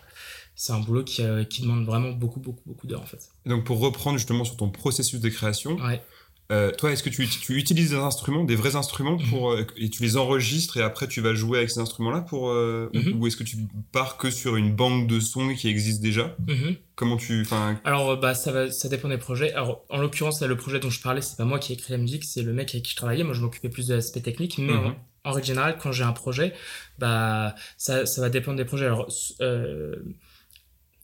c'est 0.56 0.72
un 0.72 0.80
boulot 0.80 1.04
qui, 1.04 1.22
euh, 1.22 1.44
qui 1.44 1.62
demande 1.62 1.84
vraiment 1.86 2.10
beaucoup 2.10 2.40
beaucoup 2.40 2.62
beaucoup 2.66 2.88
d'heures 2.88 3.02
en 3.02 3.06
fait. 3.06 3.30
Et 3.46 3.48
donc 3.48 3.64
pour 3.64 3.78
reprendre 3.78 4.18
justement 4.18 4.44
sur 4.44 4.56
ton 4.56 4.70
processus 4.70 5.20
de 5.20 5.28
création, 5.28 5.76
Ouais. 5.76 6.02
Euh, 6.50 6.70
toi 6.72 6.90
est-ce 6.92 7.02
que 7.02 7.10
tu, 7.10 7.28
tu 7.28 7.56
utilises 7.58 7.90
des 7.90 7.96
instruments, 7.96 8.44
des 8.44 8.56
vrais 8.56 8.74
instruments 8.76 9.18
Mhm. 9.18 9.28
pour 9.28 9.52
euh, 9.52 9.66
et 9.76 9.90
tu 9.90 10.02
les 10.02 10.16
enregistres 10.16 10.78
et 10.78 10.82
après 10.82 11.06
tu 11.06 11.20
vas 11.20 11.34
jouer 11.34 11.58
avec 11.58 11.70
ces 11.70 11.80
instruments-là 11.80 12.22
pour 12.22 12.48
euh, 12.50 12.90
ou- 12.94 12.98
Mhm. 12.98 13.20
ou, 13.20 13.26
est-ce 13.26 13.36
que 13.36 13.44
tu 13.44 13.56
pars 13.92 14.16
que 14.16 14.30
sur 14.30 14.56
une 14.56 14.74
banque 14.74 15.06
de 15.08 15.20
sons 15.20 15.54
qui 15.54 15.68
existe 15.68 16.00
déjà? 16.00 16.36
Mhm. 16.46 16.76
Comment 16.94 17.16
tu 17.16 17.46
Alors, 17.84 18.16
bah, 18.18 18.34
ça, 18.34 18.50
va, 18.50 18.70
ça 18.72 18.88
dépend 18.88 19.08
des 19.08 19.18
projets. 19.18 19.52
Alors, 19.52 19.84
en 19.88 19.98
l'occurrence, 19.98 20.42
le 20.42 20.56
projet 20.56 20.80
dont 20.80 20.90
je 20.90 21.00
parlais, 21.00 21.20
c'est 21.22 21.36
pas 21.36 21.44
moi 21.44 21.58
qui 21.60 21.72
ai 21.72 21.76
écrit 21.76 21.92
la 21.92 21.98
musique, 21.98 22.24
c'est 22.24 22.42
le 22.42 22.52
mec 22.52 22.70
avec 22.74 22.84
qui 22.84 22.90
je 22.92 22.96
travaillais. 22.96 23.22
Moi, 23.22 23.34
je 23.34 23.40
m'occupais 23.40 23.68
plus 23.68 23.86
de 23.86 23.94
l'aspect 23.94 24.20
technique, 24.20 24.58
mais 24.58 24.72
Mhm. 24.72 24.94
en, 25.24 25.30
en 25.30 25.32
règle 25.32 25.46
générale, 25.46 25.76
quand 25.80 25.92
j'ai 25.92 26.02
un 26.04 26.12
projet, 26.12 26.54
bah, 26.98 27.54
ça, 27.76 28.04
ça 28.06 28.20
va 28.20 28.30
dépendre 28.30 28.56
des 28.56 28.64
projets. 28.64 28.86
Alors, 28.86 29.06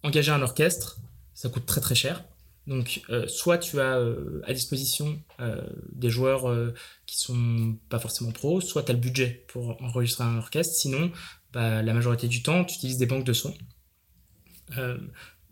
engager 0.02 0.32
un 0.32 0.42
orchestre, 0.42 0.98
ça 1.34 1.48
coûte 1.48 1.66
très 1.66 1.80
très 1.80 1.94
cher. 1.94 2.24
Donc, 2.66 3.02
euh, 3.10 3.26
soit 3.28 3.58
tu 3.58 3.78
as 3.80 3.98
euh, 3.98 4.40
à 4.46 4.54
disposition 4.54 5.20
euh, 5.40 5.60
des 5.92 6.08
joueurs 6.08 6.72
qui 7.06 7.18
sont 7.18 7.76
pas 7.88 7.98
forcément 7.98 8.32
pros, 8.32 8.60
soit 8.60 8.84
tu 8.84 8.90
as 8.90 8.94
le 8.94 9.00
budget 9.00 9.44
pour 9.48 9.80
enregistrer 9.82 10.24
un 10.24 10.38
orchestre. 10.38 10.74
Sinon, 10.74 11.12
bah, 11.52 11.82
la 11.82 11.94
majorité 11.94 12.28
du 12.28 12.42
temps, 12.42 12.64
tu 12.64 12.76
utilises 12.76 12.98
des 12.98 13.06
banques 13.06 13.24
de 13.24 13.32
sons. 13.32 13.54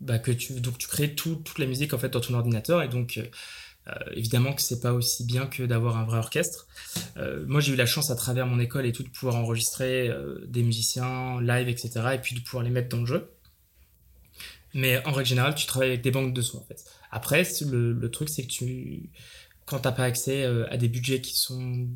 Bah, 0.01 0.19
que 0.19 0.31
tu, 0.31 0.59
donc, 0.59 0.77
tu 0.77 0.87
crées 0.87 1.15
toute 1.15 1.59
la 1.59 1.65
musique 1.65 1.93
en 1.93 1.97
fait 1.97 2.09
dans 2.09 2.19
ton 2.19 2.33
ordinateur. 2.33 2.81
Et 2.81 2.89
donc, 2.89 3.19
évidemment 4.13 4.53
que 4.53 4.61
c'est 4.61 4.79
pas 4.79 4.93
aussi 4.93 5.25
bien 5.25 5.45
que 5.45 5.63
d'avoir 5.63 5.97
un 5.97 6.03
vrai 6.03 6.17
orchestre. 6.17 6.67
moi, 7.45 7.61
j'ai 7.61 7.73
eu 7.73 7.75
la 7.75 7.85
chance 7.85 8.09
à 8.09 8.15
travers 8.15 8.47
mon 8.47 8.59
école 8.59 8.85
et 8.85 8.91
tout 8.91 9.03
de 9.03 9.09
pouvoir 9.09 9.35
enregistrer 9.35 10.11
des 10.47 10.63
musiciens 10.63 11.39
live, 11.41 11.69
etc. 11.69 12.15
Et 12.15 12.17
puis 12.17 12.35
de 12.35 12.41
pouvoir 12.41 12.63
les 12.63 12.71
mettre 12.71 12.89
dans 12.89 13.01
le 13.01 13.05
jeu. 13.05 13.32
Mais 14.73 15.05
en 15.05 15.11
règle 15.11 15.29
générale, 15.29 15.55
tu 15.55 15.65
travailles 15.65 15.89
avec 15.89 16.01
des 16.01 16.11
banques 16.11 16.33
de 16.33 16.41
sons 16.41 16.59
en 16.59 16.65
fait. 16.65 16.83
Après, 17.11 17.43
le, 17.61 18.09
truc, 18.09 18.29
c'est 18.29 18.43
que 18.43 18.51
tu, 18.51 19.09
quand 19.65 19.79
tu 19.79 19.87
n'as 19.87 19.91
pas 19.91 20.03
accès 20.03 20.43
euh, 20.43 20.65
à 20.71 20.77
des 20.77 20.87
budgets 20.87 21.21
qui 21.21 21.37
sont 21.37 21.87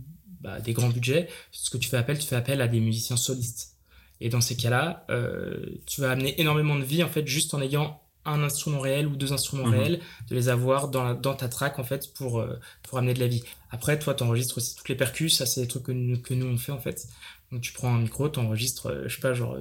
bah, 0.42 0.60
des 0.60 0.74
grands 0.74 0.90
budgets, 0.90 1.28
ce 1.52 1.70
que 1.70 1.78
tu 1.78 1.90
fais 1.90 1.98
appel, 1.98 2.20
tu 2.20 2.28
fais 2.28 2.36
appel 2.36 2.62
à 2.62 2.68
des 2.68 2.80
musiciens 2.80 3.18
solistes. 3.18 3.76
Et 4.22 4.30
dans 4.30 4.42
ces 4.42 4.56
cas-là, 4.56 5.06
euh, 5.10 5.66
tu 5.86 6.02
vas 6.02 6.12
amener 6.12 6.40
énormément 6.40 6.76
de 6.76 6.84
vie 6.84 7.04
en 7.04 7.10
fait 7.10 7.28
juste 7.28 7.54
en 7.54 7.62
ayant 7.62 8.02
un 8.26 8.44
instrument 8.44 8.80
réel 8.80 9.08
ou 9.08 9.16
deux 9.16 9.32
instruments 9.32 9.68
mhm. 9.68 9.74
réels, 9.74 10.00
de 10.30 10.36
les 10.36 10.50
avoir 10.50 10.90
dans, 10.90 11.14
dans 11.14 11.34
ta 11.34 11.48
track 11.48 11.80
en 11.80 11.84
fait 11.84 12.14
pour, 12.14 12.40
euh, 12.40 12.60
pour 12.84 12.98
amener 12.98 13.14
de 13.14 13.20
la 13.20 13.28
vie. 13.28 13.44
Après, 13.72 13.98
toi, 13.98 14.14
tu 14.14 14.24
enregistres 14.24 14.58
aussi 14.58 14.76
toutes 14.76 14.90
les 14.90 14.96
percus, 14.96 15.38
ça 15.38 15.46
c'est 15.46 15.62
des 15.62 15.68
trucs 15.68 15.84
que, 15.84 16.16
que 16.18 16.34
nous 16.34 16.46
on 16.46 16.58
fait 16.58 16.72
en 16.72 16.80
fait. 16.80 17.08
Donc 17.52 17.62
tu 17.62 17.72
prends 17.72 17.96
un 17.96 18.02
micro, 18.02 18.28
tu 18.28 18.40
enregistres, 18.40 18.88
euh, 18.88 19.04
je 19.08 19.16
sais 19.16 19.22
pas, 19.22 19.34
genre 19.34 19.58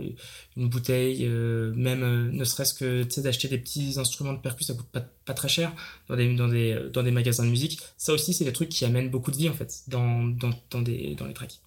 une 0.57 0.69
bouteille, 0.69 1.25
euh, 1.25 1.73
même 1.75 2.03
euh, 2.03 2.31
ne 2.33 2.45
serait-ce 2.45 2.75
que 2.75 3.05
tu 3.05 3.21
d'acheter 3.21 3.47
des 3.47 3.59
petits 3.59 3.95
instruments 3.99 4.33
de 4.33 4.41
percus, 4.41 4.67
ça 4.67 4.75
coûte 4.75 4.89
pas, 4.89 5.03
pas 5.25 5.35
très 5.35 5.49
cher 5.49 5.73
dans 6.09 6.17
des, 6.17 6.35
dans, 6.35 6.49
des, 6.49 6.91
dans 6.93 7.05
des 7.05 7.13
magasins 7.13 7.45
de 7.45 7.51
musique. 7.51 7.79
Ça 7.97 8.13
aussi, 8.13 8.35
c'est 8.35 8.45
des 8.45 8.53
trucs 8.53 8.71
qui 8.71 8.85
amènent 8.85 9.11
beaucoup 9.11 9.31
de 9.31 9.37
vie 9.37 9.49
en 9.49 9.55
fait 9.55 9.83
dans, 9.87 10.25
dans, 10.25 10.51
dans, 10.71 10.83
des, 10.83 11.15
dans 11.15 11.27
les 11.27 11.35
tracks. 11.35 11.61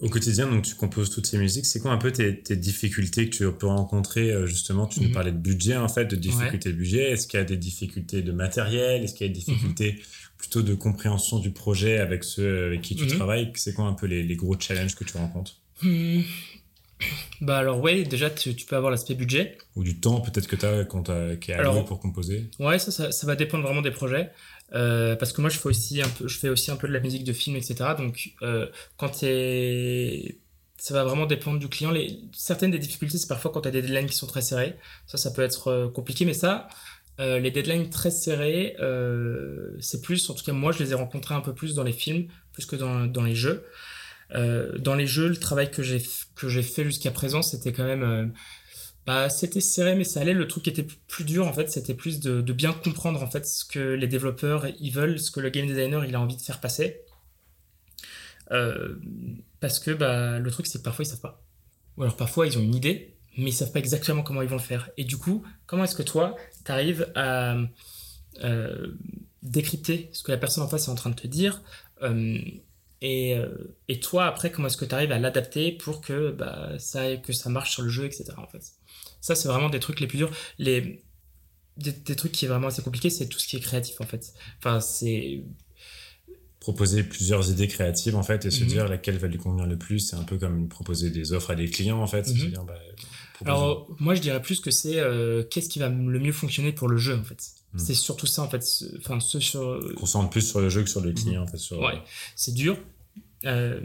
Au 0.00 0.08
quotidien, 0.08 0.46
donc 0.46 0.62
tu 0.62 0.74
composes 0.74 1.10
toutes 1.10 1.26
ces 1.26 1.36
musiques. 1.36 1.66
C'est 1.66 1.80
quoi 1.80 1.90
un 1.90 1.98
peu 1.98 2.10
tes, 2.10 2.40
tes, 2.40 2.56
difficultés 2.56 3.28
que 3.28 3.36
tu 3.36 3.52
peux 3.52 3.66
rencontrer 3.66 4.46
Justement, 4.46 4.86
tu 4.86 5.00
nous 5.00 5.08
mhm. 5.08 5.14
parlais 5.14 5.32
de 5.32 5.36
budget 5.36 5.76
en 5.76 5.88
fait, 5.88 6.06
de 6.06 6.16
difficultés 6.16 6.70
de 6.70 6.76
budget. 6.76 7.10
Est-ce 7.10 7.26
qu'il 7.26 7.38
y 7.38 7.42
a 7.42 7.44
des 7.44 7.58
difficultés 7.58 8.22
de 8.22 8.32
matériel? 8.32 9.02
Est-ce 9.02 9.14
qu'il 9.14 9.26
y 9.26 9.30
a 9.30 9.32
des 9.32 9.40
mhm. 9.40 9.44
difficultés 9.44 10.02
plutôt 10.38 10.62
de 10.62 10.74
compréhension 10.74 11.38
du 11.38 11.50
projet 11.50 11.98
avec 11.98 12.24
ceux 12.24 12.66
avec 12.66 12.80
qui 12.80 12.96
tu 12.96 13.04
mhm. 13.04 13.10
travailles? 13.10 13.52
C'est 13.56 13.74
quoi 13.74 13.84
un 13.84 13.92
peu 13.92 14.06
les, 14.06 14.36
gros 14.36 14.58
challenges 14.58 14.94
que 14.94 15.04
tu 15.04 15.16
rencontres? 15.18 15.56
Hmm. 15.82 16.20
Bah 17.40 17.58
alors 17.58 17.80
ouais, 17.80 18.02
déjà 18.04 18.28
tu, 18.28 18.54
peux 18.54 18.76
avoir 18.76 18.90
l'aspect 18.90 19.14
budget. 19.14 19.56
Ou 19.76 19.84
du 19.84 19.98
temps 19.98 20.20
peut-être 20.20 20.46
que 20.46 20.56
tu 20.56 20.66
as 20.66 20.84
quand 20.84 21.08
as, 21.08 21.36
qui 21.36 21.50
est 21.50 21.54
alloué 21.54 21.82
pour 21.84 21.98
composer. 21.98 22.50
Ouais, 22.58 22.78
ça, 22.78 23.10
ça, 23.10 23.26
va 23.26 23.36
dépendre 23.36 23.64
vraiment 23.64 23.80
des 23.80 23.90
projets. 23.90 24.30
Euh, 24.72 25.16
parce 25.16 25.32
que 25.32 25.40
moi 25.40 25.50
je 25.50 25.58
fais 25.58 25.68
aussi 25.68 26.00
un 26.00 26.08
peu, 26.08 26.28
je 26.28 26.38
fais 26.38 26.48
aussi 26.48 26.70
un 26.70 26.76
peu 26.76 26.86
de 26.86 26.92
la 26.92 27.00
musique 27.00 27.24
de 27.24 27.32
film, 27.32 27.56
etc. 27.56 27.94
Donc 27.98 28.34
euh, 28.42 28.66
quand 28.96 29.24
ça 30.80 30.94
va 30.94 31.04
vraiment 31.04 31.26
dépendre 31.26 31.58
du 31.58 31.68
client. 31.68 31.90
Les, 31.90 32.20
certaines 32.32 32.70
des 32.70 32.78
difficultés, 32.78 33.18
c'est 33.18 33.28
parfois 33.28 33.52
quand 33.52 33.60
tu 33.60 33.68
as 33.68 33.70
des 33.70 33.82
deadlines 33.82 34.06
qui 34.06 34.16
sont 34.16 34.26
très 34.26 34.40
serrées. 34.40 34.76
Ça, 35.06 35.18
ça 35.18 35.30
peut 35.30 35.42
être 35.42 35.68
euh, 35.68 35.88
compliqué, 35.90 36.24
mais 36.24 36.32
ça, 36.32 36.68
euh, 37.20 37.38
les 37.38 37.50
deadlines 37.50 37.90
très 37.90 38.10
serrés, 38.10 38.76
euh, 38.80 39.76
c'est 39.80 40.00
plus, 40.00 40.30
en 40.30 40.34
tout 40.34 40.42
cas 40.42 40.52
moi 40.52 40.72
je 40.72 40.78
les 40.82 40.92
ai 40.92 40.94
rencontrés 40.94 41.34
un 41.34 41.42
peu 41.42 41.54
plus 41.54 41.74
dans 41.74 41.84
les 41.84 41.92
films, 41.92 42.28
plus 42.52 42.64
que 42.64 42.76
dans, 42.76 43.06
dans 43.06 43.22
les 43.22 43.34
jeux. 43.34 43.64
Dans 44.32 44.94
les 44.94 45.08
jeux, 45.08 45.28
le 45.28 45.36
travail 45.36 45.72
que 45.72 45.82
j'ai 45.82 45.98
fait 46.62 46.84
jusqu'à 46.84 47.10
présent, 47.10 47.42
c'était 47.42 47.72
quand 47.72 47.84
même, 47.84 48.32
bah, 49.10 49.28
c'était 49.28 49.60
serré, 49.60 49.96
mais 49.96 50.04
ça 50.04 50.20
allait. 50.20 50.34
Le 50.34 50.46
truc 50.46 50.62
qui 50.62 50.70
était 50.70 50.86
plus 51.08 51.24
dur 51.24 51.48
en 51.48 51.52
fait, 51.52 51.68
c'était 51.68 51.94
plus 51.94 52.20
de, 52.20 52.40
bien 52.52 52.72
comprendre 52.72 53.20
en 53.20 53.26
fait 53.28 53.44
ce 53.44 53.64
que 53.64 53.80
les 53.80 54.06
développeurs 54.06 54.66
ils 54.78 54.92
veulent, 54.92 55.18
ce 55.18 55.32
que 55.32 55.40
le 55.40 55.50
game 55.50 55.66
designer 55.66 56.04
il 56.04 56.14
a 56.14 56.20
envie 56.20 56.36
de 56.36 56.40
faire 56.42 56.60
passer. 56.60 57.00
parce 59.58 59.80
que 59.80 59.90
bah, 59.90 60.38
le 60.38 60.50
truc 60.52 60.68
c'est 60.68 60.78
que 60.78 60.84
parfois 60.84 61.04
ils 61.04 61.08
savent 61.08 61.20
pas. 61.20 61.42
Ou 61.96 62.02
alors 62.02 62.16
parfois 62.16 62.46
ils 62.46 62.56
ont 62.56 62.62
une 62.62 62.76
idée, 62.76 63.16
mais 63.36 63.50
ils 63.50 63.52
savent 63.52 63.72
pas 63.72 63.80
exactement 63.80 64.22
comment 64.22 64.42
ils 64.42 64.48
vont 64.48 64.56
le 64.56 64.62
faire. 64.62 64.90
Et 64.96 65.02
du 65.02 65.16
coup, 65.16 65.42
comment 65.66 65.82
est-ce 65.82 65.96
que 65.96 66.04
toi, 66.04 66.36
tu 66.64 66.70
arrives 66.70 67.10
à 67.16 67.56
euh, 68.44 68.92
décrypter 69.42 70.08
ce 70.12 70.22
que 70.22 70.30
la 70.30 70.38
personne 70.38 70.62
en 70.62 70.68
face 70.68 70.86
est 70.86 70.90
en 70.90 70.94
train 70.94 71.10
de 71.10 71.16
te 71.16 71.26
dire 71.26 71.62
euh, 72.02 72.38
et, 73.00 73.34
euh, 73.34 73.48
toi, 74.02 74.26
après, 74.26 74.52
comment 74.52 74.68
est-ce 74.68 74.76
que 74.76 74.84
tu 74.84 74.94
arrives 74.94 75.10
à 75.10 75.18
l'adapter 75.18 75.72
pour 75.72 76.00
que, 76.00 76.30
bah, 76.30 76.78
ça, 76.78 77.16
que 77.16 77.32
ça 77.32 77.50
marche 77.50 77.72
sur 77.72 77.82
le 77.82 77.88
jeu, 77.88 78.04
etc. 78.04 78.26
Ça, 79.20 79.34
c'est 79.34 79.48
vraiment 79.48 79.70
des 79.70 79.80
trucs 79.80 80.00
les 80.00 80.06
plus 80.06 80.18
durs. 80.18 80.30
Les, 80.58 81.02
des, 81.76 81.92
des 81.92 82.16
trucs 82.16 82.32
qui 82.32 82.44
est 82.44 82.48
vraiment 82.48 82.68
assez 82.68 82.82
compliqué, 82.82 83.10
c'est 83.10 83.26
tout 83.26 83.38
ce 83.38 83.46
qui 83.46 83.56
est 83.56 83.60
créatif, 83.60 84.00
en 84.00 84.06
fait. 84.06 84.32
Enfin, 84.58 84.80
c'est 84.80 85.42
proposer 86.60 87.02
plusieurs 87.02 87.50
idées 87.50 87.68
créatives 87.68 88.16
en 88.16 88.22
fait 88.22 88.44
et 88.44 88.50
se 88.50 88.64
mhm. 88.64 88.68
dire 88.68 88.86
laquelle 88.86 89.16
va 89.16 89.28
lui 89.28 89.38
convenir 89.38 89.64
le 89.64 89.78
plus 89.78 90.00
c'est 90.00 90.16
un 90.16 90.24
peu 90.24 90.36
comme 90.36 90.68
proposer 90.68 91.08
des 91.08 91.32
offres 91.32 91.52
à 91.52 91.54
des 91.54 91.70
clients 91.70 92.02
en 92.02 92.06
fait 92.06 92.28
mhm. 92.28 92.52
bah, 92.66 92.74
alors, 93.46 93.88
moi, 93.98 94.14
je 94.14 94.20
dirais 94.20 94.42
plus 94.42 94.60
que 94.60 94.70
c'est 94.70 94.98
euh, 94.98 95.42
qu'est-ce 95.42 95.68
qui 95.68 95.78
va 95.78 95.88
le 95.88 96.18
mieux 96.18 96.32
fonctionner 96.32 96.72
pour 96.72 96.88
le 96.88 96.96
jeu, 96.96 97.16
en 97.16 97.24
fait. 97.24 97.42
Hmm. 97.72 97.78
C'est 97.78 97.94
surtout 97.94 98.26
ça, 98.26 98.42
en 98.42 98.48
fait. 98.48 98.64
Enfin, 98.98 99.20
ce 99.20 99.40
sur. 99.40 99.80
Concentre 99.96 100.30
plus 100.30 100.42
sur 100.42 100.60
le 100.60 100.68
jeu 100.68 100.82
que 100.82 100.90
sur 100.90 101.00
le 101.00 101.12
client, 101.12 101.42
en 101.42 101.46
fait. 101.46 101.56
Sur, 101.56 101.80
ouais, 101.80 102.00
c'est 102.36 102.52
dur. 102.52 102.78
Euh, 103.46 103.80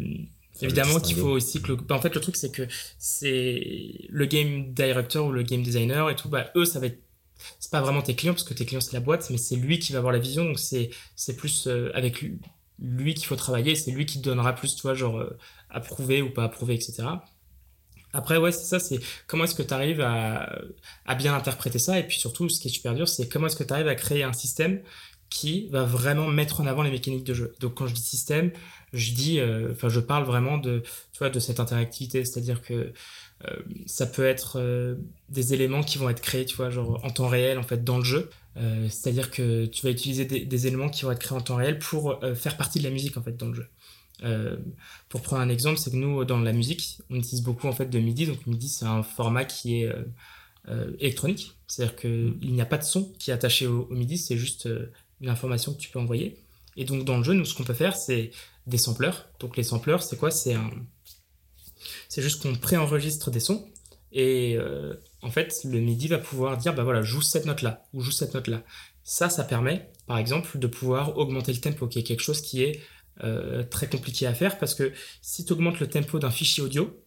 évidemment 0.61 0.99
qu'il 0.99 1.15
faut 1.15 1.29
aussi 1.29 1.61
que 1.61 1.69
le... 1.69 1.75
Bah, 1.75 1.95
en 1.95 2.01
fait, 2.01 2.13
le 2.13 2.21
truc, 2.21 2.35
c'est 2.35 2.51
que 2.51 2.67
c'est 2.97 4.07
le 4.09 4.25
game 4.25 4.73
director 4.73 5.27
ou 5.27 5.31
le 5.31 5.43
game 5.43 5.63
designer 5.63 6.09
et 6.09 6.15
tout, 6.15 6.29
bah, 6.29 6.51
eux, 6.55 6.65
ça 6.65 6.79
va 6.79 6.87
être 6.87 6.99
c'est 7.59 7.69
pas 7.69 7.81
vraiment 7.81 8.01
tes 8.01 8.15
clients 8.15 8.33
parce 8.33 8.45
que 8.45 8.53
tes 8.53 8.65
clients 8.65 8.79
c'est 8.79 8.93
la 8.93 9.01
boîte 9.01 9.29
mais 9.29 9.37
c'est 9.37 9.57
lui 9.57 9.77
qui 9.77 9.91
va 9.91 9.99
avoir 9.99 10.13
la 10.13 10.19
vision 10.19 10.45
donc 10.45 10.57
c'est 10.57 10.89
c'est 11.17 11.35
plus 11.35 11.67
euh, 11.67 11.91
avec 11.93 12.23
lui, 12.79 13.13
qu'il 13.13 13.25
faut 13.25 13.35
travailler 13.35 13.75
c'est 13.75 13.91
lui 13.91 14.05
qui 14.05 14.19
te 14.19 14.23
donnera 14.23 14.55
plus 14.55 14.73
tu 14.73 14.81
vois 14.83 14.93
genre 14.93 15.21
approuver 15.69 16.21
ou 16.21 16.31
pas 16.31 16.45
approuver 16.45 16.75
etc 16.75 17.03
après, 18.15 18.37
ouais, 18.37 18.53
c'est 18.53 18.63
ça, 18.63 18.79
c'est 18.79 18.99
comment 19.27 19.43
est-ce 19.43 19.55
que 19.55 19.61
tu 19.61 19.73
arrives 19.73 19.99
à, 19.99 20.49
à, 21.05 21.15
bien 21.15 21.35
interpréter 21.35 21.79
ça, 21.79 21.99
et 21.99 22.03
puis 22.03 22.17
surtout, 22.17 22.47
ce 22.47 22.61
qui 22.61 22.69
est 22.69 22.71
super 22.71 22.95
dur, 22.95 23.09
c'est 23.09 23.27
comment 23.27 23.47
est-ce 23.47 23.57
que 23.57 23.63
tu 23.65 23.73
arrives 23.73 23.89
à 23.89 23.95
créer 23.95 24.23
un 24.23 24.31
système 24.31 24.81
qui 25.29 25.67
va 25.69 25.83
vraiment 25.83 26.27
mettre 26.27 26.61
en 26.61 26.65
avant 26.65 26.81
les 26.81 26.91
mécaniques 26.91 27.25
de 27.25 27.33
jeu. 27.33 27.53
Donc, 27.59 27.73
quand 27.73 27.87
je 27.87 27.93
dis 27.93 28.01
système, 28.01 28.51
je 28.95 29.13
dis, 29.13 29.39
euh, 29.39 29.71
enfin, 29.71 29.89
je 29.89 29.99
parle 29.99 30.23
vraiment 30.23 30.57
de, 30.57 30.81
tu 31.11 31.19
vois, 31.19 31.29
de 31.29 31.39
cette 31.39 31.59
interactivité, 31.59 32.23
c'est-à-dire 32.25 32.61
que 32.61 32.93
euh, 33.45 33.55
ça 33.85 34.05
peut 34.05 34.25
être 34.25 34.59
euh, 34.59 34.95
des 35.29 35.53
éléments 35.53 35.83
qui 35.83 35.97
vont 35.97 36.09
être 36.09 36.21
créés, 36.21 36.45
tu 36.45 36.55
vois, 36.55 36.69
genre 36.69 37.03
en 37.03 37.09
temps 37.09 37.27
réel, 37.27 37.57
en 37.59 37.63
fait, 37.63 37.83
dans 37.83 37.97
le 37.97 38.03
jeu. 38.03 38.29
c'est-à-dire 38.89 39.31
que 39.31 39.65
tu 39.65 39.85
vas 39.85 39.91
utiliser 39.91 40.25
des, 40.25 40.67
éléments 40.67 40.89
qui 40.89 41.03
vont 41.03 41.11
être 41.11 41.19
créés 41.19 41.37
en 41.37 41.41
temps 41.41 41.57
réel 41.57 41.77
pour 41.77 42.19
faire 42.35 42.55
partie 42.55 42.79
de 42.79 42.85
la 42.85 42.89
musique, 42.89 43.17
en 43.17 43.21
fait, 43.21 43.35
dans 43.35 43.47
le 43.47 43.53
jeu. 43.53 43.67
Pour 45.09 45.21
prendre 45.21 45.41
un 45.41 45.49
exemple, 45.49 45.77
c'est 45.77 45.91
que 45.91 45.97
nous, 45.97 46.23
dans 46.23 46.39
la 46.39 46.53
musique, 46.53 46.99
on 47.09 47.15
utilise 47.17 47.41
beaucoup 47.41 47.67
en 47.67 47.73
fait 47.73 47.87
de 47.87 47.99
MIDI. 47.99 48.27
Donc 48.27 48.47
MIDI, 48.47 48.69
c'est 48.69 48.85
un 48.85 49.03
format 49.03 49.43
qui 49.43 49.81
est 49.81 49.93
électronique. 50.99 51.57
C'est-à-dire 51.67 51.97
qu'il 51.97 52.53
n'y 52.53 52.61
a 52.61 52.65
pas 52.65 52.77
de 52.77 52.85
son 52.85 53.11
qui 53.19 53.31
est 53.31 53.33
attaché 53.33 53.67
au, 53.67 53.87
MIDI, 53.89 54.17
c'est 54.17 54.37
juste 54.37 54.69
une 55.19 55.27
information 55.29 55.73
que 55.73 55.79
tu 55.79 55.89
peux 55.89 55.99
envoyer. 55.99 56.37
Et 56.77 56.85
donc 56.85 57.03
dans 57.03 57.17
le 57.17 57.23
jeu, 57.23 57.33
nous, 57.33 57.45
ce 57.45 57.53
qu'on 57.55 57.63
peut 57.63 57.73
faire, 57.73 57.95
c'est 57.95 58.31
des 58.67 58.77
sampleurs. 58.77 59.29
Donc 59.39 59.57
les 59.57 59.63
sampleurs, 59.63 60.03
c'est 60.03 60.17
quoi? 60.17 60.31
C'est 60.31 60.53
un... 60.53 60.69
C'est 62.09 62.21
juste 62.21 62.41
qu'on 62.41 62.55
préenregistre 62.55 63.29
des 63.31 63.39
sons. 63.39 63.67
Et 64.11 64.57
en 65.21 65.29
fait, 65.29 65.53
le 65.65 65.79
MIDI 65.79 66.07
va 66.07 66.17
pouvoir 66.17 66.57
dire, 66.57 66.73
bah 66.73 66.83
voilà, 66.83 67.01
joue 67.03 67.21
cette 67.21 67.45
note-là, 67.45 67.85
ou 67.93 68.01
joue 68.01 68.11
cette 68.11 68.33
note-là. 68.33 68.63
Ça, 69.03 69.29
ça 69.29 69.43
permet, 69.43 69.91
par 70.07 70.17
exemple, 70.17 70.57
de 70.57 70.67
pouvoir 70.67 71.17
augmenter 71.17 71.51
le 71.51 71.59
tempo, 71.59 71.87
qui 71.87 71.99
est 71.99 72.03
quelque 72.03 72.23
chose 72.23 72.41
qui 72.41 72.63
est 72.63 72.79
euh, 73.23 73.63
très 73.63 73.87
compliqué 73.87 74.27
à 74.27 74.33
faire 74.33 74.59
parce 74.59 74.75
que 74.75 74.91
si 75.21 75.45
tu 75.45 75.53
augmentes 75.53 75.79
le 75.79 75.87
tempo 75.87 76.19
d'un 76.19 76.31
fichier 76.31 76.61
audio, 76.61 77.01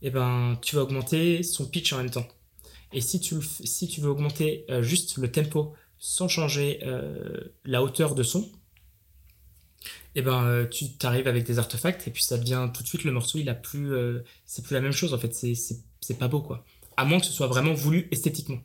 eh 0.00 0.10
ben, 0.10 0.58
tu 0.62 0.74
vas 0.74 0.82
augmenter 0.82 1.42
son 1.42 1.66
pitch 1.66 1.92
en 1.92 1.98
même 1.98 2.10
temps. 2.10 2.26
Et 2.94 3.02
si 3.02 3.20
tu, 3.20 3.36
si 3.42 3.86
tu 3.86 4.00
veux 4.00 4.08
augmenter 4.08 4.64
euh, 4.70 4.82
juste 4.82 5.18
le 5.18 5.30
tempo 5.30 5.74
sans 5.98 6.28
changer 6.28 6.80
euh, 6.84 7.52
la 7.64 7.82
hauteur 7.82 8.14
de 8.14 8.22
son, 8.22 8.50
eh 10.14 10.22
ben, 10.22 10.66
tu 10.70 10.92
t'arrives 10.92 11.28
avec 11.28 11.44
des 11.44 11.58
artefacts 11.58 12.06
et 12.08 12.10
puis 12.10 12.22
ça 12.22 12.38
devient 12.38 12.68
tout 12.72 12.82
de 12.82 12.88
suite 12.88 13.04
le 13.04 13.12
morceau, 13.12 13.38
il 13.38 13.48
a 13.48 13.54
plus, 13.54 13.92
c'est 14.46 14.64
plus 14.64 14.74
la 14.74 14.80
même 14.80 14.92
chose 14.92 15.12
en 15.14 15.18
fait, 15.18 15.34
c'est 15.34 16.18
pas 16.18 16.28
beau 16.28 16.40
quoi. 16.40 16.64
À 16.96 17.04
moins 17.04 17.18
que 17.18 17.26
ce 17.26 17.32
soit 17.32 17.48
vraiment 17.48 17.74
voulu 17.74 18.08
esthétiquement. 18.12 18.60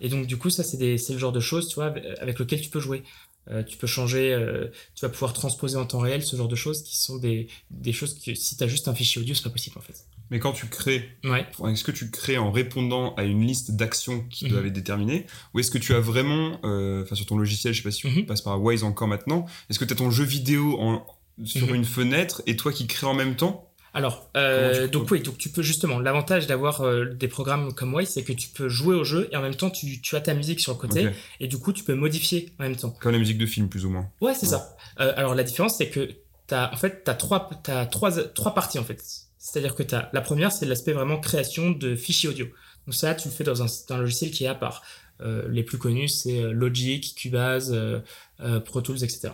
Et 0.00 0.08
donc, 0.08 0.26
du 0.26 0.36
coup, 0.36 0.50
ça, 0.50 0.64
c'est 0.64 0.78
le 0.78 1.18
genre 1.18 1.30
de 1.30 1.40
choses, 1.40 1.68
tu 1.68 1.76
vois, 1.76 1.94
avec 2.20 2.40
lequel 2.40 2.60
tu 2.60 2.70
peux 2.70 2.80
jouer. 2.80 3.04
Euh, 3.50 3.62
tu 3.64 3.76
peux 3.76 3.86
changer, 3.86 4.32
euh, 4.32 4.68
tu 4.94 5.04
vas 5.04 5.08
pouvoir 5.08 5.32
transposer 5.32 5.76
en 5.76 5.84
temps 5.84 5.98
réel 5.98 6.22
ce 6.22 6.36
genre 6.36 6.48
de 6.48 6.54
choses 6.54 6.84
qui 6.84 6.96
sont 6.96 7.18
des, 7.18 7.48
des 7.70 7.92
choses 7.92 8.14
que 8.14 8.34
si 8.34 8.56
tu 8.56 8.62
as 8.62 8.68
juste 8.68 8.86
un 8.86 8.94
fichier 8.94 9.20
audio, 9.20 9.34
c'est 9.34 9.42
pas 9.42 9.50
possible 9.50 9.78
en 9.78 9.80
fait. 9.80 10.06
Mais 10.32 10.38
quand 10.38 10.52
tu 10.52 10.66
crées, 10.66 11.10
est-ce 11.24 11.84
que 11.84 11.92
tu 11.92 12.10
crées 12.10 12.38
en 12.38 12.50
répondant 12.50 13.14
à 13.16 13.24
une 13.24 13.46
liste 13.46 13.72
d'actions 13.72 14.24
qui 14.30 14.48
doivent 14.48 14.62
mhm. 14.62 14.68
être 14.68 14.72
déterminées 14.72 15.26
Ou 15.52 15.60
est-ce 15.60 15.70
que 15.70 15.76
tu 15.76 15.94
as 15.94 16.00
vraiment, 16.00 16.58
euh, 16.64 17.02
enfin 17.02 17.14
sur 17.14 17.26
ton 17.26 17.36
logiciel, 17.36 17.74
je 17.74 17.82
sais 17.82 17.84
pas 17.84 17.90
si 17.90 18.00
tu 18.00 18.08
mhm. 18.08 18.24
passes 18.24 18.40
par 18.40 18.60
Wise 18.60 18.82
encore 18.82 19.08
maintenant, 19.08 19.44
est-ce 19.68 19.78
que 19.78 19.84
tu 19.84 19.92
as 19.92 19.96
ton 19.96 20.10
jeu 20.10 20.24
vidéo 20.24 20.80
en, 20.80 21.06
sur 21.44 21.66
mhm. 21.66 21.74
une 21.74 21.84
fenêtre 21.84 22.42
et 22.46 22.56
toi 22.56 22.72
qui 22.72 22.86
crées 22.86 23.06
en 23.06 23.12
même 23.12 23.36
temps? 23.36 23.68
Alors, 23.92 24.30
euh, 24.38 24.88
donc 24.88 25.10
oui, 25.10 25.20
donc 25.20 25.36
tu 25.36 25.50
peux 25.50 25.60
justement, 25.60 25.98
l'avantage 25.98 26.46
d'avoir 26.46 26.80
euh, 26.80 27.04
des 27.04 27.28
programmes 27.28 27.74
comme 27.74 27.92
Wise, 27.92 28.08
c'est 28.08 28.22
que 28.22 28.32
tu 28.32 28.48
peux 28.48 28.70
jouer 28.70 28.96
au 28.96 29.04
jeu 29.04 29.28
et 29.32 29.36
en 29.36 29.42
même 29.42 29.54
temps 29.54 29.68
tu, 29.68 30.00
tu 30.00 30.16
as 30.16 30.22
ta 30.22 30.32
musique 30.32 30.60
sur 30.60 30.72
le 30.72 30.78
côté 30.78 31.10
et 31.40 31.46
du 31.46 31.58
coup 31.58 31.74
tu 31.74 31.84
peux 31.84 31.94
modifier 31.94 32.48
en 32.58 32.62
même 32.62 32.76
temps. 32.76 32.96
Comme 33.00 33.12
la 33.12 33.18
musique 33.18 33.36
de 33.36 33.44
film, 33.44 33.68
plus 33.68 33.84
ou 33.84 33.90
moins. 33.90 34.08
Ouais, 34.22 34.32
c'est 34.32 34.46
Ouais. 34.46 34.52
ça. 34.52 34.76
Euh, 35.00 35.12
alors 35.14 35.34
la 35.34 35.42
différence, 35.42 35.76
c'est 35.76 35.90
que 35.90 36.08
t'as 36.46 36.72
en 36.72 36.76
fait 36.76 37.04
t'as 37.04 37.14
trois 37.14 37.50
t'as 37.62 37.84
trois 37.84 38.12
trois 38.28 38.54
parties 38.54 38.78
en 38.78 38.84
fait. 38.84 39.02
C'est-à-dire 39.42 39.74
que 39.74 39.82
t'as 39.82 40.08
la 40.12 40.20
première, 40.20 40.52
c'est 40.52 40.66
l'aspect 40.66 40.92
vraiment 40.92 41.18
création 41.18 41.72
de 41.72 41.96
fichiers 41.96 42.28
audio. 42.28 42.46
Donc 42.86 42.94
ça, 42.94 43.12
tu 43.16 43.26
le 43.26 43.34
fais 43.34 43.42
dans 43.42 43.60
un, 43.60 43.66
dans 43.88 43.96
un 43.96 43.98
logiciel 43.98 44.30
qui 44.30 44.44
est 44.44 44.46
à 44.46 44.54
part. 44.54 44.84
Euh, 45.20 45.48
les 45.48 45.64
plus 45.64 45.78
connus, 45.78 46.08
c'est 46.08 46.42
euh, 46.42 46.52
Logic, 46.52 47.12
Cubase, 47.16 47.72
euh, 47.72 48.60
Pro 48.60 48.80
Tools, 48.82 49.02
etc. 49.02 49.30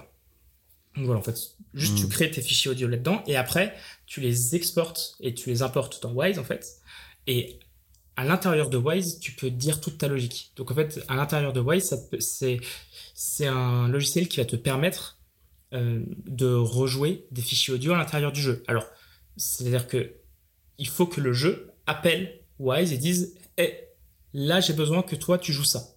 Donc 0.97 1.05
voilà, 1.05 1.21
en 1.21 1.23
fait, 1.23 1.37
juste 1.75 1.99
tu 1.99 2.07
Mm. 2.07 2.09
crées 2.09 2.31
tes 2.31 2.41
fichiers 2.41 2.71
audio 2.71 2.89
là-dedans 2.89 3.23
et 3.27 3.37
après 3.37 3.75
tu 4.07 4.23
les 4.23 4.57
exportes 4.57 5.15
et 5.21 5.35
tu 5.35 5.51
les 5.51 5.61
importes 5.61 6.03
dans 6.03 6.13
Wise 6.13 6.39
en 6.39 6.45
fait. 6.45 6.79
Et 7.27 7.59
à 8.17 8.25
l'intérieur 8.25 8.71
de 8.71 8.79
Wise, 8.79 9.21
tu 9.21 9.33
peux 9.33 9.51
dire 9.51 9.81
toute 9.83 9.99
ta 9.99 10.09
logique. 10.09 10.53
Donc 10.57 10.71
en 10.71 10.75
fait, 10.75 11.05
à 11.09 11.17
l'intérieur 11.17 11.53
de 11.53 11.61
Wise, 11.61 11.95
c'est 12.19 12.61
c'est 13.15 13.47
un 13.47 13.89
logiciel 13.89 14.27
qui 14.27 14.39
va 14.39 14.47
te 14.47 14.57
permettre 14.57 15.19
euh, 15.75 16.01
de 16.25 16.51
rejouer 16.55 17.27
des 17.31 17.43
fichiers 17.43 17.75
audio 17.75 17.93
à 17.93 17.99
l'intérieur 17.99 18.33
du 18.33 18.41
jeu. 18.41 18.63
Alors, 18.69 18.87
c'est-à-dire 19.39 19.87
que 19.87 20.15
il 20.79 20.89
faut 20.89 21.07
que 21.07 21.21
le 21.21 21.33
jeu 21.33 21.73
appelle 21.87 22.41
Wise 22.59 22.93
et 22.93 22.99
dise 22.99 23.37
Eh, 23.57 23.75
là 24.35 24.61
j'ai 24.61 24.75
besoin 24.75 25.03
que 25.03 25.17
toi 25.17 25.39
tu 25.39 25.53
joues 25.53 25.65
ça. 25.65 25.95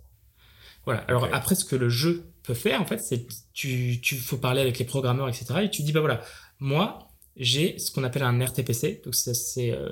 Voilà. 0.86 1.02
Alors 1.02 1.28
après, 1.32 1.56
ce 1.56 1.66
que 1.66 1.76
le 1.76 1.90
jeu 1.90 2.26
peut 2.44 2.54
faire, 2.54 2.82
en 2.82 2.86
fait, 2.86 3.00
c'est 3.00 3.28
tu, 3.54 4.00
tu 4.02 4.16
faut 4.16 4.38
parler 4.38 4.62
avec 4.62 4.80
les 4.80 4.86
programmeurs, 4.86 5.30
etc. 5.30 5.46
Et 5.64 5.70
tu 5.70 5.84
dis 5.84 5.92
bah 5.92 6.00
voilà, 6.00 6.22
moi 6.60 7.12
j'ai 7.36 7.78
ce 7.80 7.92
qu'on 7.92 8.04
appelle 8.04 8.24
un 8.24 8.44
RTPC, 8.44 9.02
donc 9.06 9.16
ça, 9.16 9.34
c'est 9.34 9.72
euh, 9.72 9.90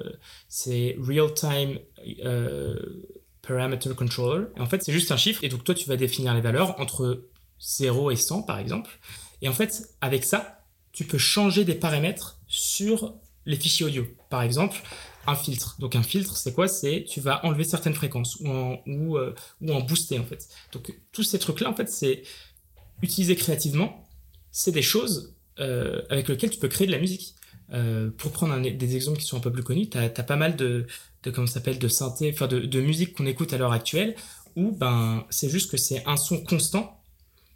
c'est 0.47 0.95
Real 0.99 1.33
Time 1.33 1.79
euh, 2.25 2.77
Parameter 3.41 3.93
Controller. 3.95 4.47
Et 4.57 4.61
en 4.61 4.65
fait, 4.65 4.83
c'est 4.83 4.91
juste 4.91 5.11
un 5.11 5.17
chiffre. 5.17 5.43
Et 5.43 5.49
donc 5.49 5.63
toi, 5.63 5.75
tu 5.75 5.87
vas 5.87 5.95
définir 5.95 6.33
les 6.33 6.41
valeurs 6.41 6.79
entre 6.79 7.27
0 7.59 8.11
et 8.11 8.15
100, 8.15 8.43
par 8.43 8.59
exemple. 8.59 8.99
Et 9.41 9.49
en 9.49 9.53
fait, 9.53 9.89
avec 10.01 10.23
ça, 10.25 10.65
tu 10.91 11.05
peux 11.05 11.17
changer 11.17 11.65
des 11.65 11.75
paramètres 11.75 12.39
sur 12.47 13.15
les 13.49 13.57
fichiers 13.57 13.85
audio. 13.85 14.05
Par 14.29 14.41
exemple, 14.43 14.77
un 15.27 15.35
filtre. 15.35 15.75
Donc 15.79 15.95
un 15.95 16.03
filtre, 16.03 16.37
c'est 16.37 16.53
quoi? 16.53 16.67
C'est 16.67 17.05
tu 17.07 17.19
vas 17.19 17.45
enlever 17.45 17.63
certaines 17.65 17.93
fréquences 17.95 18.37
ou 18.39 18.47
en, 18.47 18.81
ou, 18.87 19.17
euh, 19.17 19.33
en 19.67 19.81
booster 19.81 20.17
en 20.19 20.23
fait. 20.25 20.47
Donc 20.71 20.93
tous 21.11 21.23
ces 21.23 21.39
trucs-là, 21.39 21.69
en 21.69 21.75
fait, 21.75 21.89
c'est 21.89 22.23
utilisé 23.01 23.35
créativement. 23.35 24.07
C'est 24.51 24.71
des 24.71 24.81
choses 24.81 25.35
euh, 25.59 26.01
avec 26.09 26.27
lesquelles 26.29 26.49
tu 26.51 26.59
peux 26.59 26.69
créer 26.69 26.87
de 26.87 26.91
la 26.91 26.99
musique. 26.99 27.35
Euh, 27.71 28.09
pour 28.17 28.31
prendre 28.31 28.53
un- 28.53 28.61
des 28.61 28.95
exemples 28.95 29.19
qui 29.19 29.25
sont 29.27 29.37
un 29.37 29.41
peu 29.41 29.51
plus 29.51 29.61
connus, 29.63 29.89
tu 29.89 29.97
as, 29.97 30.09
pas 30.09 30.35
mal 30.35 30.55
de, 30.55 30.87
de 31.23 31.29
comment 31.31 31.45
s'appelle 31.45 31.77
de 31.77 31.87
synthé, 31.87 32.31
enfin 32.33 32.47
de, 32.47 32.59
de 32.59 32.81
musique 32.81 33.13
qu'on 33.15 33.27
écoute 33.27 33.53
à 33.53 33.57
l'heure 33.59 33.73
actuelle, 33.73 34.15
où 34.55 34.71
ben 34.71 35.25
c'est 35.29 35.49
juste 35.49 35.69
que 35.69 35.77
c'est 35.77 36.03
un 36.07 36.17
son 36.17 36.43
constant, 36.43 36.98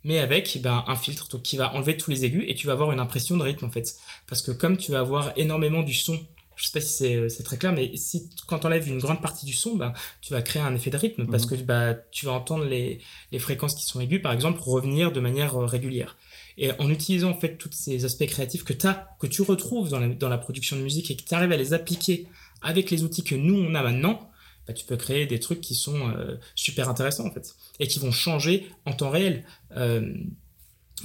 mais 0.03 0.19
avec 0.19 0.59
ben, 0.61 0.83
un 0.87 0.95
filtre 0.95 1.29
donc, 1.29 1.43
qui 1.43 1.57
va 1.57 1.73
enlever 1.73 1.97
tous 1.97 2.11
les 2.11 2.25
aigus 2.25 2.45
et 2.47 2.55
tu 2.55 2.67
vas 2.67 2.73
avoir 2.73 2.91
une 2.91 2.99
impression 2.99 3.37
de 3.37 3.43
rythme 3.43 3.65
en 3.65 3.69
fait. 3.69 3.95
Parce 4.27 4.41
que 4.41 4.51
comme 4.51 4.77
tu 4.77 4.91
vas 4.91 4.99
avoir 4.99 5.33
énormément 5.37 5.83
du 5.83 5.93
son, 5.93 6.19
je 6.55 6.65
sais 6.65 6.71
pas 6.71 6.81
si 6.81 6.93
c'est 6.93 7.29
c'est 7.29 7.43
très 7.43 7.57
clair, 7.57 7.73
mais 7.73 7.95
si 7.95 8.29
quand 8.47 8.59
tu 8.59 8.67
enlèves 8.67 8.87
une 8.87 8.99
grande 8.99 9.21
partie 9.21 9.45
du 9.45 9.53
son, 9.53 9.75
ben, 9.75 9.93
tu 10.21 10.33
vas 10.33 10.41
créer 10.41 10.61
un 10.61 10.75
effet 10.75 10.89
de 10.89 10.97
rythme 10.97 11.25
parce 11.27 11.45
que 11.45 11.55
bah, 11.55 11.95
tu 12.11 12.25
vas 12.25 12.33
entendre 12.33 12.65
les, 12.65 12.99
les 13.31 13.39
fréquences 13.39 13.75
qui 13.75 13.85
sont 13.85 13.99
aiguës, 13.99 14.21
par 14.21 14.33
exemple, 14.33 14.59
revenir 14.61 15.11
de 15.11 15.19
manière 15.19 15.55
euh, 15.55 15.65
régulière. 15.65 16.15
Et 16.57 16.69
en 16.79 16.89
utilisant 16.91 17.31
en 17.31 17.39
fait 17.39 17.57
tous 17.57 17.71
ces 17.71 18.05
aspects 18.05 18.27
créatifs 18.27 18.63
que, 18.63 18.73
as, 18.87 19.07
que 19.19 19.25
tu 19.25 19.41
retrouves 19.41 19.89
dans 19.89 19.99
la, 19.99 20.07
dans 20.09 20.29
la 20.29 20.37
production 20.37 20.75
de 20.75 20.83
musique 20.83 21.09
et 21.09 21.15
que 21.15 21.23
tu 21.23 21.33
arrives 21.33 21.51
à 21.51 21.57
les 21.57 21.73
appliquer 21.73 22.27
avec 22.61 22.91
les 22.91 23.03
outils 23.03 23.23
que 23.23 23.35
nous 23.35 23.55
on 23.55 23.73
a 23.73 23.81
maintenant, 23.81 24.29
bah, 24.67 24.73
tu 24.73 24.85
peux 24.85 24.97
créer 24.97 25.25
des 25.25 25.39
trucs 25.39 25.61
qui 25.61 25.75
sont 25.75 26.09
euh, 26.09 26.37
super 26.55 26.89
intéressants 26.89 27.25
en 27.25 27.31
fait 27.31 27.55
et 27.79 27.87
qui 27.87 27.99
vont 27.99 28.11
changer 28.11 28.69
en 28.85 28.93
temps 28.93 29.09
réel. 29.09 29.45
Euh, 29.75 30.13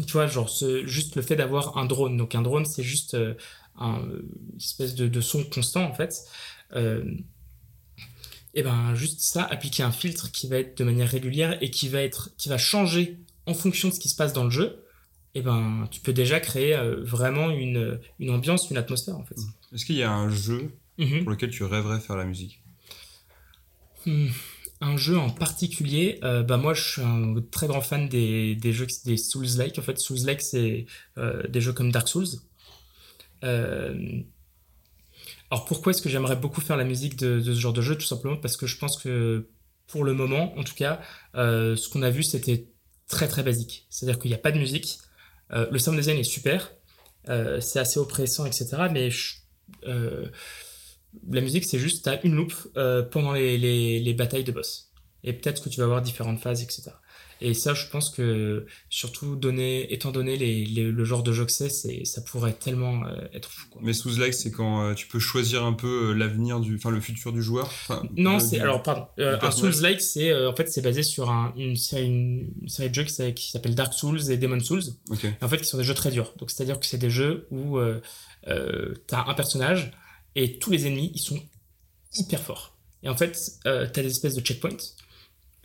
tu 0.07 0.13
vois, 0.13 0.27
genre 0.27 0.49
ce, 0.49 0.87
juste 0.87 1.17
le 1.17 1.23
fait 1.23 1.37
d'avoir 1.37 1.77
un 1.77 1.85
drone. 1.87 2.17
Donc 2.17 2.35
un 2.35 2.43
drone, 2.43 2.65
c'est 2.67 2.83
juste 2.83 3.15
euh, 3.15 3.35
un, 3.77 4.01
une 4.01 4.57
espèce 4.57 4.95
de, 4.95 5.09
de 5.09 5.21
son 5.21 5.45
constant 5.45 5.85
en 5.85 5.95
fait. 5.95 6.25
Et 8.55 8.63
ben 8.63 8.95
juste 8.95 9.21
ça, 9.21 9.45
appliquer 9.45 9.83
un 9.83 9.93
filtre 9.93 10.31
qui 10.33 10.49
va 10.49 10.59
être 10.59 10.79
de 10.79 10.85
manière 10.85 11.09
régulière 11.09 11.57
et 11.61 11.71
qui 11.71 11.89
va 11.89 12.03
être, 12.03 12.31
qui 12.37 12.49
va 12.49 12.59
changer 12.59 13.19
en 13.47 13.55
fonction 13.55 13.89
de 13.89 13.95
ce 13.95 14.01
qui 14.01 14.09
se 14.09 14.17
passe 14.17 14.33
dans 14.33 14.45
le 14.45 14.51
jeu. 14.51 14.85
Et 15.35 15.43
ben 15.43 15.87
tu 15.91 16.01
peux 16.01 16.13
déjà 16.13 16.41
créer 16.41 16.77
vraiment 17.03 17.51
une, 17.51 18.01
une 18.19 18.31
ambiance, 18.31 18.71
une 18.71 18.77
atmosphère 18.79 19.17
en 19.17 19.25
fait. 19.25 19.37
Est-ce 19.75 19.85
qu'il 19.85 19.97
y 19.97 20.03
a 20.03 20.13
un 20.13 20.29
jeu 20.31 20.73
Mhm. 20.99 21.23
pour 21.23 21.31
lequel 21.31 21.51
tu 21.51 21.63
rêverais 21.65 22.01
faire 22.01 22.17
la 22.17 22.25
musique? 22.25 22.61
Hmm, 24.09 24.29
Un 24.81 24.97
jeu 24.97 25.19
en 25.19 25.31
particulier, 25.31 26.19
euh, 26.25 26.43
bah 26.43 26.57
moi 26.57 26.73
je 26.75 26.83
suis 26.83 27.03
un 27.03 27.35
très 27.51 27.67
grand 27.67 27.81
fan 27.83 28.09
des, 28.09 28.55
des 28.55 28.73
jeux 28.73 28.87
des 29.05 29.17
Souls-like. 29.17 29.79
En 29.79 29.83
fait, 29.83 29.99
Souls-like 29.99 30.41
c'est 30.41 30.87
euh, 31.19 31.47
des 31.49 31.61
jeux 31.61 31.73
comme 31.73 31.93
Dark 31.93 32.09
Souls. 32.09 32.27
Euh, 33.45 34.23
alors 35.51 35.65
pourquoi 35.65 35.91
est-ce 35.91 36.03
que 36.03 36.09
j'aimerais 36.09 36.37
beaucoup 36.37 36.61
faire 36.61 36.77
la 36.77 36.85
musique 36.85 37.17
de, 37.17 37.41
de 37.41 37.55
ce 37.55 37.59
genre 37.61 37.73
de 37.73 37.83
jeu? 37.83 37.97
Tout 37.97 38.07
simplement 38.07 38.37
parce 38.37 38.57
que 38.57 38.67
je 38.67 38.77
pense 38.79 38.97
que 39.03 39.49
pour 39.87 40.05
le 40.05 40.13
moment, 40.15 40.57
en 40.59 40.65
tout 40.65 40.75
cas, 40.75 41.01
euh, 41.35 41.77
ce 41.77 41.89
qu'on 41.89 42.03
a 42.03 42.11
vu 42.11 42.23
c'était 42.23 42.69
très 43.09 43.29
très 43.29 43.43
basique. 43.43 43.87
C'est-à-dire 43.91 44.19
qu'il 44.21 44.31
n'y 44.31 44.35
a 44.35 44.39
pas 44.41 44.53
de 44.53 44.59
musique. 44.59 44.99
Le 45.51 45.79
sound 45.79 45.97
design 45.99 46.19
est 46.19 46.25
super, 46.25 46.73
c'est 47.27 47.79
assez 47.79 47.99
oppressant, 47.99 48.45
etc. 48.45 48.91
Mais 48.91 49.11
je- 49.11 49.37
la 51.31 51.41
musique, 51.41 51.65
c'est 51.65 51.79
juste, 51.79 52.05
tu 52.05 52.11
as 52.11 52.25
une 52.25 52.35
loupe 52.35 52.55
euh, 52.77 53.03
pendant 53.03 53.33
les, 53.33 53.59
les, 53.59 53.99
les 54.01 54.15
batailles 54.15 54.45
de 54.45 54.53
boss. 54.53 54.91
Et 55.25 55.33
peut-être 55.33 55.63
que 55.63 55.69
tu 55.69 55.79
vas 55.81 55.85
avoir 55.85 56.01
différentes 56.03 56.39
phases, 56.41 56.63
etc. 56.63 56.91
Et 57.41 57.55
ça, 57.55 57.73
je 57.73 57.87
pense 57.87 58.11
que, 58.11 58.67
surtout 58.91 59.37
donné, 59.37 59.93
étant 59.93 60.11
donné 60.11 60.37
les, 60.37 60.65
le 60.65 61.05
genre 61.05 61.23
de 61.23 61.33
jeu 61.33 61.45
que 61.45 61.53
c'est, 61.53 61.69
ça 62.05 62.21
pourrait 62.23 62.53
tellement 62.53 63.05
euh, 63.07 63.27
être 63.33 63.49
fou. 63.49 63.67
Quoi. 63.71 63.81
Mais 63.85 63.93
Souls-like, 63.93 64.35
c'est 64.35 64.51
quand 64.51 64.83
euh, 64.83 64.95
tu 64.95 65.07
peux 65.07 65.21
choisir 65.21 65.65
un 65.65 65.73
peu 65.73 66.13
l'avenir 66.15 66.59
du, 66.59 66.75
enfin 66.75 66.91
le 66.91 67.01
futur 67.01 67.33
du 67.33 67.41
joueur. 67.43 67.71
Non, 68.17 68.41
c'est 68.41 68.59
alors 68.59 68.83
pardon. 68.83 69.07
Un 69.19 69.39
personnage. 69.39 69.75
Souls-like, 69.75 70.01
c'est 70.01 70.35
en 70.47 70.55
fait 70.55 70.69
c'est 70.69 70.83
basé 70.83 71.05
sur 71.05 71.31
un- 71.31 71.53
une, 71.57 71.77
série, 71.77 72.07
une, 72.07 72.51
une 72.63 72.69
série 72.69 72.91
de 72.91 72.95
jeux 72.97 73.05
qui, 73.05 73.13
s'a- 73.15 73.31
qui 73.31 73.51
s'appelle 73.53 73.77
Dark 73.77 73.95
Souls 73.95 74.31
et 74.33 74.37
Demon 74.37 74.59
Souls. 74.59 74.83
En 75.41 75.49
fait, 75.49 75.59
qui 75.59 75.65
sont 75.65 75.79
des 75.79 75.85
jeux 75.85 75.95
très 75.95 76.11
durs. 76.11 76.35
Donc, 76.39 76.51
c'est-à-dire 76.51 76.81
que 76.81 76.87
c'est 76.87 76.99
des 76.99 77.11
jeux 77.11 77.47
où 77.53 77.79
euh, 77.79 78.01
t'as 79.07 79.25
un 79.29 79.35
personnage 79.35 79.93
et 80.35 80.59
tous 80.59 80.71
les 80.71 80.87
ennemis, 80.87 81.11
ils 81.15 81.21
sont 81.21 81.41
hyper 82.15 82.41
forts. 82.41 82.77
Et 83.03 83.09
en 83.09 83.17
fait, 83.17 83.37
euh, 83.67 83.87
t'as 83.93 84.03
des 84.03 84.11
espèces 84.11 84.35
de 84.35 84.41
checkpoints 84.41 84.77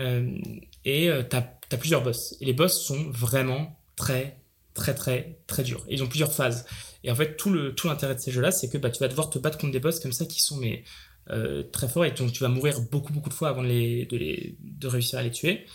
euh, 0.02 0.38
et 0.86 1.10
euh, 1.10 1.24
t'as 1.24 1.46
as 1.72 1.78
plusieurs 1.78 2.04
boss. 2.04 2.36
Et 2.42 2.46
les 2.46 2.54
boss 2.54 2.84
sont 2.84 3.10
vraiment 3.10 3.80
très, 3.96 4.38
très, 4.74 4.94
très, 4.94 5.40
très 5.48 5.64
durs. 5.64 5.84
Ils 5.90 6.04
ont 6.04 6.08
plusieurs 6.08 6.32
phases. 6.32 6.66
Et 7.04 7.12
en 7.12 7.16
fait, 7.16 7.36
tout 7.36 7.50
le 7.50 7.74
tout 7.74 7.88
l'intérêt 7.88 8.16
de 8.16 8.20
ces 8.20 8.32
jeux-là, 8.32 8.52
c'est 8.52 8.70
que 8.70 8.78
bah, 8.78 8.90
tu 8.90 9.00
vas 9.00 9.08
devoir 9.08 9.30
te 9.30 9.40
battre 9.40 9.58
contre 9.58 9.74
des 9.74 9.80
boss 9.80 10.00
comme 10.00 10.14
ça 10.14 10.26
qui 10.26 10.42
sont 10.42 10.58
mais 10.58 10.84
euh, 11.30 11.64
très 11.72 11.88
forts 11.88 12.04
et 12.04 12.12
donc 12.12 12.34
tu 12.34 12.44
vas 12.44 12.50
mourir 12.50 12.82
beaucoup, 12.92 13.14
beaucoup 13.14 13.30
de 13.30 13.34
fois 13.34 13.48
avant 13.48 13.64
de, 13.64 13.68
les, 13.70 14.06
de, 14.06 14.18
les, 14.18 14.58
de 14.60 14.88
réussir 14.88 15.20
à 15.20 15.24
les 15.24 15.32
tuer. 15.32 15.66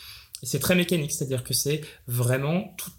Et 0.42 0.46
c'est 0.46 0.58
très 0.58 0.74
mécanique, 0.74 1.10
c'est-à-dire 1.10 1.42
que 1.42 1.54
c'est 1.54 1.80
vraiment 2.06 2.74
tout 2.76 2.90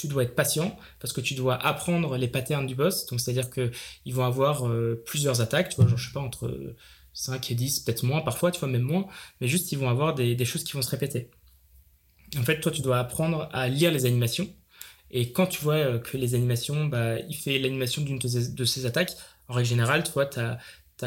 tu 0.00 0.08
dois 0.08 0.22
être 0.22 0.34
patient 0.34 0.76
parce 0.98 1.12
que 1.12 1.20
tu 1.20 1.34
dois 1.34 1.54
apprendre 1.54 2.16
les 2.16 2.28
patterns 2.28 2.66
du 2.66 2.74
boss. 2.74 3.06
Donc, 3.06 3.20
c'est-à-dire 3.20 3.50
que 3.50 3.70
ils 4.04 4.14
vont 4.14 4.24
avoir 4.24 4.66
euh, 4.66 5.02
plusieurs 5.06 5.40
attaques, 5.40 5.70
tu 5.70 5.76
vois, 5.76 5.86
genre, 5.86 5.98
je 5.98 6.06
sais 6.06 6.12
pas, 6.12 6.20
entre 6.20 6.74
5 7.12 7.50
et 7.50 7.54
10, 7.54 7.80
peut-être 7.80 8.02
moins 8.04 8.20
parfois, 8.22 8.50
tu 8.50 8.60
vois, 8.60 8.68
même 8.68 8.82
moins, 8.82 9.06
mais 9.40 9.48
juste 9.48 9.72
ils 9.72 9.78
vont 9.78 9.90
avoir 9.90 10.14
des, 10.14 10.44
choses 10.44 10.64
qui 10.64 10.72
vont 10.72 10.82
se 10.82 10.90
répéter. 10.90 11.30
En 12.38 12.42
fait, 12.42 12.60
toi, 12.60 12.72
tu 12.72 12.80
dois 12.82 12.98
apprendre 12.98 13.48
à 13.52 13.68
lire 13.68 13.90
les 13.90 14.06
animations. 14.06 14.48
Et 15.10 15.32
quand 15.32 15.46
tu 15.46 15.60
vois 15.60 15.74
euh, 15.74 15.98
que 15.98 16.16
les 16.16 16.34
animations, 16.34 16.86
bah, 16.86 17.18
il 17.18 17.34
fait 17.34 17.58
l'animation 17.58 18.02
d'une 18.02 18.18
de 18.18 18.64
ces 18.64 18.86
attaques, 18.86 19.12
en 19.48 19.54
règle 19.54 19.68
générale, 19.68 20.04
tu 20.04 20.12
vois, 20.12 20.26
tu 20.26 20.38
as, 20.38 20.58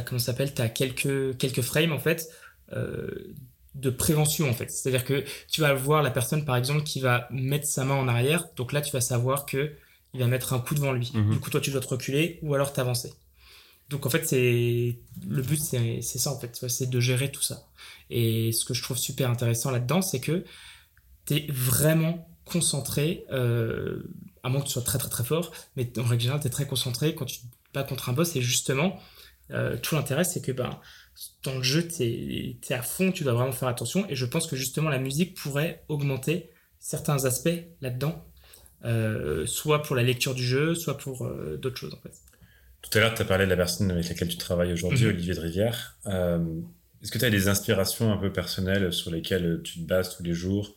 comment 0.03 0.19
ça 0.19 0.27
s'appelle, 0.27 0.53
tu 0.53 0.61
as 0.61 0.69
quelques, 0.69 1.37
quelques 1.37 1.61
frames, 1.61 1.93
en 1.93 1.99
fait, 1.99 2.29
euh, 2.73 3.33
de 3.75 3.89
prévention 3.89 4.49
en 4.49 4.53
fait. 4.53 4.69
C'est-à-dire 4.69 5.05
que 5.05 5.23
tu 5.49 5.61
vas 5.61 5.73
voir 5.73 6.03
la 6.03 6.11
personne 6.11 6.45
par 6.45 6.55
exemple 6.55 6.83
qui 6.83 6.99
va 6.99 7.27
mettre 7.31 7.67
sa 7.67 7.83
main 7.83 7.95
en 7.95 8.07
arrière, 8.07 8.47
donc 8.55 8.71
là 8.71 8.81
tu 8.81 8.91
vas 8.91 9.01
savoir 9.01 9.45
que 9.45 9.73
il 10.13 10.19
va 10.19 10.27
mettre 10.27 10.53
un 10.53 10.59
coup 10.59 10.75
devant 10.75 10.91
lui. 10.91 11.11
Mhm. 11.13 11.33
Du 11.33 11.39
coup 11.39 11.49
toi 11.49 11.59
tu 11.59 11.71
dois 11.71 11.81
te 11.81 11.87
reculer 11.87 12.39
ou 12.43 12.53
alors 12.53 12.73
t'avancer. 12.73 13.13
Donc 13.89 14.05
en 14.05 14.09
fait 14.09 14.27
c'est 14.27 14.97
le 15.27 15.41
but 15.41 15.59
c'est 15.59 16.01
ça 16.01 16.31
en 16.31 16.39
fait, 16.39 16.51
tu 16.51 16.69
c'est 16.69 16.89
de 16.89 16.99
gérer 16.99 17.31
tout 17.31 17.41
ça. 17.41 17.67
Et 18.09 18.51
ce 18.51 18.63
que 18.63 18.73
je 18.73 18.83
trouve 18.83 18.97
super 18.97 19.29
intéressant 19.29 19.71
là-dedans 19.71 20.01
c'est 20.01 20.19
que 20.19 20.45
t'es 21.25 21.47
vraiment 21.49 22.27
concentré, 22.45 23.25
euh, 23.31 24.03
à 24.43 24.49
moins 24.49 24.61
que 24.61 24.67
tu 24.67 24.73
sois 24.73 24.81
très 24.81 24.99
très 24.99 25.09
très 25.09 25.23
fort, 25.23 25.51
mais 25.75 25.91
en 25.97 26.03
règle 26.03 26.21
générale 26.21 26.41
t'es 26.41 26.49
très 26.49 26.67
concentré 26.67 27.15
quand 27.15 27.25
tu 27.25 27.39
te 27.39 27.45
bats 27.73 27.83
contre 27.83 28.09
un 28.09 28.13
boss 28.13 28.35
et 28.35 28.41
justement 28.41 28.99
euh, 29.51 29.77
tout 29.77 29.95
l'intérêt 29.95 30.23
c'est 30.23 30.41
que 30.41 30.51
ben 30.51 30.79
dans 31.43 31.55
le 31.55 31.63
jeu, 31.63 31.87
tu 31.87 32.03
es, 32.03 32.73
à 32.73 32.81
fond, 32.81 33.11
tu 33.11 33.23
dois 33.23 33.33
vraiment 33.33 33.51
faire 33.51 33.67
attention. 33.69 34.07
Et 34.09 34.15
je 34.15 34.25
pense 34.25 34.47
que 34.47 34.55
justement, 34.55 34.89
la 34.89 34.99
musique 34.99 35.35
pourrait 35.35 35.83
augmenter 35.87 36.49
certains 36.79 37.25
aspects 37.25 37.49
là-dedans, 37.81 38.25
euh, 38.85 39.45
soit 39.45 39.81
pour 39.83 39.95
la 39.95 40.03
lecture 40.03 40.35
du 40.35 40.43
jeu, 40.43 40.75
soit 40.75 40.97
pour 40.97 41.25
euh, 41.25 41.57
d'autres 41.57 41.77
choses 41.77 41.93
en 41.93 41.99
fait. 42.01 42.13
Tout 42.81 42.97
à 42.97 43.01
l'heure, 43.01 43.13
tu 43.13 43.21
as 43.21 43.25
parlé 43.25 43.45
de 43.45 43.49
la 43.49 43.55
personne 43.55 43.89
avec 43.91 44.09
laquelle 44.09 44.27
tu 44.27 44.37
travailles 44.37 44.73
aujourd'hui, 44.73 45.05
Mhm. 45.05 45.13
Olivier 45.13 45.33
de 45.33 45.39
Rivière. 45.39 45.97
Euh, 46.07 46.39
Est-ce 47.01 47.11
que 47.11 47.17
tu 47.19 47.25
as 47.25 47.29
des 47.29 47.47
inspirations 47.49 48.11
un 48.13 48.17
peu 48.17 48.31
personnelles 48.31 48.91
sur 48.93 49.11
lesquelles 49.11 49.61
tu 49.63 49.79
te 49.79 49.85
bases 49.85 50.15
tous 50.17 50.23
les 50.23 50.33
jours? 50.33 50.73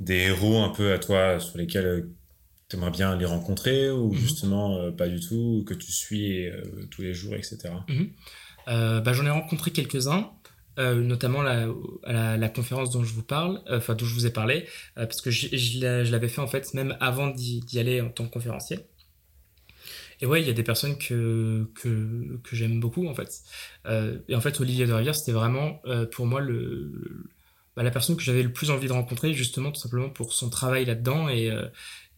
Des 0.00 0.16
héros 0.16 0.58
un 0.62 0.68
peu 0.68 0.92
à 0.92 0.98
toi 0.98 1.40
sur 1.40 1.56
lesquels 1.58 2.08
tu 2.68 2.76
aimerais 2.76 2.90
bien 2.90 3.16
les 3.16 3.24
rencontrer 3.24 3.90
ou 3.90 4.12
Mhm. 4.12 4.18
justement 4.18 4.92
pas 4.92 5.08
du 5.08 5.20
tout, 5.20 5.64
que 5.66 5.72
tu 5.74 5.90
suis 5.92 6.48
tous 6.90 7.00
les 7.02 7.14
jours, 7.14 7.34
etc. 7.34 7.70
bah, 8.66 9.12
J'en 9.12 9.26
ai 9.26 9.30
rencontré 9.30 9.70
quelques-uns, 9.70 10.30
euh, 10.78 11.00
notamment 11.00 11.42
la, 11.42 11.68
la, 12.04 12.48
conférence 12.48 12.90
dont 12.90 13.04
je 13.04 13.14
vous 13.14 13.22
parle, 13.22 13.62
euh, 13.68 13.78
enfin 13.78 13.94
dont 13.94 14.04
je 14.04 14.14
vous 14.14 14.26
ai 14.26 14.30
parlé, 14.30 14.66
euh, 14.98 15.06
parce 15.06 15.20
que 15.20 15.30
je, 15.30 16.10
l'avais 16.10 16.28
fait 16.28 16.40
en 16.40 16.46
fait 16.46 16.74
même 16.74 16.96
avant 17.00 17.28
d'y 17.28 17.78
aller 17.78 18.00
en 18.00 18.10
tant 18.10 18.26
que 18.26 18.32
conférencier. 18.32 18.78
Et 20.20 20.26
ouais, 20.26 20.40
il 20.40 20.46
y 20.46 20.50
a 20.50 20.54
des 20.54 20.62
personnes 20.62 20.96
que, 20.98 21.70
que, 21.74 22.38
que 22.42 22.56
j'aime 22.56 22.80
beaucoup 22.80 23.06
en 23.06 23.14
fait. 23.14 23.42
Euh, 23.86 24.18
et 24.28 24.34
en 24.34 24.40
fait, 24.40 24.60
Olivier 24.60 24.86
de 24.86 24.92
Rivière, 24.92 25.14
c'était 25.14 25.32
vraiment 25.32 25.80
euh, 25.86 26.06
pour 26.06 26.26
moi 26.26 26.40
le- 26.40 27.25
bah, 27.76 27.82
la 27.82 27.90
personne 27.90 28.16
que 28.16 28.22
j'avais 28.22 28.42
le 28.42 28.52
plus 28.52 28.70
envie 28.70 28.88
de 28.88 28.92
rencontrer, 28.92 29.32
justement 29.34 29.70
tout 29.70 29.80
simplement 29.80 30.08
pour 30.10 30.32
son 30.32 30.48
travail 30.50 30.84
là-dedans. 30.86 31.28
Et, 31.28 31.50
euh, 31.50 31.68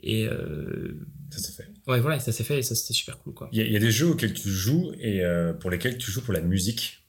et 0.01 0.25
euh, 0.27 0.97
Ça 1.31 1.39
s'est 1.41 1.53
fait. 1.53 1.69
ouais, 1.89 2.01
voilà, 2.01 2.21
ça 2.21 2.31
s'est 2.33 2.45
fait 2.45 2.59
et 2.61 2.63
ça 2.63 2.75
c'était 2.77 2.95
super 2.95 3.19
cool. 3.19 3.35
Il 3.53 3.59
y, 3.59 3.63
a- 3.63 3.65
il 3.67 3.73
y 3.73 3.77
a 3.77 3.81
des 3.81 3.91
jeux 3.91 4.07
auxquels 4.09 4.33
tu 4.35 4.49
joues 4.49 4.93
et 5.01 5.25
euh, 5.25 5.53
pour 5.53 5.71
lesquels 5.71 5.99
tu 5.99 6.11
joues 6.13 6.23
pour 6.23 6.33
la 6.35 6.41
musique. 6.41 7.05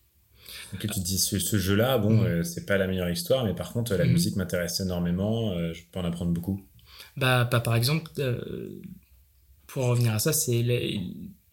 Donc 0.72 0.82
tu 0.82 0.88
te 0.88 1.00
dis, 1.00 1.18
ce, 1.20 1.38
ce 1.39 1.58
jeu-là, 1.58 1.97
bon, 2.00 2.24
euh, 2.24 2.43
c'est 2.43 2.66
pas 2.66 2.78
la 2.78 2.88
meilleure 2.88 3.10
histoire, 3.10 3.43
mais 3.45 3.54
par 3.56 3.72
contre, 3.74 3.93
la 3.95 4.06
Mhm. 4.06 4.12
musique 4.14 4.36
m'intéresse 4.36 4.80
énormément, 4.80 5.54
je 5.74 5.82
peux 5.91 6.00
en 6.00 6.06
apprendre 6.06 6.32
beaucoup. 6.32 6.64
Bah, 7.18 7.45
bah, 7.45 7.60
par 7.60 7.76
exemple, 7.76 8.10
pour 9.68 9.86
en 9.86 9.89
revenir 9.89 10.14
à 10.14 10.20
ça, 10.20 10.34
c'est 10.34 10.62
les- 10.64 11.02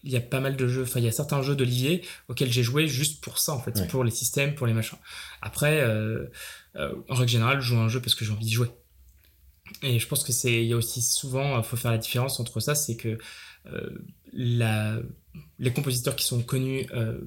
il 0.02 0.12
y 0.12 0.16
a 0.16 0.20
pas 0.20 0.38
mal 0.40 0.56
de 0.56 0.68
jeux, 0.68 0.82
enfin 0.84 1.00
il 1.00 1.04
y 1.04 1.08
a 1.08 1.12
certains 1.12 1.42
jeux 1.42 1.56
d'Olivier 1.56 2.02
auxquels 2.28 2.52
j'ai 2.52 2.62
joué 2.62 2.86
juste 2.86 3.20
pour 3.24 3.38
ça 3.40 3.52
en 3.52 3.60
fait, 3.60 3.76
Ouais. 3.80 3.86
pour 3.88 4.04
les 4.04 4.12
systèmes, 4.12 4.54
pour 4.54 4.66
les 4.68 4.72
machins. 4.72 4.98
Après, 5.42 5.80
euh, 5.80 6.26
en 7.08 7.14
règle 7.14 7.30
générale, 7.30 7.60
je 7.60 7.68
joue 7.68 7.78
un 7.78 7.88
jeu 7.88 8.00
parce 8.00 8.14
que 8.14 8.24
j'ai 8.24 8.32
envie 8.32 8.44
d'y 8.44 8.52
jouer. 8.52 8.68
Et 9.82 9.98
je 9.98 10.06
pense 10.06 10.24
que 10.24 10.32
c'est, 10.32 10.62
il 10.62 10.68
y 10.68 10.72
a 10.72 10.76
aussi 10.76 11.02
souvent, 11.02 11.58
il 11.58 11.64
faut 11.64 11.76
faire 11.76 11.90
la 11.90 11.98
différence 11.98 12.38
entre 12.40 12.60
ça, 12.60 12.74
c'est 12.74 12.96
que 12.96 13.18
euh, 13.66 15.02
les 15.58 15.72
compositeurs 15.72 16.16
qui 16.16 16.24
sont 16.24 16.42
connus, 16.42 16.86
euh, 16.92 17.20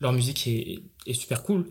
leur 0.00 0.12
musique 0.12 0.46
est, 0.46 0.82
super 1.12 1.42
cool, 1.42 1.68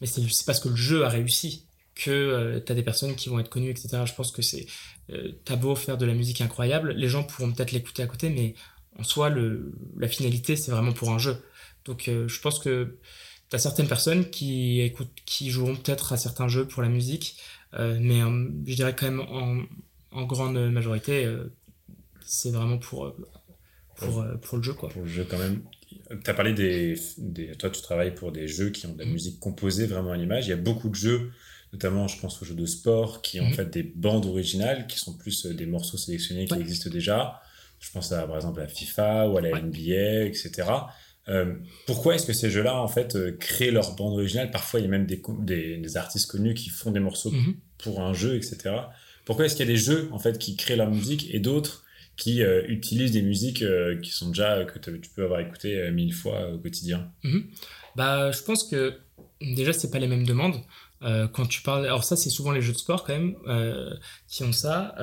mais 0.00 0.06
c'est 0.06 0.22
parce 0.46 0.60
que 0.60 0.68
le 0.68 0.76
jeu 0.76 1.04
a 1.04 1.08
réussi 1.08 1.66
que 1.94 2.62
tu 2.64 2.72
as 2.72 2.74
des 2.74 2.82
personnes 2.82 3.16
qui 3.16 3.28
vont 3.28 3.38
être 3.38 3.48
connues, 3.48 3.70
etc. 3.70 4.02
Je 4.04 4.14
pense 4.14 4.30
que 4.30 4.42
c'est. 4.42 4.66
Euh, 5.10 5.32
T'as 5.44 5.56
beau 5.56 5.74
faire 5.74 5.98
de 5.98 6.06
la 6.06 6.14
musique 6.14 6.40
incroyable, 6.40 6.92
les 6.92 7.08
gens 7.08 7.24
pourront 7.24 7.52
peut-être 7.52 7.72
l'écouter 7.72 8.02
à 8.02 8.06
côté, 8.06 8.28
mais 8.30 8.54
en 8.98 9.02
soi, 9.02 9.30
la 9.30 10.08
finalité, 10.08 10.56
c'est 10.56 10.70
vraiment 10.70 10.92
pour 10.92 11.10
un 11.10 11.18
jeu. 11.18 11.36
Donc 11.84 12.08
euh, 12.08 12.28
je 12.28 12.40
pense 12.40 12.58
que 12.58 12.98
tu 13.50 13.56
as 13.56 13.58
certaines 13.58 13.88
personnes 13.88 14.28
qui, 14.30 14.80
écoutent, 14.80 15.12
qui 15.24 15.50
joueront 15.50 15.76
peut-être 15.76 16.12
à 16.12 16.16
certains 16.16 16.48
jeux 16.48 16.66
pour 16.66 16.82
la 16.82 16.88
musique, 16.88 17.36
euh, 17.74 17.98
mais 18.00 18.22
euh, 18.22 18.48
je 18.66 18.74
dirais 18.74 18.94
quand 18.96 19.06
même 19.06 19.20
en, 19.20 19.62
en 20.12 20.24
grande 20.24 20.58
majorité, 20.70 21.24
euh, 21.24 21.52
c'est 22.24 22.50
vraiment 22.50 22.78
pour, 22.78 23.06
euh, 23.06 23.16
pour, 23.96 24.24
pour 24.42 24.58
le 24.58 24.62
jeu. 24.64 24.72
Quoi. 24.74 24.88
Pour 24.88 25.02
le 25.02 25.08
jeu, 25.08 25.26
quand 25.28 25.38
même. 25.38 25.62
Tu 26.24 26.30
as 26.30 26.34
parlé 26.34 26.52
des, 26.52 26.96
des. 27.18 27.54
Toi, 27.56 27.70
tu 27.70 27.80
travailles 27.80 28.14
pour 28.14 28.32
des 28.32 28.48
jeux 28.48 28.70
qui 28.70 28.86
ont 28.86 28.92
de 28.92 28.98
la 28.98 29.04
Mhm. 29.06 29.12
musique 29.12 29.38
composée 29.38 29.86
vraiment 29.86 30.10
à 30.10 30.16
l'image. 30.16 30.46
Il 30.46 30.50
y 30.50 30.52
a 30.52 30.56
beaucoup 30.56 30.88
de 30.88 30.94
jeux, 30.96 31.30
notamment, 31.72 32.08
je 32.08 32.20
pense 32.20 32.42
aux 32.42 32.44
jeux 32.44 32.54
de 32.56 32.66
sport, 32.66 33.22
qui 33.22 33.40
ont 33.40 33.44
en 33.44 33.48
Mhm. 33.50 33.54
fait 33.54 33.70
des 33.70 33.82
bandes 33.84 34.26
originales, 34.26 34.86
qui 34.88 34.98
sont 34.98 35.16
plus 35.16 35.46
des 35.46 35.66
morceaux 35.66 35.96
sélectionnés 35.96 36.46
qui 36.46 36.54
Ouais. 36.54 36.60
existent 36.60 36.90
déjà. 36.90 37.40
Je 37.78 37.90
pense 37.92 38.10
à, 38.10 38.26
par 38.26 38.36
exemple 38.36 38.60
à 38.60 38.66
FIFA 38.66 39.28
ou 39.28 39.36
à 39.38 39.40
la 39.40 39.50
Ouais. 39.50 39.60
NBA, 39.60 40.24
etc. 40.24 40.50
Euh, 41.28 41.54
pourquoi 41.86 42.14
est-ce 42.14 42.26
que 42.26 42.32
ces 42.32 42.50
jeux-là, 42.50 42.80
en 42.80 42.88
fait, 42.88 43.16
euh, 43.16 43.32
créent 43.32 43.70
leur 43.72 43.96
bande 43.96 44.14
originale? 44.14 44.50
Parfois, 44.50 44.80
il 44.80 44.84
y 44.84 44.86
a 44.86 44.90
même 44.90 45.06
des, 45.06 45.20
co- 45.20 45.36
des, 45.40 45.76
des 45.78 45.96
artistes 45.96 46.30
connus 46.30 46.54
qui 46.54 46.68
font 46.70 46.90
des 46.92 47.00
morceaux 47.00 47.32
Mhm. 47.32 47.54
pour 47.78 48.00
un 48.00 48.14
jeu, 48.14 48.36
etc. 48.36 48.74
Pourquoi 49.24 49.46
est-ce 49.46 49.56
qu'il 49.56 49.66
y 49.66 49.68
a 49.68 49.72
des 49.72 49.78
jeux, 49.78 50.08
en 50.12 50.18
fait, 50.20 50.38
qui 50.38 50.54
créent 50.56 50.76
leur 50.76 50.90
musique 50.90 51.28
et 51.34 51.40
d'autres 51.40 51.84
qui 52.16 52.42
euh, 52.42 52.62
utilisent 52.68 53.10
des 53.12 53.22
musiques 53.22 53.64
qui 54.02 54.10
sont 54.10 54.28
déjà, 54.28 54.64
que 54.64 54.78
tu 54.78 55.10
peux 55.14 55.24
avoir 55.24 55.40
écoutées 55.40 55.78
euh, 55.80 55.90
mille 55.90 56.14
fois 56.14 56.50
au 56.52 56.58
quotidien? 56.58 57.10
Bah, 57.96 58.30
je 58.30 58.40
pense 58.42 58.64
que 58.64 58.94
déjà, 59.40 59.72
c'est 59.72 59.90
pas 59.90 59.98
les 59.98 60.06
mêmes 60.08 60.26
demandes. 60.26 60.56
Quand 61.32 61.46
tu 61.46 61.60
parles, 61.62 61.84
alors 61.84 62.04
ça, 62.04 62.16
c'est 62.16 62.30
souvent 62.30 62.52
les 62.52 62.62
jeux 62.62 62.72
de 62.72 62.78
sport 62.78 63.04
quand 63.04 63.12
même 63.12 63.34
qui 64.28 64.42
ont 64.44 64.52
ça. 64.52 64.94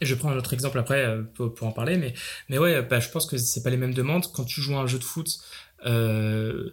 Je 0.00 0.14
prends 0.14 0.30
un 0.30 0.36
autre 0.36 0.52
exemple 0.52 0.78
après 0.78 1.04
euh, 1.04 1.22
pour, 1.22 1.54
pour 1.54 1.66
en 1.66 1.72
parler, 1.72 1.96
mais 1.96 2.14
mais 2.48 2.58
ouais, 2.58 2.82
bah, 2.82 3.00
je 3.00 3.08
pense 3.08 3.26
que 3.26 3.38
c'est 3.38 3.62
pas 3.62 3.70
les 3.70 3.76
mêmes 3.76 3.94
demandes. 3.94 4.26
Quand 4.32 4.44
tu 4.44 4.60
joues 4.60 4.76
à 4.76 4.80
un 4.80 4.86
jeu 4.86 4.98
de 4.98 5.04
foot, 5.04 5.38
euh, 5.86 6.70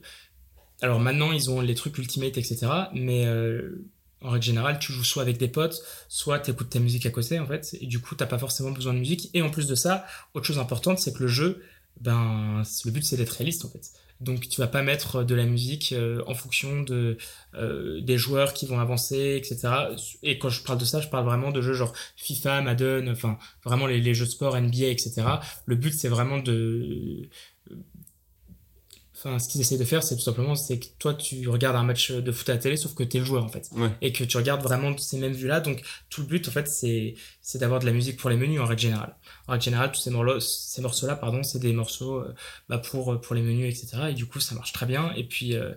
alors 0.82 1.00
maintenant 1.00 1.32
ils 1.32 1.50
ont 1.50 1.62
les 1.62 1.76
trucs 1.76 1.98
ultimate, 1.98 2.38
etc. 2.38 2.68
Mais 2.94 3.26
euh, 3.26 3.86
en 4.22 4.32
règle 4.32 4.46
générale, 4.46 4.80
tu 4.80 4.92
joues 4.92 5.04
soit 5.04 5.22
avec 5.22 5.38
des 5.38 5.48
potes, 5.48 5.82
soit 6.10 6.40
tu 6.40 6.52
écoutes 6.52 6.70
ta 6.70 6.80
musique 6.80 7.06
à 7.06 7.12
côté 7.12 7.40
en 7.40 7.48
fait, 7.48 7.78
et 7.80 7.88
du 7.88 8.00
coup 8.00 8.16
t'as 8.16 8.26
pas 8.26 8.38
forcément 8.38 8.72
besoin 8.72 8.94
de 8.94 9.00
musique. 9.00 9.30
Et 9.34 9.42
en 9.42 9.50
plus 9.50 9.68
de 9.68 9.76
ça, 9.76 10.06
autre 10.34 10.46
chose 10.46 10.60
importante, 10.60 11.00
c'est 11.00 11.14
que 11.14 11.24
le 11.24 11.28
jeu, 11.28 11.64
ben 12.02 12.64
le 12.86 12.92
but 12.92 13.06
c'est 13.06 13.18
d'être 13.18 13.32
réaliste 13.32 13.64
en 13.66 13.70
fait. 13.70 13.92
Donc 14.24 14.48
tu 14.48 14.62
vas 14.62 14.68
pas 14.68 14.82
mettre 14.82 15.24
de 15.24 15.36
la 15.36 15.46
musique 15.46 15.94
euh, 15.94 16.24
en 16.28 16.34
fonction 16.34 16.86
euh, 16.90 18.02
des 18.02 18.18
joueurs 18.18 18.54
qui 18.54 18.66
vont 18.66 18.80
avancer, 18.80 19.36
etc. 19.36 19.74
Et 20.24 20.40
quand 20.40 20.50
je 20.50 20.64
parle 20.64 20.80
de 20.80 20.86
ça, 20.86 21.02
je 21.02 21.10
parle 21.10 21.26
vraiment 21.26 21.52
de 21.52 21.62
jeux 21.62 21.74
genre 21.74 21.94
FIFA, 22.16 22.62
Madden, 22.62 23.10
enfin 23.10 23.38
vraiment 23.64 23.86
les, 23.86 24.00
les 24.00 24.14
jeux 24.14 24.26
de 24.26 24.32
sport, 24.32 24.60
NBA, 24.60 24.88
etc. 24.88 25.24
Le 25.66 25.76
but 25.76 25.94
c'est 25.94 26.10
vraiment 26.10 26.40
de 26.40 27.30
Enfin, 29.26 29.40
ce 29.40 29.48
qu'ils 29.48 29.62
essayent 29.62 29.78
de 29.78 29.86
faire, 29.86 30.04
c'est 30.04 30.16
tout 30.16 30.22
simplement, 30.22 30.56
c'est 30.56 30.80
que 30.80 30.86
toi, 31.00 31.14
tu 31.14 31.48
regardes 31.48 31.78
un 31.78 31.84
match 31.84 32.12
de 32.12 32.32
foot 32.32 32.50
à 32.50 32.54
la 32.54 32.58
télé, 32.58 32.76
sauf 32.76 32.94
que 32.94 33.04
t'es 33.04 33.20
le 33.20 33.26
joueur, 33.26 33.46
en 33.46 33.48
fait. 33.48 33.70
Ouais. 33.74 33.90
Et 34.02 34.12
que 34.12 34.26
tu 34.26 34.36
regardes 34.36 34.62
vraiment 34.62 34.98
ces 34.98 35.18
mêmes 35.18 35.32
vues-là. 35.32 35.62
Donc, 35.62 35.82
tout 36.10 36.22
le 36.22 36.28
but, 36.28 36.46
en 36.48 36.52
fait, 36.52 36.68
c'est, 36.68 37.16
c'est 37.42 37.58
d'avoir 37.58 37.80
de 37.80 37.86
la 37.86 37.94
musique 37.94 38.18
pour 38.18 38.30
les 38.30 38.36
menus, 38.36 38.60
en 38.60 38.66
règle 38.66 38.82
générale. 38.82 39.16
En 39.48 39.54
règle 39.54 39.64
générale, 39.64 39.92
tous 39.92 40.02
ces, 40.02 40.12
ces 40.40 40.82
morceaux-là, 40.82 41.16
pardon, 41.16 41.42
c'est 41.42 41.60
des 41.60 41.72
morceaux, 41.72 42.20
euh, 42.20 42.36
bah, 42.68 42.80
pour, 42.80 43.22
pour 43.22 43.36
les 43.36 43.42
menus, 43.42 43.74
etc. 43.74 44.08
Et 44.10 44.14
du 44.14 44.26
coup, 44.26 44.42
ça 44.42 44.56
marche 44.56 44.74
très 44.74 44.86
bien. 44.86 45.14
Et 45.16 45.24
puis, 45.24 45.56
euh, 45.56 45.72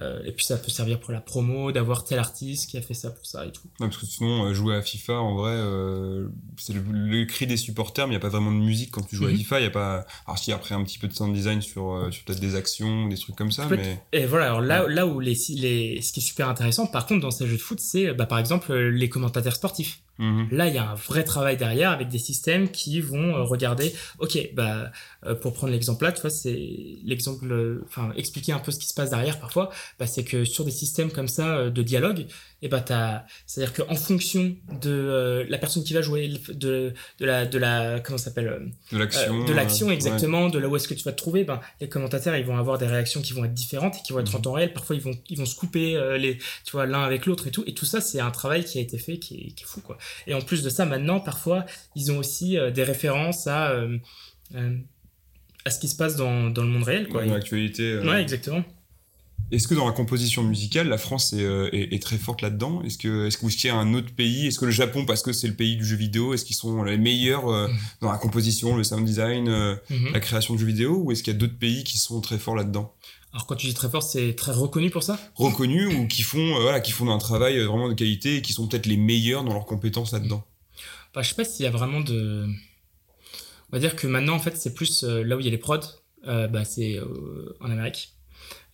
euh, 0.00 0.22
et 0.24 0.32
puis, 0.32 0.44
ça 0.44 0.56
peut 0.56 0.70
servir 0.70 1.00
pour 1.00 1.12
la 1.12 1.20
promo, 1.20 1.72
d'avoir 1.72 2.04
tel 2.04 2.18
artiste 2.18 2.70
qui 2.70 2.76
a 2.78 2.82
fait 2.82 2.94
ça 2.94 3.10
pour 3.10 3.26
ça 3.26 3.46
et 3.46 3.50
tout. 3.52 3.62
Ouais, 3.80 3.88
parce 3.88 3.96
que 3.96 4.06
sinon, 4.06 4.44
euh, 4.46 4.54
jouer 4.54 4.76
à 4.76 4.82
FIFA, 4.82 5.14
en 5.14 5.34
vrai, 5.36 5.52
euh, 5.54 6.28
c'est 6.56 6.72
le, 6.72 6.82
le 6.90 7.24
cri 7.24 7.46
des 7.46 7.56
supporters, 7.56 8.06
mais 8.06 8.14
il 8.14 8.16
n'y 8.18 8.20
a 8.20 8.20
pas 8.20 8.28
vraiment 8.28 8.52
de 8.52 8.56
musique 8.64 8.90
quand 8.92 9.02
tu 9.02 9.16
joues 9.16 9.26
à 9.26 9.30
Mhm. 9.30 9.36
FIFA. 9.38 9.60
Il 9.60 9.64
y 9.64 9.66
a 9.66 9.70
pas. 9.70 10.06
Alors, 10.26 10.38
si, 10.38 10.52
après, 10.52 10.74
un 10.74 10.84
petit 10.84 10.98
peu 10.98 11.08
de 11.08 11.14
sound 11.14 11.34
design 11.34 11.60
sur, 11.62 11.92
euh, 11.92 12.10
sur 12.10 12.24
peut-être 12.24 12.40
des 12.40 12.54
actions 12.54 13.08
des 13.08 13.16
trucs 13.16 13.36
comme 13.36 13.50
ça, 13.52 13.66
mais. 13.70 14.00
Et 14.12 14.26
voilà, 14.26 14.46
alors 14.46 14.60
là, 14.60 14.86
là 14.88 15.06
où 15.06 15.20
les, 15.20 15.36
les, 15.56 16.00
ce 16.02 16.12
qui 16.12 16.20
est 16.20 16.22
super 16.22 16.48
intéressant, 16.48 16.86
par 16.86 17.06
contre, 17.06 17.22
dans 17.22 17.30
ces 17.30 17.46
jeux 17.46 17.56
de 17.56 17.60
foot, 17.62 17.80
c'est, 17.80 18.12
bah, 18.14 18.26
par 18.26 18.38
exemple, 18.38 18.72
les 18.74 19.08
commentateurs 19.08 19.54
sportifs. 19.56 20.00
Mhm. 20.18 20.48
Là, 20.50 20.66
il 20.66 20.74
y 20.74 20.78
a 20.78 20.90
un 20.90 20.94
vrai 20.96 21.22
travail 21.22 21.56
derrière 21.56 21.90
avec 21.92 22.08
des 22.08 22.18
systèmes 22.18 22.70
qui 22.70 23.00
vont 23.00 23.36
euh, 23.36 23.42
regarder. 23.44 23.94
Ok, 24.18 24.36
bah 24.54 24.90
euh, 25.24 25.34
pour 25.36 25.52
prendre 25.52 25.72
l'exemple 25.72 26.04
là, 26.04 26.12
tu 26.12 26.20
vois, 26.22 26.30
c'est 26.30 26.58
l'exemple. 27.04 27.46
euh, 27.52 27.84
Enfin, 27.86 28.12
expliquer 28.16 28.52
un 28.52 28.58
peu 28.58 28.72
ce 28.72 28.78
qui 28.80 28.88
se 28.88 28.94
passe 28.94 29.10
derrière 29.10 29.38
parfois. 29.38 29.70
Bah, 29.98 30.06
c'est 30.08 30.24
que 30.24 30.44
sur 30.44 30.64
des 30.64 30.72
systèmes 30.72 31.12
comme 31.12 31.28
ça 31.28 31.70
de 31.70 31.82
dialogue, 31.82 32.26
et 32.60 32.68
bah 32.68 32.80
t'as, 32.80 33.24
c'est-à-dire 33.46 33.72
qu'en 33.72 33.94
fonction 33.94 34.56
de 34.82 34.90
euh, 34.90 35.44
la 35.48 35.58
personne 35.58 35.84
qui 35.84 35.94
va 35.94 36.02
jouer, 36.02 36.28
de 36.48 36.92
de 37.20 37.24
la 37.24 37.46
de 37.46 37.56
la 37.58 38.00
comment 38.00 38.18
s'appelle 38.18 38.48
euh, 38.48 38.66
De 38.92 38.98
l'action. 38.98 39.42
euh, 39.42 39.46
de 39.46 39.52
l'action 39.52 39.90
exactement, 39.90 40.48
de 40.48 40.58
là 40.58 40.68
où 40.68 40.74
est-ce 40.76 40.88
que 40.88 40.94
tu 40.94 41.04
vas 41.04 41.12
te 41.12 41.16
trouver, 41.18 41.44
ben, 41.44 41.60
les 41.80 41.88
commentateurs 41.88 42.34
ils 42.36 42.44
vont 42.44 42.56
avoir 42.56 42.78
des 42.78 42.86
réactions 42.86 43.22
qui 43.22 43.32
vont 43.32 43.44
être 43.44 43.54
différentes 43.54 43.96
et 43.96 44.02
qui 44.02 44.12
vont 44.12 44.20
être 44.20 44.34
en 44.34 44.38
Mhm. 44.38 44.42
temps 44.44 44.52
réel. 44.52 44.72
Parfois 44.72 44.96
ils 44.96 45.02
vont 45.02 45.14
ils 45.28 45.38
vont 45.38 45.46
se 45.46 45.54
couper 45.56 45.92
les 46.18 46.38
tu 46.64 46.72
vois 46.72 46.86
l'un 46.86 47.02
avec 47.02 47.26
l'autre 47.26 47.46
et 47.46 47.50
tout. 47.50 47.62
Et 47.66 47.74
tout 47.74 47.84
ça 47.86 48.00
c'est 48.00 48.20
un 48.20 48.30
travail 48.32 48.64
qui 48.64 48.78
a 48.78 48.80
été 48.80 48.98
fait 48.98 49.18
qui 49.18 49.34
est, 49.36 49.50
qui 49.52 49.64
est 49.64 49.66
fou 49.66 49.80
quoi. 49.80 49.96
Et 50.26 50.34
en 50.34 50.40
plus 50.40 50.62
de 50.62 50.68
ça 50.70 50.84
maintenant 50.84 51.20
parfois 51.20 51.64
ils 51.94 52.10
ont 52.10 52.18
aussi 52.18 52.56
des 52.74 52.82
références 52.82 53.46
à 53.46 53.76
à 55.64 55.70
ce 55.70 55.78
qui 55.78 55.88
se 55.88 55.96
passe 55.96 56.16
dans, 56.16 56.50
dans 56.50 56.62
le 56.62 56.68
monde 56.68 56.84
réel 56.84 57.08
quoi. 57.08 57.24
Dans 57.24 57.34
l'actualité. 57.34 57.98
Ouais 57.98 58.22
exactement. 58.22 58.64
Est-ce 59.50 59.66
que 59.66 59.74
dans 59.74 59.86
la 59.86 59.92
composition 59.92 60.42
musicale, 60.42 60.88
la 60.88 60.98
France 60.98 61.32
est, 61.32 61.42
euh, 61.42 61.70
est, 61.72 61.94
est 61.94 62.02
très 62.02 62.18
forte 62.18 62.42
là-dedans? 62.42 62.82
Est-ce 62.82 62.98
que 62.98 63.26
est-ce 63.26 63.38
que 63.38 63.42
vous 63.42 63.48
qu'il 63.48 63.68
y 63.68 63.70
a 63.70 63.76
un 63.76 63.94
autre 63.94 64.12
pays? 64.14 64.46
Est-ce 64.46 64.58
que 64.58 64.66
le 64.66 64.70
Japon, 64.70 65.06
parce 65.06 65.22
que 65.22 65.32
c'est 65.32 65.48
le 65.48 65.54
pays 65.54 65.76
du 65.76 65.86
jeu 65.86 65.96
vidéo, 65.96 66.34
est-ce 66.34 66.44
qu'ils 66.44 66.56
sont 66.56 66.82
les 66.82 66.98
meilleurs 66.98 67.48
euh, 67.48 67.68
Mhm. 67.68 67.76
dans 68.02 68.12
la 68.12 68.18
composition, 68.18 68.76
le 68.76 68.84
sound 68.84 69.06
design, 69.06 69.48
euh, 69.48 69.74
Mhm. 69.88 70.12
la 70.12 70.20
création 70.20 70.52
de 70.54 70.58
jeux 70.60 70.66
vidéo? 70.66 70.96
Ou 71.02 71.12
est-ce 71.12 71.22
qu'il 71.22 71.32
y 71.32 71.36
a 71.36 71.38
d'autres 71.38 71.58
pays 71.58 71.82
qui 71.82 71.96
sont 71.96 72.20
très 72.20 72.38
forts 72.38 72.56
là-dedans? 72.56 72.94
Alors 73.32 73.46
quand 73.46 73.56
tu 73.56 73.66
dis 73.66 73.74
très 73.74 73.88
fort 73.90 74.02
c'est 74.02 74.34
très 74.34 74.52
reconnu 74.52 74.90
pour 74.90 75.02
ça? 75.02 75.18
Reconnus 75.34 75.94
ou 75.94 76.06
qui 76.06 76.22
font, 76.22 76.56
euh, 76.56 76.60
voilà, 76.62 76.80
qui 76.80 76.92
font 76.92 77.10
un 77.10 77.18
travail 77.18 77.58
vraiment 77.64 77.88
de 77.88 77.94
qualité 77.94 78.36
et 78.36 78.42
qui 78.42 78.52
sont 78.52 78.66
peut-être 78.66 78.86
les 78.86 78.96
meilleurs 78.96 79.44
dans 79.44 79.52
leurs 79.54 79.66
compétences 79.66 80.12
là-dedans? 80.12 80.44
Bah, 81.14 81.22
je 81.22 81.28
sais 81.30 81.34
pas 81.34 81.44
s'il 81.44 81.64
y 81.64 81.68
a 81.68 81.70
vraiment 81.70 82.00
de. 82.00 82.46
On 83.70 83.76
va 83.76 83.78
dire 83.80 83.96
que 83.96 84.06
maintenant, 84.06 84.34
en 84.34 84.38
fait, 84.38 84.56
c'est 84.56 84.72
plus 84.74 85.02
là 85.04 85.36
où 85.36 85.40
il 85.40 85.44
y 85.44 85.48
a 85.48 85.50
les 85.50 85.58
prods, 85.58 85.80
bah, 86.24 86.64
c'est 86.64 86.98
en 87.60 87.70
Amérique. 87.70 88.12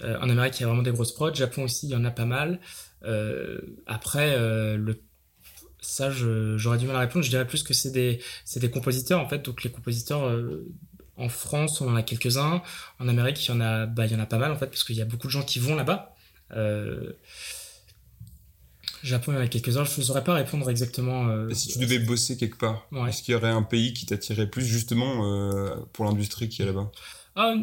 Euh, 0.03 0.19
en 0.21 0.29
Amérique, 0.29 0.59
il 0.59 0.63
y 0.63 0.65
a 0.65 0.69
vraiment 0.69 0.83
des 0.83 0.91
grosses 0.91 1.13
prods. 1.13 1.35
Japon 1.35 1.65
aussi, 1.65 1.87
il 1.87 1.91
y 1.91 1.97
en 1.97 2.05
a 2.05 2.11
pas 2.11 2.25
mal. 2.25 2.61
Euh, 3.05 3.61
après, 3.87 4.35
euh, 4.37 4.77
le... 4.77 4.99
ça, 5.81 6.11
j'aurais 6.11 6.79
du 6.79 6.87
mal 6.87 6.97
à 6.97 7.01
répondre. 7.01 7.25
Je 7.25 7.31
dirais 7.31 7.47
plus 7.47 7.63
que 7.63 7.75
c'est 7.75 7.91
des, 7.91 8.21
compositeurs, 8.71 9.21
en 9.21 9.29
fait. 9.29 9.43
Donc, 9.43 9.63
les 9.63 9.71
compositeurs, 9.71 10.27
euh, 10.27 10.67
en 11.17 11.29
France, 11.29 11.81
on 11.81 11.89
en 11.89 11.97
a 11.97 12.03
quelques-uns. 12.03 12.63
En 12.99 13.09
Amérique, 13.09 13.45
il 13.47 13.51
y 13.51 13.55
en 13.55 13.61
a, 13.61 13.87
bah, 13.87 14.07
il 14.07 14.13
y 14.13 14.17
en 14.17 14.21
a 14.21 14.27
pas 14.27 14.39
mal, 14.39 14.51
en 14.51 14.57
fait, 14.57 14.67
parce 14.67 14.85
qu'il 14.85 14.97
y 14.97 15.03
a 15.03 15.05
beaucoup 15.05 15.27
de 15.27 15.33
gens 15.33 15.43
qui 15.43 15.59
vont 15.59 15.77
là-bas. 15.77 16.15
Euh, 16.57 17.13
Japon, 19.03 19.33
il 19.33 19.35
y 19.35 19.39
en 19.39 19.43
a 19.43 19.49
quelques-uns. 19.49 19.85
Je 19.85 20.01
ne 20.01 20.05
saurais 20.05 20.25
pas 20.25 20.33
répondre 20.35 20.69
exactement. 20.71 21.29
euh, 21.29 21.49
Et 21.51 21.55
si 21.55 21.69
tu 21.69 21.79
devais 21.79 21.99
bosser 21.99 22.39
quelque 22.39 22.57
part, 22.57 22.87
Ouais. 22.91 23.11
est-ce 23.11 23.23
qu'il 23.23 23.33
y 23.33 23.35
aurait 23.35 23.51
un 23.51 23.63
pays 23.63 23.93
qui 23.93 24.07
t'attirait 24.07 24.49
plus 24.49 24.65
justement 24.65 25.77
pour 25.93 26.07
l'industrie 26.07 26.49
qui 26.49 26.63
est 26.63 26.67
là-bas? 26.67 26.91
Ah, 27.37 27.55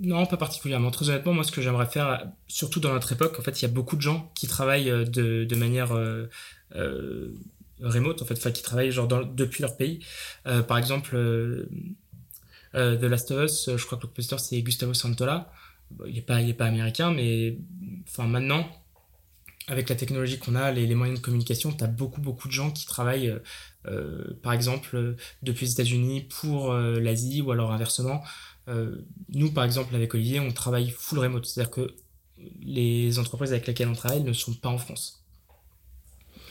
non, 0.00 0.26
pas 0.26 0.36
particulièrement. 0.36 0.90
Très 0.90 1.08
honnêtement, 1.08 1.32
moi, 1.32 1.44
ce 1.44 1.50
que 1.50 1.60
j'aimerais 1.60 1.86
faire, 1.86 2.26
surtout 2.46 2.78
dans 2.80 2.92
notre 2.92 3.12
époque, 3.12 3.36
en 3.38 3.42
fait, 3.42 3.60
il 3.60 3.62
y 3.62 3.64
a 3.64 3.72
beaucoup 3.72 3.96
de 3.96 4.00
gens 4.00 4.30
qui 4.34 4.46
travaillent 4.46 4.90
euh, 4.90 5.04
de, 5.04 5.44
de 5.44 5.56
manière 5.56 5.92
euh, 5.92 6.28
euh, 6.76 7.34
remote, 7.80 8.22
en 8.22 8.24
fait, 8.24 8.52
qui 8.52 8.62
travaillent 8.62 8.92
genre 8.92 9.08
depuis 9.08 9.62
leur 9.62 9.76
pays. 9.76 10.00
Par 10.44 10.78
exemple, 10.78 11.16
The 12.74 13.02
Last 13.02 13.30
of 13.30 13.44
Us, 13.44 13.70
je 13.76 13.86
crois 13.86 13.98
que 13.98 14.02
le 14.02 14.08
compositeur, 14.08 14.40
c'est 14.40 14.60
Gustavo 14.62 14.94
Santola. 14.94 15.52
Il 16.06 16.14
n'est 16.14 16.22
pas, 16.22 16.40
pas 16.56 16.66
américain, 16.66 17.12
mais 17.12 17.56
enfin, 18.08 18.26
maintenant, 18.26 18.68
avec 19.68 19.88
la 19.88 19.94
technologie 19.94 20.38
qu'on 20.38 20.54
a, 20.54 20.72
les, 20.72 20.92
moyens 20.94 21.20
de 21.20 21.24
communication, 21.24 21.72
tu 21.72 21.84
as 21.84 21.86
beaucoup, 21.86 22.20
beaucoup 22.20 22.48
de 22.48 22.52
gens 22.52 22.70
qui 22.72 22.84
travaillent, 22.84 23.32
par 24.42 24.52
exemple, 24.52 25.14
depuis 25.42 25.66
les 25.66 25.72
États-Unis 25.72 26.22
pour 26.22 26.72
l'Asie 26.74 27.42
ou 27.42 27.52
alors 27.52 27.72
inversement. 27.72 28.24
Euh, 28.68 28.96
nous, 29.30 29.50
par 29.50 29.64
exemple, 29.64 29.94
avec 29.94 30.14
Olivier, 30.14 30.40
on 30.40 30.52
travaille 30.52 30.90
full 30.90 31.18
remote. 31.18 31.46
C'est-à-dire 31.46 31.70
que 31.70 31.90
les 32.60 33.18
entreprises 33.18 33.50
avec 33.52 33.66
lesquelles 33.66 33.88
on 33.88 33.94
travaille 33.94 34.22
ne 34.22 34.32
sont 34.32 34.54
pas 34.54 34.68
en 34.68 34.78
France. 34.78 35.24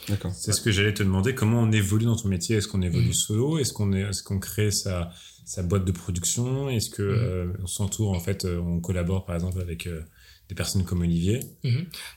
D'accord. 0.08 0.32
C'est 0.32 0.52
ce 0.52 0.60
que 0.60 0.70
j'allais 0.70 0.94
te 0.94 1.02
demander. 1.02 1.34
Comment 1.34 1.60
on 1.60 1.70
évolue 1.72 2.06
dans 2.06 2.16
ton 2.16 2.28
métier? 2.28 2.56
Est-ce 2.56 2.68
qu'on 2.68 2.82
évolue 2.82 3.08
Mhm. 3.08 3.12
solo? 3.12 3.58
Est-ce 3.58 3.72
qu'on 3.72 3.92
est, 3.92 4.00
est-ce 4.02 4.22
qu'on 4.22 4.38
crée 4.38 4.70
sa, 4.70 5.10
sa 5.44 5.62
boîte 5.62 5.84
de 5.84 5.92
production? 5.92 6.70
Est-ce 6.70 6.88
que 6.90 7.02
euh, 7.02 7.52
on 7.62 7.66
s'entoure 7.66 8.12
en 8.12 8.20
fait, 8.20 8.44
euh, 8.44 8.58
on 8.58 8.80
collabore 8.80 9.26
par 9.26 9.34
exemple 9.34 9.60
avec 9.60 9.86
euh, 9.86 10.02
des 10.48 10.54
personnes 10.54 10.84
comme 10.84 11.02
Olivier? 11.02 11.40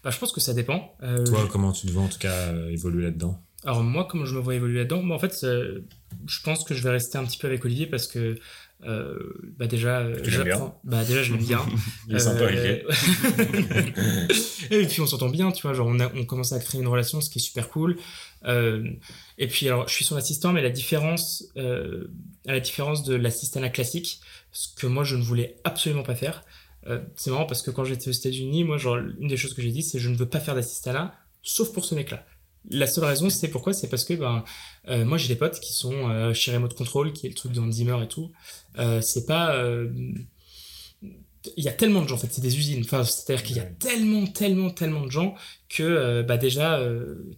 Bah, 0.04 0.10
je 0.10 0.18
pense 0.20 0.32
que 0.32 0.40
ça 0.40 0.54
dépend. 0.54 0.96
Euh, 1.04 1.26
Toi, 1.26 1.42
je- 1.46 1.52
comment 1.52 1.74
tu 1.74 1.86
te 1.88 1.92
vois 1.92 2.04
en 2.04 2.08
tout 2.10 2.20
cas 2.20 2.54
euh, 2.54 2.70
évoluer 2.70 3.04
là-dedans? 3.04 3.44
Alors 3.64 3.84
moi, 3.84 4.06
comme 4.06 4.26
je 4.26 4.34
me 4.36 4.40
vois 4.40 4.56
évoluer 4.56 4.80
là-dedans, 4.80 5.04
moi 5.04 5.18
en 5.18 5.20
fait, 5.20 5.38
euh, 5.44 5.82
je 6.28 6.42
pense 6.42 6.64
que 6.64 6.74
je 6.74 6.82
vais 6.84 6.92
rester 6.92 7.18
un 7.18 7.26
petit 7.26 7.38
peu 7.38 7.48
avec 7.48 7.64
Olivier 7.66 7.88
parce 7.88 8.08
que 8.08 8.40
euh, 8.86 9.16
bah 9.58 9.68
déjà, 9.68 10.00
euh, 10.00 10.18
j'apprends- 10.24 10.80
Bah 10.84 11.04
déjà, 11.06 11.22
je 11.24 11.34
l'aime 11.34 11.44
bien. 11.44 11.60
Il 12.10 12.16
est 12.16 12.20
sympa, 12.20 12.46
Olivier. 12.46 12.84
et 14.72 14.86
puis 14.88 15.02
on 15.02 15.06
s'entend 15.08 15.30
bien, 15.30 15.52
tu 15.52 15.62
vois, 15.64 15.74
genre 15.74 15.88
on, 15.88 16.00
a, 16.00 16.12
on 16.16 16.26
commence 16.26 16.54
à 16.54 16.60
créer 16.60 16.82
une 16.82 16.88
relation, 16.88 17.22
ce 17.22 17.30
qui 17.30 17.40
est 17.40 17.42
super 17.42 17.70
cool. 17.70 17.98
Euh, 18.46 18.84
et 19.38 19.48
puis 19.48 19.68
alors, 19.68 19.88
je 19.88 19.94
suis 19.94 20.06
son 20.06 20.16
assistant, 20.16 20.52
mais 20.54 20.62
la 20.62 20.70
différence, 20.70 21.46
euh, 21.58 22.08
à 22.48 22.54
la 22.54 22.60
différence 22.60 23.04
de 23.04 23.16
l'assistanat 23.16 23.70
classique, 23.70 24.22
ce 24.52 24.68
que 24.76 24.88
moi 24.88 25.04
je 25.04 25.16
ne 25.16 25.22
voulais 25.24 25.56
absolument 25.64 26.04
pas 26.04 26.16
faire, 26.16 26.44
euh, 26.88 27.00
c'est 27.16 27.30
marrant 27.30 27.46
parce 27.46 27.62
que 27.62 27.70
quand 27.72 27.84
j'étais 27.84 28.10
aux 28.10 28.14
États-Unis, 28.14 28.64
moi, 28.64 28.78
genre, 28.78 28.98
une 28.98 29.28
des 29.28 29.38
choses 29.38 29.54
que 29.54 29.62
j'ai 29.62 29.72
dit, 29.72 29.84
c'est 29.84 30.00
je 30.00 30.10
ne 30.10 30.16
veux 30.16 30.28
pas 30.30 30.40
faire 30.40 30.56
d'assistanat, 30.56 31.14
sauf 31.44 31.72
pour 31.72 31.86
ce 31.86 31.94
mec-là. 31.96 32.26
La 32.70 32.86
seule 32.88 33.06
raison, 33.06 33.30
c'est 33.30 33.50
pourquoi? 33.50 33.74
C'est 33.74 33.90
parce 33.90 34.06
que 34.06 34.14
ben, 34.14 34.44
euh, 34.88 35.04
moi 35.06 35.18
j'ai 35.18 35.28
des 35.28 35.36
potes 35.36 35.60
qui 35.60 35.74
sont 35.74 36.10
euh, 36.10 36.34
chez 36.34 36.54
Remote 36.54 36.76
Control, 36.76 37.12
qui 37.12 37.26
est 37.26 37.30
le 37.30 37.36
truc 37.36 37.52
de 37.54 37.60
Hans 37.60 37.72
Zimmer 37.72 37.98
et 38.04 38.08
tout. 38.08 38.32
Euh, 38.78 39.02
c'est 39.02 39.26
pas. 39.26 39.56
euh, 39.56 39.90
Il 41.58 41.64
y 41.64 41.68
a 41.70 41.72
tellement 41.72 42.04
de 42.04 42.08
gens, 42.08 42.16
en 42.16 42.18
fait, 42.20 42.32
c'est 42.32 42.42
des 42.42 42.56
usines. 42.58 42.82
Enfin, 42.84 43.04
c'est-à-dire 43.04 43.44
qu'il 43.44 43.56
y 43.58 43.60
a 43.60 43.64
tellement, 43.66 44.28
tellement, 44.28 44.70
tellement 44.70 45.02
de 45.06 45.10
gens 45.12 45.34
que 45.70 46.22
bah 46.22 46.38
déjà, 46.38 46.80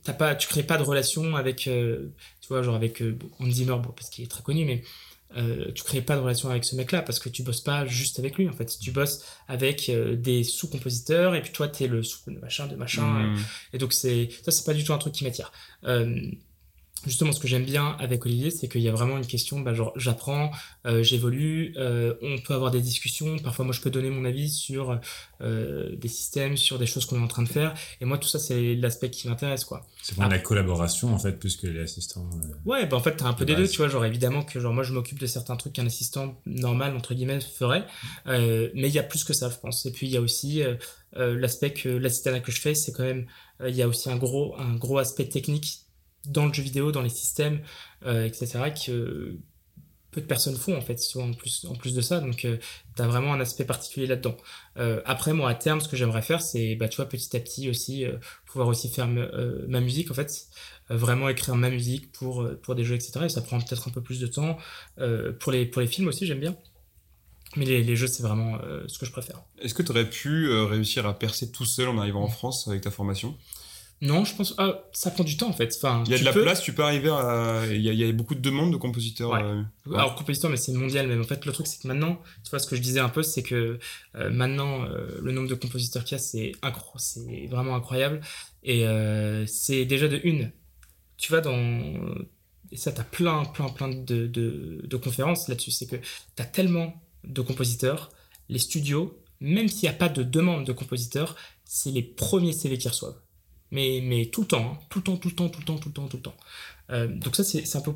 t'as 0.04 0.12
pas, 0.14 0.36
tu 0.36 0.48
crées 0.50 0.64
pas 0.64 0.78
de 0.78 0.84
relation 0.84 1.38
avec, 1.38 1.58
tu 1.60 2.48
vois, 2.50 2.62
genre 2.64 2.76
avec 2.76 3.02
bon, 3.02 3.30
bon, 3.40 3.82
parce 3.96 4.10
qu'il 4.10 4.26
est 4.26 4.28
très 4.28 4.44
connu, 4.44 4.66
mais 4.66 4.84
euh, 5.36 5.72
tu 5.74 5.84
crées 5.84 6.02
pas 6.02 6.16
de 6.16 6.22
relation 6.22 6.50
avec 6.50 6.64
ce 6.64 6.76
mec-là 6.76 7.02
parce 7.02 7.20
que 7.20 7.30
tu 7.30 7.44
bosses 7.44 7.62
pas 7.62 7.86
juste 7.86 8.20
avec 8.20 8.38
lui. 8.38 8.48
En 8.48 8.54
fait, 8.54 8.78
tu 8.80 8.92
bosses 8.92 9.24
avec 9.48 9.90
euh, 9.90 10.16
des 10.16 10.44
sous-compositeurs 10.44 11.36
et 11.36 11.42
puis 11.42 11.52
toi, 11.52 11.68
t'es 11.68 11.88
le 11.88 12.04
sous 12.04 12.20
de 12.32 12.40
machin, 12.40 12.68
de 12.68 12.76
machin. 12.76 13.04
Mmh. 13.04 13.38
Et 13.74 13.78
donc, 13.78 13.94
c'est 13.94 14.30
ça, 14.44 14.52
c'est 14.52 14.66
pas 14.66 14.74
du 14.74 14.84
tout 14.84 14.94
un 14.94 14.98
truc 14.98 15.14
qui 15.14 15.24
m'attire. 15.24 15.52
Euh, 15.86 16.20
justement, 17.06 17.32
ce 17.32 17.40
que 17.40 17.48
j'aime 17.48 17.66
bien 17.66 17.96
avec 18.00 18.26
Olivier, 18.26 18.52
c'est 18.52 18.68
qu'il 18.68 18.82
y 18.82 18.90
a 18.90 18.92
vraiment 18.92 19.18
une 19.18 19.26
question, 19.26 19.60
bah, 19.60 19.74
genre, 19.74 19.94
j'apprends, 19.96 20.52
euh, 20.86 21.04
j'évolue, 21.04 21.74
euh, 21.78 22.14
on 22.22 22.38
peut 22.40 22.54
avoir 22.54 22.72
des 22.72 22.82
discussions. 22.82 23.38
Parfois, 23.40 23.66
moi, 23.66 23.74
je 23.74 23.82
peux 23.82 23.90
donner 23.90 24.10
mon 24.10 24.26
avis 24.26 24.50
sur 24.50 25.00
euh, 25.42 25.96
des 25.96 26.08
systèmes, 26.08 26.58
sur 26.58 26.80
des 26.80 26.86
choses 26.86 27.06
qu'on 27.06 27.18
est 27.20 27.24
en 27.24 27.28
train 27.28 27.44
de 27.44 27.50
faire. 27.50 27.74
Et 28.02 28.06
moi, 28.06 28.18
tout 28.18 28.28
ça, 28.28 28.40
c'est 28.40 28.76
l'aspect 28.76 29.10
qui 29.10 29.28
m'intéresse, 29.28 29.66
quoi. 29.66 29.86
C'est 30.02 30.16
vraiment 30.16 30.32
la 30.32 30.40
collaboration 30.40 31.14
en 31.14 31.20
fait, 31.20 31.34
plus 31.40 31.56
que 31.56 31.68
les 31.68 31.82
assistants. 31.82 32.30
euh. 32.36 32.48
Ouais, 32.66 32.86
bah 32.86 32.98
en 32.98 33.02
fait, 33.02 33.16
t'as 33.16 33.26
un 33.26 33.34
peu 33.34 33.46
De 33.46 33.54
des 33.54 33.62
deux, 33.62 33.68
tu 33.68 33.78
vois. 33.78 33.88
Genre, 33.88 34.06
évidemment 34.06 34.44
que 34.44 34.60
genre, 34.60 34.74
moi, 34.74 34.84
je 34.84 34.94
m'occupe 34.94 35.20
de 35.20 35.28
certains 35.28 35.56
trucs 35.56 35.74
qu'un 35.74 35.86
assistant 35.86 36.40
normal, 36.46 36.96
entre 36.96 37.14
guillemets, 37.14 37.40
ferait. 37.42 37.86
Mais 38.28 38.88
il 38.90 38.94
y 38.94 39.00
a 39.00 39.04
plus 39.04 39.24
que 39.24 39.34
ça, 39.34 39.50
je 39.50 39.58
pense. 39.58 39.86
Et 39.86 39.92
puis, 39.92 40.08
il 40.08 40.14
y 40.14 40.18
a 40.18 40.22
aussi 40.22 40.62
l'aspect 41.16 41.74
que 41.74 41.90
l'assistanat 41.90 42.40
que 42.40 42.52
je 42.52 42.60
fais, 42.60 42.76
c'est 42.76 42.92
quand 42.92 43.04
même, 43.04 43.26
il 43.66 43.76
y 43.76 43.82
a 43.82 43.88
aussi 43.88 44.10
un 44.10 44.18
gros, 44.18 44.56
un 44.58 44.76
gros 44.76 44.98
aspect 44.98 45.26
technique 45.26 45.83
dans 46.26 46.46
le 46.46 46.54
jeu 46.54 46.64
vidéo, 46.64 46.92
dans 46.92 47.02
les 47.02 47.10
systèmes, 47.10 47.62
euh, 48.06 48.26
etc., 48.26 48.74
que 48.86 49.38
peu 50.14 50.22
de 50.22 50.26
personnes 50.26 50.56
font, 50.56 50.78
en 50.78 50.82
fait, 50.82 50.96
tu 50.96 51.18
vois, 51.18 51.28
en 51.28 51.34
plus, 51.34 51.94
de 51.94 52.02
ça. 52.02 52.22
Donc, 52.22 52.46
euh, 52.46 52.58
t'as 52.96 53.08
vraiment 53.08 53.34
un 53.34 53.42
aspect 53.42 53.66
particulier 53.66 54.08
là-dedans. 54.08 54.38
Euh, 54.78 55.02
après, 55.06 55.34
moi, 55.34 55.50
à 55.50 55.56
terme, 55.56 55.82
ce 55.82 55.90
que 55.90 55.98
j'aimerais 55.98 56.22
faire, 56.22 56.42
c'est, 56.42 56.76
bah, 56.76 56.88
tu 56.88 56.98
vois, 56.98 57.10
petit 57.10 57.36
à 57.36 57.40
petit 57.40 57.70
aussi, 57.70 58.06
euh, 58.06 58.18
pouvoir 58.46 58.68
aussi 58.70 58.90
faire 58.90 59.08
ma 59.08 59.82
musique, 59.82 60.12
en 60.12 60.14
fait 60.14 60.48
vraiment 60.90 61.30
écrire 61.30 61.56
ma 61.56 61.70
musique 61.70 62.12
pour, 62.12 62.46
des 62.76 62.84
jeux, 62.84 62.96
etc. 62.96 63.22
Et 63.24 63.30
ça 63.30 63.42
prend 63.42 63.58
peut-être 63.58 63.88
un 63.88 63.92
peu 63.92 64.02
plus 64.02 64.20
de 64.20 64.28
temps. 64.28 64.58
Pour, 65.40 65.52
les, 65.52 65.88
films 65.88 66.10
aussi, 66.10 66.28
j'aime 66.28 66.42
bien. 66.42 66.58
Mais 67.56 67.64
les, 67.64 67.84
les 67.84 67.96
jeux, 67.96 68.08
c'est 68.08 68.22
vraiment 68.22 68.60
ce 68.88 69.00
que 69.00 69.06
je 69.06 69.12
préfère. 69.12 69.42
Est-ce 69.60 69.74
que 69.74 69.82
tu 69.82 69.92
aurais 69.92 70.10
pu 70.10 70.52
réussir 70.52 71.08
à 71.08 71.18
percer 71.18 71.52
tout 71.52 71.66
seul 71.66 71.88
en 71.88 71.98
arrivant 71.98 72.22
en 72.22 72.28
France 72.28 72.68
avec 72.68 72.82
ta 72.82 72.92
formation? 72.92 73.36
Non, 74.06 74.26
je 74.26 74.36
pense. 74.36 74.54
Ah, 74.58 74.84
ça 74.92 75.12
prend 75.12 75.24
du 75.24 75.38
temps 75.38 75.48
en 75.50 75.54
fait. 75.54 75.74
Enfin, 75.78 76.04
Il 76.06 76.12
y 76.12 76.16
a 76.16 76.20
de 76.20 76.26
la 76.26 76.34
peux- 76.34 76.44
place, 76.44 76.62
tu 76.62 76.74
peux 76.74 76.84
arriver 76.84 77.10
à. 77.10 77.64
Il 77.72 77.80
y, 77.82 77.90
a, 77.90 77.94
il 77.94 78.00
y 78.00 78.04
a 78.04 78.12
beaucoup 78.12 78.36
de 78.36 78.42
demandes 78.42 78.72
de 78.72 78.78
compositeurs. 78.78 79.32
Ouais. 79.32 79.42
euh, 79.42 79.62
Ouais. 79.86 79.96
Alors, 79.98 80.16
compositeur, 80.16 80.52
mais 80.52 80.58
c'est 80.58 80.74
mondial. 80.74 81.08
Mais 81.08 81.18
en 81.18 81.24
fait, 81.24 81.46
le 81.46 81.52
truc, 81.54 81.68
c'est 81.68 81.82
que 81.82 81.88
maintenant, 81.88 82.22
tu 82.44 82.50
vois, 82.50 82.60
ce 82.60 82.68
que 82.68 82.76
je 82.76 82.82
disais 82.82 83.00
un 83.00 83.10
peu, 83.10 83.24
c'est 83.24 83.44
que 83.44 83.80
euh, 84.16 84.30
maintenant, 84.30 84.84
euh, 84.84 85.08
le 85.22 85.32
nombre 85.32 85.48
de 85.48 85.56
compositeurs 85.56 86.04
qu'il 86.04 86.16
y 86.18 86.20
a, 86.20 86.24
c'est 86.24 86.52
incro- 86.62 86.98
c'est 86.98 87.48
vraiment 87.50 87.76
incroyable. 87.76 88.20
Et 88.64 88.86
c'est 89.48 89.86
déjà 89.86 90.08
de 90.08 90.20
une. 90.24 90.52
Tu 91.18 91.32
vas 91.32 91.42
dans. 91.42 91.58
Et 92.72 92.78
ça, 92.78 92.92
t'as 92.92 93.04
plein, 93.04 93.46
plein, 93.46 93.70
plein 93.70 93.88
de, 93.90 94.28
de, 94.28 94.82
de 94.84 94.98
conférences 94.98 95.48
là-dessus. 95.48 95.72
C'est 95.72 95.86
que 95.88 95.96
t'as 96.36 96.46
tellement 96.46 97.02
de 97.24 97.42
compositeurs, 97.42 98.10
les 98.50 98.60
studios, 98.60 99.18
même 99.40 99.68
s'il 99.70 99.84
n'y 99.88 99.96
a 99.96 99.98
pas 99.98 100.10
de 100.10 100.24
demande 100.24 100.66
de 100.66 100.74
compositeurs, 100.74 101.36
c'est 101.64 101.92
les 101.92 102.02
premiers 102.04 102.52
CV 102.52 102.78
qu'ils 102.78 102.90
reçoivent. 102.90 103.20
Mais, 103.74 104.00
mais 104.02 104.28
tout 104.28 104.42
le 104.42 104.48
temps, 104.48 104.74
hein. 104.74 104.86
tout 104.90 105.00
le 105.00 105.04
temps, 105.04 105.18
tout 105.18 105.28
le 105.28 105.36
temps, 105.36 105.50
tout 105.50 105.60
le 105.60 105.66
temps, 105.66 105.78
tout 105.78 105.90
le 105.90 105.94
temps, 105.94 106.08
tout 106.08 106.18
le 106.18 106.24
temps. 106.24 106.36
Donc 107.08 107.36
ça, 107.36 107.44
c'est 107.44 107.76
un 107.76 107.82
peu 107.82 107.94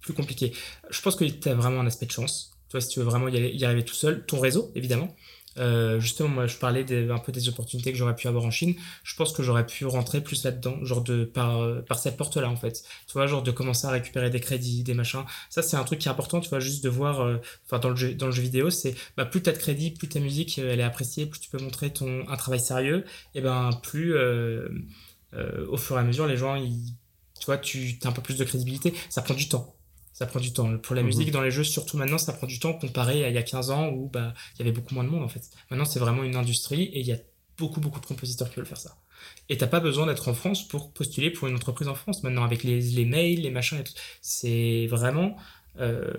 plus 0.00 0.14
compliqué. 0.14 0.52
Je 0.90 1.00
pense 1.00 1.14
que 1.14 1.24
tu 1.24 1.48
as 1.48 1.54
vraiment 1.54 1.80
un 1.80 1.86
aspect 1.86 2.06
de 2.06 2.12
chance. 2.12 2.56
Tu 2.68 2.72
vois, 2.72 2.80
si 2.80 2.88
tu 2.88 3.00
veux 3.00 3.04
vraiment 3.04 3.28
y, 3.28 3.64
arriver 3.64 3.84
tout 3.84 3.94
seul, 3.94 4.24
ton 4.26 4.38
réseau, 4.38 4.70
évidemment. 4.74 5.14
Euh, 5.58 5.98
justement, 5.98 6.28
moi, 6.28 6.46
je 6.46 6.56
parlais 6.56 6.86
un 7.10 7.18
peu 7.18 7.32
des 7.32 7.48
opportunités 7.48 7.90
que 7.90 7.98
j'aurais 7.98 8.14
pu 8.14 8.28
avoir 8.28 8.44
en 8.44 8.52
Chine. 8.52 8.74
Je 9.02 9.16
pense 9.16 9.32
que 9.32 9.42
j'aurais 9.42 9.66
pu 9.66 9.84
rentrer 9.86 10.22
plus 10.22 10.44
là-dedans, 10.44 10.76
genre 10.84 11.02
de 11.02 11.24
par, 11.24 11.60
euh, 11.60 11.80
par 11.82 11.98
cette 11.98 12.16
porte-là, 12.16 12.48
en 12.48 12.56
fait. 12.56 12.84
Tu 13.08 13.12
vois, 13.14 13.26
genre 13.26 13.42
de 13.42 13.50
commencer 13.50 13.86
à 13.86 13.90
récupérer 13.90 14.30
des 14.30 14.40
crédits, 14.40 14.84
des 14.84 14.94
machins. 14.94 15.24
Ça, 15.48 15.62
c'est 15.62 15.76
un 15.76 15.82
truc 15.82 15.98
qui 15.98 16.08
est 16.08 16.10
important, 16.10 16.40
tu 16.40 16.48
vois, 16.48 16.60
juste 16.60 16.84
de 16.84 16.88
voir, 16.88 17.20
euh, 17.20 17.38
enfin, 17.66 17.80
dans 17.80 17.90
le 17.90 17.96
jeu, 17.96 18.14
dans 18.14 18.26
le 18.26 18.32
jeu 18.32 18.42
vidéo, 18.42 18.70
c'est 18.70 18.94
bah, 19.16 19.24
plus 19.24 19.42
t'as 19.42 19.52
de 19.52 19.58
crédits, 19.58 19.90
plus 19.90 20.08
ta 20.08 20.20
musique, 20.20 20.58
elle 20.58 20.78
est 20.78 20.84
appréciée, 20.84 21.26
plus 21.26 21.40
tu 21.40 21.50
peux 21.50 21.58
montrer 21.58 21.92
ton, 21.92 22.24
un 22.28 22.36
travail 22.36 22.60
sérieux, 22.60 23.04
et 23.34 23.40
ben, 23.40 23.70
plus, 23.82 24.14
euh, 25.34 25.66
au 25.68 25.76
fur 25.76 25.96
et 25.96 26.00
à 26.00 26.04
mesure, 26.04 26.26
les 26.26 26.36
gens, 26.36 26.54
ils, 26.56 26.94
tu 27.38 27.46
vois, 27.46 27.58
tu 27.58 27.98
as 28.04 28.08
un 28.08 28.12
peu 28.12 28.22
plus 28.22 28.36
de 28.38 28.44
crédibilité. 28.44 28.92
Ça 29.08 29.22
prend 29.22 29.34
du 29.34 29.48
temps. 29.48 29.74
Ça 30.12 30.26
prend 30.26 30.40
du 30.40 30.52
temps. 30.52 30.76
Pour 30.78 30.94
la 30.94 31.02
Mhm. 31.02 31.06
musique, 31.06 31.30
dans 31.30 31.40
les 31.40 31.50
jeux, 31.50 31.64
surtout 31.64 31.96
maintenant, 31.96 32.18
ça 32.18 32.32
prend 32.32 32.46
du 32.46 32.58
temps 32.58 32.74
comparé 32.74 33.24
à 33.24 33.28
il 33.28 33.34
y 33.34 33.38
a 33.38 33.42
15 33.42 33.70
ans 33.70 33.88
où 33.88 34.08
bah, 34.08 34.34
il 34.54 34.58
y 34.58 34.62
avait 34.62 34.72
beaucoup 34.72 34.94
moins 34.94 35.04
de 35.04 35.08
monde 35.08 35.22
en 35.22 35.28
fait. 35.28 35.48
Maintenant, 35.70 35.84
c'est 35.86 35.98
vraiment 36.00 36.22
une 36.24 36.36
industrie 36.36 36.82
et 36.84 37.00
il 37.00 37.06
y 37.06 37.12
a 37.12 37.18
beaucoup, 37.56 37.80
beaucoup 37.80 38.00
de 38.00 38.06
compositeurs 38.06 38.50
qui 38.50 38.56
veulent 38.56 38.66
faire 38.66 38.76
ça. 38.76 38.96
Et 39.48 39.56
t'as 39.56 39.66
pas 39.66 39.80
besoin 39.80 40.06
d'être 40.06 40.28
en 40.28 40.34
France 40.34 40.66
pour 40.66 40.92
postuler 40.92 41.30
pour 41.30 41.46
une 41.48 41.54
entreprise 41.54 41.88
en 41.88 41.94
France. 41.94 42.22
Maintenant, 42.22 42.42
avec 42.44 42.64
les, 42.64 42.80
les 42.80 43.04
mails, 43.04 43.40
les 43.42 43.50
machins 43.50 43.78
et 43.78 43.84
tout, 43.84 43.92
c'est 44.22 44.86
vraiment. 44.88 45.36
euh, 45.78 46.12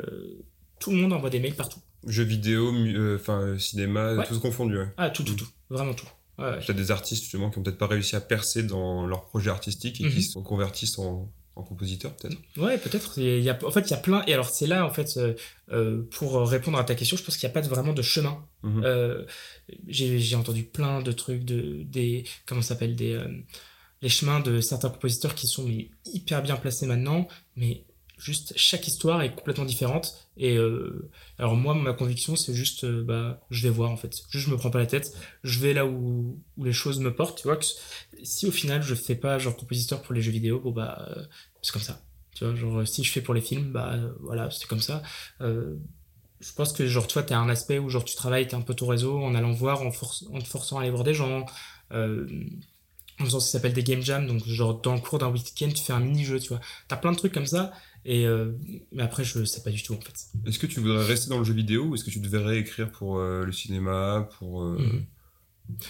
tout 0.79 0.91
le 0.91 0.97
monde 0.97 1.13
envoie 1.13 1.29
des 1.29 1.39
mails 1.39 1.55
partout. 1.55 1.79
Jeux 2.07 2.23
vidéo, 2.23 2.73
euh, 2.73 3.17
enfin 3.19 3.39
euh, 3.41 3.57
cinéma, 3.59 4.15
Ouais. 4.15 4.25
tout 4.25 4.39
confondu. 4.39 4.77
Ouais. 4.79 4.87
Ah, 4.97 5.09
tout, 5.11 5.23
tout, 5.23 5.35
tout. 5.35 5.47
Vraiment 5.69 5.93
tout. 5.93 6.07
Ouais, 6.41 6.57
ouais. 6.57 6.59
T'as 6.65 6.73
des 6.73 6.91
artistes 6.91 7.23
justement 7.23 7.49
qui 7.49 7.57
ont 7.59 7.63
peut-être 7.63 7.77
pas 7.77 7.87
réussi 7.87 8.15
à 8.15 8.21
percer 8.21 8.63
dans 8.63 9.05
leur 9.05 9.25
projet 9.25 9.49
artistique 9.49 10.01
et 10.01 10.09
qui 10.09 10.15
Mhm. 10.17 10.21
se 10.21 10.39
convertissent 10.39 10.97
en, 10.99 11.31
en 11.55 11.63
compositeurs 11.63 12.13
peut-être. 12.15 12.37
Ouais, 12.57 12.77
peut-être. 12.77 13.17
Il 13.19 13.41
y 13.43 13.49
a, 13.49 13.59
en 13.65 13.71
fait, 13.71 13.81
il 13.81 13.91
y 13.91 13.93
a 13.93 13.97
plein. 13.97 14.23
Et 14.27 14.33
alors, 14.33 14.49
c'est 14.49 14.67
là, 14.67 14.85
en 14.85 14.89
fait, 14.93 15.17
euh, 15.17 15.33
euh, 15.71 16.03
pour 16.11 16.47
répondre 16.49 16.77
à 16.77 16.83
ta 16.83 16.95
question, 16.95 17.17
je 17.17 17.23
pense 17.23 17.37
qu'il 17.37 17.47
n'y 17.47 17.51
a 17.51 17.53
pas 17.53 17.61
de- 17.61 17.67
vraiment 17.69 17.93
de 17.93 18.01
chemin. 18.01 18.45
Euh, 18.63 19.25
j'ai 19.87 20.19
j'ai 20.19 20.35
entendu 20.35 20.63
plein 20.63 21.01
de 21.01 21.11
trucs, 21.11 21.43
de, 21.43 21.83
des. 21.83 22.23
Comment 22.45 22.61
ça 22.61 22.69
s'appelle 22.69 22.95
Des. 22.95 23.13
euh, 23.13 23.27
les 24.03 24.09
chemins 24.09 24.39
de 24.39 24.61
certains 24.61 24.89
compositeurs 24.89 25.35
qui 25.35 25.45
sont 25.45 25.63
mais, 25.63 25.91
hyper 26.05 26.41
bien 26.41 26.55
placés 26.55 26.87
maintenant, 26.87 27.27
mais 27.55 27.83
juste 28.21 28.53
chaque 28.55 28.87
histoire 28.87 29.21
est 29.21 29.33
complètement 29.33 29.65
différente. 29.65 30.27
Et 30.37 30.55
euh, 30.55 31.09
alors 31.37 31.55
moi, 31.55 31.73
ma 31.73 31.93
conviction, 31.93 32.35
c'est 32.35 32.53
juste, 32.53 32.83
euh, 32.83 33.03
bah, 33.03 33.41
je 33.49 33.63
vais 33.63 33.73
voir 33.73 33.91
en 33.91 33.97
fait. 33.97 34.15
Juste, 34.29 34.45
je 34.45 34.51
me 34.51 34.57
prends 34.57 34.69
pas 34.69 34.79
la 34.79 34.85
tête. 34.85 35.15
Je 35.43 35.59
vais 35.59 35.73
là 35.73 35.85
où, 35.85 36.39
où 36.57 36.63
les 36.63 36.73
choses 36.73 36.99
me 36.99 37.13
portent. 37.13 37.39
Tu 37.39 37.47
vois, 37.47 37.57
que 37.57 37.65
si 38.23 38.47
au 38.47 38.51
final 38.51 38.81
je 38.81 38.95
fais 38.95 39.15
pas 39.15 39.39
genre 39.39 39.57
compositeur 39.57 40.01
pour 40.01 40.13
les 40.13 40.21
jeux 40.21 40.31
vidéo, 40.31 40.59
bon 40.59 40.71
bah, 40.71 41.05
euh, 41.09 41.23
c'est 41.61 41.73
comme 41.73 41.81
ça. 41.81 42.01
Tu 42.35 42.45
vois, 42.45 42.55
genre 42.55 42.87
si 42.87 43.03
je 43.03 43.11
fais 43.11 43.21
pour 43.21 43.33
les 43.33 43.41
films, 43.41 43.71
bah 43.71 43.97
voilà, 44.21 44.49
c'est 44.51 44.67
comme 44.67 44.79
ça. 44.79 45.01
je 45.39 46.53
pense 46.55 46.73
que 46.73 46.87
genre 46.87 47.07
toi, 47.07 47.23
t'as 47.23 47.37
un 47.37 47.49
aspect 47.49 47.77
où 47.77 47.89
genre 47.89 48.05
tu 48.05 48.15
travailles, 48.15 48.47
t'as 48.47 48.57
un 48.57 48.61
peu 48.61 48.73
ton 48.73 48.87
réseau 48.87 49.19
en 49.19 49.35
allant 49.35 49.51
voir, 49.51 49.81
en, 49.81 49.89
te 49.91 50.47
forçant 50.47 50.77
à 50.77 50.81
aller 50.81 50.91
voir 50.91 51.03
des 51.03 51.13
gens. 51.13 51.45
en 51.91 53.25
faisant 53.25 53.39
ce 53.39 53.45
qui 53.47 53.51
s'appelle 53.51 53.73
des 53.73 53.83
game 53.83 54.01
jams, 54.01 54.25
donc 54.27 54.47
genre 54.47 54.79
dans 54.81 54.95
le 54.95 55.01
cours 55.01 55.19
d'un 55.19 55.29
week-end, 55.29 55.69
tu 55.69 55.83
fais 55.83 55.93
un 55.93 55.99
mini-jeu, 55.99 56.39
tu 56.39 56.49
vois. 56.49 56.61
T'as 56.87 56.95
plein 56.95 57.11
de 57.11 57.17
trucs 57.17 57.33
comme 57.33 57.45
ça 57.45 57.73
et 58.05 58.25
euh, 58.25 58.53
mais 58.91 59.03
après, 59.03 59.23
je 59.23 59.43
sais 59.45 59.61
pas 59.61 59.69
du 59.69 59.83
tout 59.83 59.93
en 59.93 60.01
fait. 60.01 60.13
Est-ce 60.47 60.59
que 60.59 60.67
tu 60.67 60.79
voudrais 60.79 61.05
rester 61.05 61.29
dans 61.29 61.37
le 61.37 61.43
jeu 61.43 61.53
vidéo 61.53 61.85
ou 61.85 61.95
est-ce 61.95 62.03
que 62.03 62.09
tu 62.09 62.19
devrais 62.19 62.57
écrire 62.57 62.91
pour 62.91 63.19
euh, 63.19 63.45
le 63.45 63.51
cinéma, 63.51 64.27
pour 64.39 64.63
euh, 64.63 64.77
mhm. 64.79 65.05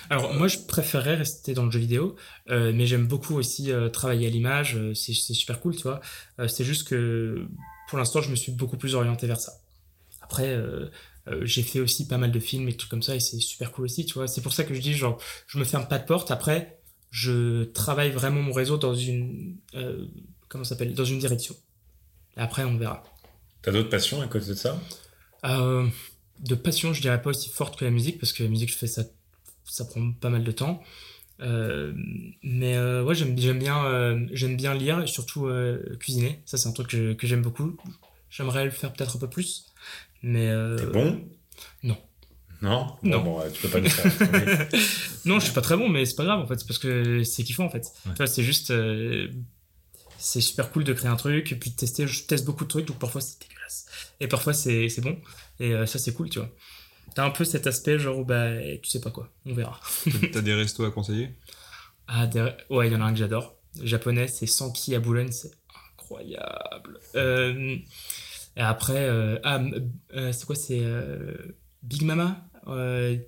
Alors 0.09 0.33
moi, 0.35 0.47
je 0.47 0.59
préférerais 0.59 1.15
rester 1.15 1.53
dans 1.53 1.65
le 1.65 1.71
jeu 1.71 1.79
vidéo, 1.79 2.15
mais 2.47 2.85
j'aime 2.85 3.07
beaucoup 3.07 3.35
aussi 3.35 3.71
travailler 3.91 4.27
à 4.27 4.29
l'image. 4.29 4.77
c'est 4.93 5.13
super 5.13 5.59
cool, 5.59 5.75
tu 5.75 5.83
vois. 5.83 6.01
c'est 6.47 6.63
juste 6.63 6.87
que 6.87 7.47
pour 7.89 7.97
l'instant, 7.97 8.21
je 8.21 8.29
me 8.29 8.35
suis 8.35 8.51
beaucoup 8.51 8.77
plus 8.77 8.93
orienté 8.93 9.25
vers 9.25 9.39
ça. 9.39 9.53
Après, 10.21 10.55
j'ai 11.41 11.63
fait 11.63 11.79
aussi 11.79 12.07
pas 12.07 12.19
mal 12.19 12.31
de 12.31 12.39
films 12.39 12.69
et 12.69 12.73
tout 12.73 12.87
comme 12.89 13.01
ça, 13.01 13.15
et 13.15 13.19
c'est 13.19 13.39
super 13.39 13.71
cool 13.71 13.85
aussi, 13.85 14.05
tu 14.05 14.13
vois. 14.13 14.27
C'est 14.27 14.41
pour 14.41 14.53
ça 14.53 14.65
que 14.65 14.75
je 14.75 14.81
dis 14.81 14.93
genre, 14.93 15.19
je 15.47 15.57
me 15.57 15.63
ferme 15.63 15.87
pas 15.87 15.97
de 15.97 16.05
porte. 16.05 16.29
Après, 16.29 16.79
je 17.09 17.63
travaille 17.63 18.11
vraiment 18.11 18.43
mon 18.43 18.53
réseau 18.53 18.77
dans 18.77 18.93
une 18.93 19.57
comment 20.47 20.63
s'appelle? 20.65 20.93
Dans 20.93 21.05
une 21.05 21.17
direction. 21.17 21.55
Après, 22.37 22.63
on 22.63 22.77
verra. 22.77 23.03
T'as 23.61 23.71
d'autres 23.71 23.89
passions 23.89 24.21
à 24.21 24.27
côté 24.27 24.47
de 24.47 24.53
ça? 24.53 24.79
Euh, 25.45 25.87
De 26.39 26.55
passion, 26.55 26.93
je 26.93 27.01
dirais 27.01 27.21
pas 27.21 27.29
aussi 27.31 27.49
forte 27.49 27.77
que 27.77 27.85
la 27.85 27.91
musique, 27.91 28.19
parce 28.19 28.33
que 28.33 28.43
la 28.43 28.49
musique, 28.49 28.71
je 28.71 28.77
fais 28.77 28.87
ça, 28.87 29.03
ça 29.65 29.85
prend 29.85 30.11
pas 30.13 30.29
mal 30.29 30.43
de 30.43 30.51
temps. 30.51 30.81
Euh, 31.41 31.93
mais 32.43 32.75
euh, 32.77 33.03
ouais, 33.03 33.15
j'aime 33.15 33.35
bien, 33.35 34.19
j'aime 34.31 34.55
bien 34.57 34.73
lire 34.73 35.01
et 35.01 35.07
surtout 35.07 35.49
cuisiner. 35.99 36.41
Ça, 36.45 36.57
c'est 36.57 36.69
un 36.69 36.73
truc 36.73 36.87
que, 36.87 37.13
que 37.13 37.27
j'aime 37.27 37.41
beaucoup. 37.41 37.77
J'aimerais 38.29 38.65
le 38.65 38.71
faire 38.71 38.93
peut-être 38.93 39.17
un 39.17 39.19
peu 39.19 39.29
plus. 39.29 39.65
Mais. 40.23 40.47
T'es 40.77 40.85
bon? 40.85 41.21
Non. 41.83 41.97
Non? 42.61 42.95
Non. 43.03 43.23
Bon, 43.23 43.41
tu 43.51 43.61
peux 43.61 43.69
pas 43.69 43.79
le 43.79 43.89
faire. 43.89 44.67
non, 45.25 45.39
je 45.39 45.45
suis 45.45 45.53
pas 45.53 45.61
très 45.61 45.75
bon, 45.77 45.89
mais 45.89 46.05
c'est 46.05 46.15
pas 46.15 46.25
grave 46.25 46.39
en 46.39 46.47
fait, 46.47 46.65
parce 46.67 46.77
que 46.79 47.23
c'est 47.23 47.43
kiffant 47.43 47.65
en 47.65 47.69
fait. 47.69 47.91
Tu 48.03 48.09
vois, 48.17 48.27
c'est 48.27 48.43
juste 48.43 48.71
c'est 50.21 50.41
super 50.41 50.71
cool 50.71 50.83
de 50.83 50.93
créer 50.93 51.09
un 51.09 51.15
truc 51.15 51.51
et 51.51 51.55
puis 51.55 51.71
de 51.71 51.75
tester. 51.75 52.07
Je 52.07 52.23
teste 52.23 52.45
beaucoup 52.45 52.63
de 52.63 52.69
trucs, 52.69 52.85
donc 52.87 52.99
parfois 52.99 53.21
c'est 53.21 53.41
dégueulasse. 53.41 53.87
Et 54.19 54.27
parfois 54.27 54.53
c'est 54.53 55.01
bon. 55.01 55.17
Et 55.59 55.73
euh, 55.73 55.85
ça, 55.85 55.99
c'est 55.99 56.13
cool, 56.13 56.29
tu 56.29 56.39
vois. 56.39 56.49
T'as 57.13 57.25
un 57.25 57.29
peu 57.29 57.43
cet 57.45 57.67
aspect, 57.67 57.99
genre, 57.99 58.23
bah, 58.25 58.49
tu 58.81 58.89
sais 58.89 59.01
pas 59.01 59.11
quoi, 59.11 59.29
on 59.45 59.53
verra. 59.53 59.79
T'as 60.31 60.41
des 60.41 60.53
restos 60.53 60.83
à 60.85 60.91
conseiller? 60.91 61.29
Ah, 62.13 62.29
ouais, 62.69 62.87
il 62.87 62.93
y 62.93 62.95
en 62.97 62.99
a 62.99 63.05
un 63.05 63.13
que 63.13 63.19
j'adore. 63.19 63.55
Japonais, 63.81 64.27
c'est 64.27 64.45
Sanki 64.45 64.95
à 64.95 64.99
Boulogne, 64.99 65.31
c'est 65.31 65.51
incroyable. 65.93 66.99
Euh, 67.15 67.77
et 68.57 68.61
après, 68.61 69.05
euh, 69.05 69.39
ah, 69.45 69.61
c'est 70.33 70.45
quoi 70.45 70.55
C'est 70.57 70.83
Big 71.81 72.01
Mama, 72.01 72.43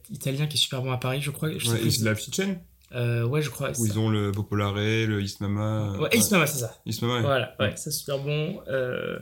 italien 0.09 0.47
qui 0.47 0.57
est 0.57 0.59
super 0.59 0.81
bon 0.81 0.91
à 0.91 0.97
Paris, 0.97 1.21
je 1.21 1.31
crois. 1.31 1.57
Je 1.57 1.69
ouais, 1.69 1.89
la 2.01 2.13
petite 2.13 2.35
chaîne? 2.35 2.59
Euh, 2.95 3.23
ouais, 3.25 3.41
je 3.41 3.49
crois. 3.49 3.71
Où 3.79 3.85
ils 3.85 3.99
ont 3.99 4.09
le 4.09 4.31
Popolare, 4.31 4.75
le 4.75 5.21
Ismama. 5.21 5.97
Ouais, 5.99 6.09
Ismama, 6.13 6.47
c'est 6.47 6.59
ça. 6.59 6.75
Ismama, 6.85 7.21
Voilà, 7.21 7.55
ouais, 7.59 7.73
c'est 7.75 7.91
super 7.91 8.19
bon. 8.19 8.61
Euh, 8.67 9.19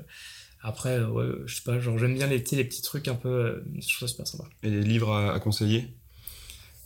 après, 0.61 1.03
ouais, 1.03 1.30
je 1.45 1.55
sais 1.55 1.63
pas, 1.63 1.80
genre, 1.80 1.97
j'aime 1.97 2.13
bien 2.13 2.28
les, 2.28 2.43
les 2.51 2.63
petits 2.65 2.82
trucs 2.82 3.07
un 3.07 3.15
peu. 3.15 3.30
Euh, 3.30 3.65
je 3.80 3.95
trouve 3.95 4.07
ça 4.07 4.07
super 4.07 4.28
sympa. 4.28 4.43
Et 4.63 4.69
les 4.69 4.82
livres 4.84 5.13
à, 5.13 5.39
conseiller? 5.39 5.95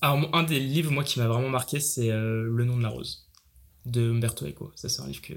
Alors, 0.01 0.29
un 0.35 0.43
des 0.43 0.59
livres, 0.59 0.91
moi, 0.91 1.03
qui 1.03 1.19
m'a 1.19 1.27
vraiment 1.27 1.49
marqué, 1.49 1.79
c'est 1.79 2.09
Le 2.09 2.63
nom 2.65 2.77
de 2.77 2.83
la 2.83 2.89
rose, 2.89 3.29
de 3.85 4.11
Umberto 4.11 4.45
Eco. 4.45 4.71
Ça, 4.75 4.89
c'est 4.89 5.01
un 5.01 5.07
livre 5.07 5.21
que, 5.21 5.33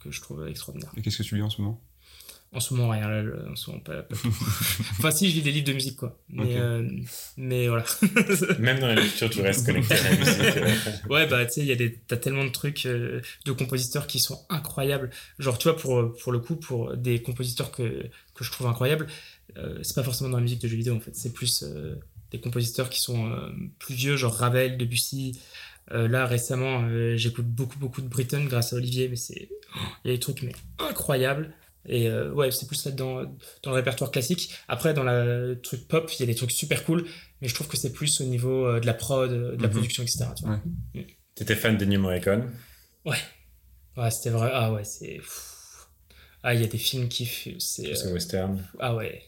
que 0.00 0.10
je 0.10 0.20
trouve 0.20 0.46
extraordinaire. 0.48 0.92
Et 0.96 1.02
qu'est-ce 1.02 1.18
que 1.18 1.22
tu 1.22 1.36
lis 1.36 1.42
en 1.42 1.50
ce 1.50 1.62
moment? 1.62 1.82
En 2.54 2.60
ce 2.60 2.72
moment, 2.72 2.90
rien. 2.90 3.24
en 3.50 3.56
ce 3.56 3.70
moment, 3.70 3.82
pas, 3.82 4.04
enfin, 4.92 5.10
si, 5.10 5.28
je 5.28 5.34
lis 5.34 5.42
des 5.42 5.50
livres 5.50 5.66
de 5.66 5.72
musique, 5.72 5.96
quoi. 5.96 6.16
Mais, 6.28 6.56
euh, 6.56 6.88
mais 7.36 7.66
voilà. 7.66 7.84
Même 8.60 8.78
dans 8.78 8.86
la 8.86 8.94
lecture, 8.94 9.28
tu 9.28 9.40
restes 9.40 9.66
connecté 9.66 9.94
à 9.94 10.02
la 10.02 10.16
musique. 10.16 10.40
Euh. 10.40 10.74
ouais, 11.10 11.26
bah, 11.26 11.44
tu 11.46 11.54
sais, 11.54 11.60
il 11.62 11.66
y 11.66 11.72
a 11.72 11.76
des, 11.76 11.92
t'as 12.06 12.16
tellement 12.16 12.44
de 12.44 12.50
trucs 12.50 12.86
euh, 12.86 13.20
de 13.44 13.52
compositeurs 13.52 14.06
qui 14.06 14.20
sont 14.20 14.40
incroyables. 14.50 15.10
Genre, 15.40 15.58
tu 15.58 15.68
vois, 15.68 15.76
pour, 15.76 16.16
pour 16.16 16.30
le 16.30 16.38
coup, 16.38 16.54
pour 16.54 16.96
des 16.96 17.20
compositeurs 17.20 17.72
que, 17.72 18.04
que 18.34 18.44
je 18.44 18.52
trouve 18.52 18.68
incroyables, 18.68 19.08
c'est 19.82 19.94
pas 19.94 20.02
forcément 20.02 20.30
dans 20.30 20.36
la 20.36 20.42
musique 20.42 20.60
de 20.60 20.68
jeux 20.68 20.76
vidéo, 20.76 20.94
en 20.94 21.00
fait. 21.00 21.14
C'est 21.14 21.32
plus 21.32 21.64
des 22.30 22.40
compositeurs 22.40 22.88
qui 22.88 23.00
sont 23.00 23.30
plus 23.78 23.94
vieux, 23.94 24.16
genre 24.16 24.34
Ravel, 24.34 24.78
Debussy. 24.78 25.40
là, 25.90 26.26
récemment, 26.26 26.88
j'écoute 27.16 27.46
beaucoup, 27.46 27.78
beaucoup 27.78 28.00
de 28.00 28.08
Britton 28.08 28.44
grâce 28.44 28.72
à 28.72 28.76
Olivier, 28.76 29.08
mais 29.08 29.16
c'est. 29.16 29.48
Il 30.04 30.10
y 30.10 30.14
a 30.14 30.16
des 30.16 30.20
trucs, 30.20 30.42
mais 30.42 30.52
incroyables. 30.78 31.52
Et 31.86 32.08
euh, 32.08 32.32
ouais, 32.32 32.50
c'est 32.50 32.66
plus 32.66 32.84
là 32.86 32.92
dans, 32.92 33.22
dans 33.62 33.70
le 33.70 33.74
répertoire 33.76 34.10
classique. 34.10 34.54
Après, 34.68 34.94
dans 34.94 35.02
le 35.02 35.60
truc 35.62 35.86
pop, 35.86 36.10
il 36.12 36.20
y 36.20 36.22
a 36.22 36.26
des 36.26 36.34
trucs 36.34 36.50
super 36.50 36.84
cool, 36.84 37.06
mais 37.40 37.48
je 37.48 37.54
trouve 37.54 37.68
que 37.68 37.76
c'est 37.76 37.92
plus 37.92 38.20
au 38.20 38.24
niveau 38.24 38.66
euh, 38.66 38.80
de 38.80 38.86
la 38.86 38.94
prod, 38.94 39.30
de 39.30 39.56
la 39.60 39.68
mhm. 39.68 39.72
production, 39.72 40.02
etc. 40.02 40.26
Tu 40.36 40.44
vois. 40.44 40.56
Mm. 40.56 41.02
T'étais 41.34 41.56
fan 41.56 41.76
de 41.76 41.84
New 41.84 42.00
Morricone? 42.00 42.50
Ouais. 43.04 43.18
Ouais, 43.96 44.10
c'était 44.10 44.30
vrai. 44.30 44.50
Ah 44.52 44.72
ouais, 44.72 44.84
c'est. 44.84 45.20
Ah, 46.42 46.54
il 46.54 46.60
y 46.60 46.64
a 46.64 46.68
des 46.68 46.78
films 46.78 47.08
qui. 47.08 47.26
C'est 47.58 48.06
euh... 48.06 48.12
western 48.12 48.62
Ah 48.78 48.94
ouais. 48.94 49.22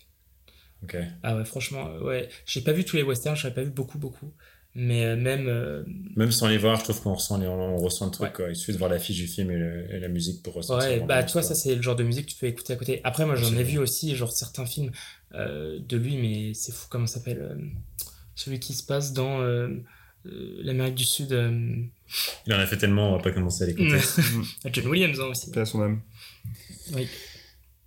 Ok. 0.83 0.97
Ah 1.23 1.37
ouais, 1.37 1.45
franchement, 1.45 1.97
ouais. 1.97 2.29
J'ai 2.45 2.61
pas 2.61 2.73
vu 2.73 2.85
tous 2.85 2.97
les 2.97 3.03
westerns, 3.03 3.37
j'en 3.37 3.49
ai 3.49 3.55
pas 3.55 3.63
vu 3.63 3.71
beaucoup, 3.71 3.99
beaucoup. 3.99 4.35
Mais 4.79 5.07
euh, 5.07 5.17
même. 5.17 5.49
Euh, 5.49 5.83
même 6.17 6.31
sans 6.31 6.49
les 6.49 6.59
voir, 6.59 6.79
je 6.79 6.85
trouve 6.85 7.01
qu'on 7.01 7.15
ressent, 7.15 7.41
on 7.41 7.79
ressent 7.79 8.05
le 8.05 8.11
truc. 8.11 8.35
Quoi. 8.35 8.51
Il 8.51 8.57
suffit 8.57 8.73
de 8.73 8.79
voir 8.79 8.91
l'affiche 8.91 9.17
du 9.17 9.27
film 9.27 9.51
et, 9.51 9.99
la 9.99 10.09
musique 10.09 10.43
pour 10.43 10.53
ressentir. 10.53 10.87
Ouais, 10.87 11.01
bah, 11.01 11.25
tu 11.25 11.33
vois, 11.33 11.43
ça, 11.43 11.55
c'est 11.55 11.75
le 11.75 11.81
genre 11.81 11.97
de 11.97 12.05
musique 12.05 12.27
que 12.27 12.33
tu 12.33 12.37
peux 12.37 12.47
écouter 12.47 12.75
à 12.75 12.77
côté. 12.77 13.01
Après, 13.03 13.25
moi, 13.25 13.37
j'en 13.37 13.57
ai 13.57 13.63
vu 13.63 13.79
aussi, 13.79 14.15
genre, 14.15 14.31
certains 14.31 14.67
films 14.67 14.91
euh, 15.35 15.79
de 15.81 15.97
lui, 15.97 16.19
mais 16.19 16.53
c'est 16.53 16.73
fou, 16.73 16.89
comment 16.91 17.07
ça 17.07 17.15
s'appelle 17.15 17.59
Celui 18.35 18.61
qui 18.61 18.75
se 18.75 18.85
passe 18.85 19.15
dans 19.15 19.41
l'Amérique 20.25 20.97
du 20.97 21.05
Sud. 21.05 21.31
Il 22.47 22.53
en 22.53 22.59
a 22.59 22.67
fait 22.67 22.77
tellement, 22.77 23.15
on 23.15 23.17
va 23.17 23.23
pas 23.23 23.33
commencer 23.33 23.65
à 23.65 23.69
l'écouter. 23.69 23.99
John 24.73 24.87
Williams 24.89 25.19
hein, 25.21 25.29
aussi. 25.31 25.59
à 25.59 25.65
son 25.65 25.81
âme. 25.81 26.03
Oui. 26.95 27.09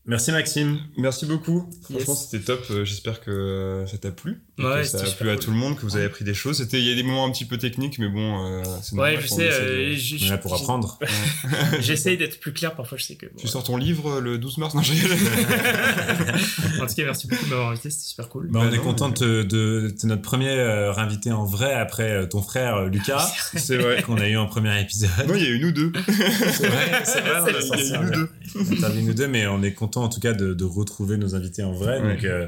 Merci 0.10 0.32
Maxime. 0.32 0.80
Merci 0.98 1.28
beaucoup. 1.28 1.70
Franchement, 1.84 2.16
c'était 2.16 2.44
top. 2.44 2.66
Euh, 2.72 2.84
j'espère 2.84 3.22
que 3.22 3.86
ça 3.88 4.00
t'a 4.00 4.10
plu. 4.10 4.42
Que 4.60 4.84
ça 4.84 5.00
a 5.00 5.12
plu 5.12 5.30
à 5.30 5.38
tout 5.38 5.52
le 5.52 5.58
monde, 5.58 5.76
que 5.76 5.82
vous 5.82 5.96
avez 5.96 6.06
appris 6.06 6.24
des 6.24 6.34
choses. 6.34 6.58
C'était, 6.58 6.80
il 6.80 6.86
y 6.86 6.92
a 6.92 6.96
des 6.96 7.04
moments 7.04 7.26
un 7.26 7.32
petit 7.32 7.46
peu 7.46 7.58
techniques, 7.58 8.00
mais 8.00 8.10
bon, 8.10 8.46
euh, 8.46 8.64
c'est 8.82 8.96
normal. 8.96 9.16
Ouais, 9.16 9.22
je 9.22 9.28
sais. 9.28 9.50
Euh, 9.52 10.30
là 10.30 10.38
pour 10.38 10.54
apprendre. 10.54 11.00
J'essaye 11.80 12.18
d'être 12.18 12.40
plus 12.40 12.54
clair. 12.54 12.76
Parfois, 12.76 12.98
je 12.98 13.04
sais 13.04 13.16
que. 13.16 13.26
tu 13.38 13.48
sors 13.48 13.64
ton 13.64 13.78
livre 13.78 14.20
le 14.20 14.38
12 14.38 14.58
mars? 14.58 14.76
Non, 14.76 14.82
j'ai. 14.82 14.94
en 16.82 16.86
tout 16.86 16.96
cas, 16.96 17.04
merci 17.04 17.28
beaucoup 17.28 17.46
de 17.46 17.50
m'avoir 17.50 17.70
invité. 17.70 17.90
C'était 17.90 18.06
super 18.06 18.30
cool. 18.30 18.48
Bah, 18.50 18.60
on 18.62 18.70
bah 18.70 18.76
est 18.76 18.80
content 18.80 19.10
de, 19.10 19.44
de, 19.44 19.94
notre 20.04 20.22
premier 20.22 20.60
invité 20.98 21.32
en 21.32 21.46
vrai 21.46 21.74
après 21.74 22.28
ton 22.30 22.42
frère 22.42 22.86
Lucas. 22.86 23.32
c'est 23.56 23.78
vrai. 23.78 24.02
Qu'on 24.10 24.18
a 24.18 24.28
eu 24.28 24.38
en 24.38 24.48
premier 24.48 24.80
épisode. 24.82 25.10
Non, 25.28 25.36
il 25.36 25.44
y 25.44 25.48
a 25.48 25.50
eu 25.50 25.60
nous 25.60 25.72
deux. 25.72 25.92
c'est 26.06 26.68
vrai. 26.68 27.02
C'est 27.04 27.22
vrai. 27.22 27.54
Il 27.78 27.86
y 27.86 27.94
a 27.94 28.02
eu 28.02 28.06
nous 28.06 28.12
deux. 28.12 28.30
On 28.56 28.84
a 28.84 28.90
nous 28.90 29.14
deux, 29.14 29.28
mais 29.28 29.48
on 29.48 29.62
est 29.64 29.74
content 29.74 30.04
en 30.04 30.10
tout 30.10 30.20
cas 30.20 30.34
de, 30.34 30.64
retrouver 30.64 31.18
nos 31.18 31.36
invités 31.36 31.64
en 31.64 31.72
vrai. 31.72 32.02
Donc, 32.02 32.24
euh, 32.24 32.48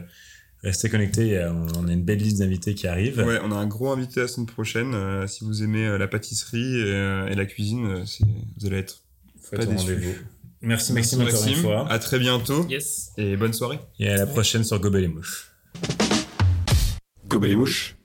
restez 0.64 0.90
connectés. 0.90 1.44
On 1.76 1.88
a 1.88 1.92
une 1.92 2.04
belle 2.04 2.20
liste 2.20 2.40
d'invités 2.40 2.76
qui 2.76 2.88
arrive. 2.88 3.20
Ouais, 3.20 3.40
on 3.44 3.52
a 3.52 3.56
un 3.56 3.68
gros 3.68 3.92
invité 3.92 4.22
la 4.22 4.28
semaine 4.28 4.48
prochaine. 4.48 4.94
Euh, 4.94 5.28
si 5.28 5.44
vous 5.44 5.64
aimez 5.64 5.86
euh, 5.86 5.98
la 5.98 6.08
pâtisserie 6.08 6.80
et, 6.80 7.36
la 7.36 7.46
cuisine, 7.46 8.04
vous 8.60 8.68
allez 8.68 8.78
être 8.78 9.04
pas 9.52 9.66
déçus. 9.66 10.26
Merci 10.62 10.94
Maxime, 10.94 11.22
encore 11.22 11.48
une 11.48 11.56
fois. 11.56 11.92
À 11.92 11.98
très 11.98 12.20
bientôt. 12.20 12.68
Yes. 12.70 13.12
Et 13.18 13.36
bonne 13.36 13.54
soirée. 13.54 13.80
Et 14.00 14.10
à 14.10 14.18
la 14.18 14.28
prochaine 14.28 14.64
sur 14.64 14.80
Gobel 14.80 15.04
et 15.04 15.08
Mouche. 15.08 15.52
Gobel 17.28 17.52
et 17.52 17.56
Mouche. 17.56 17.96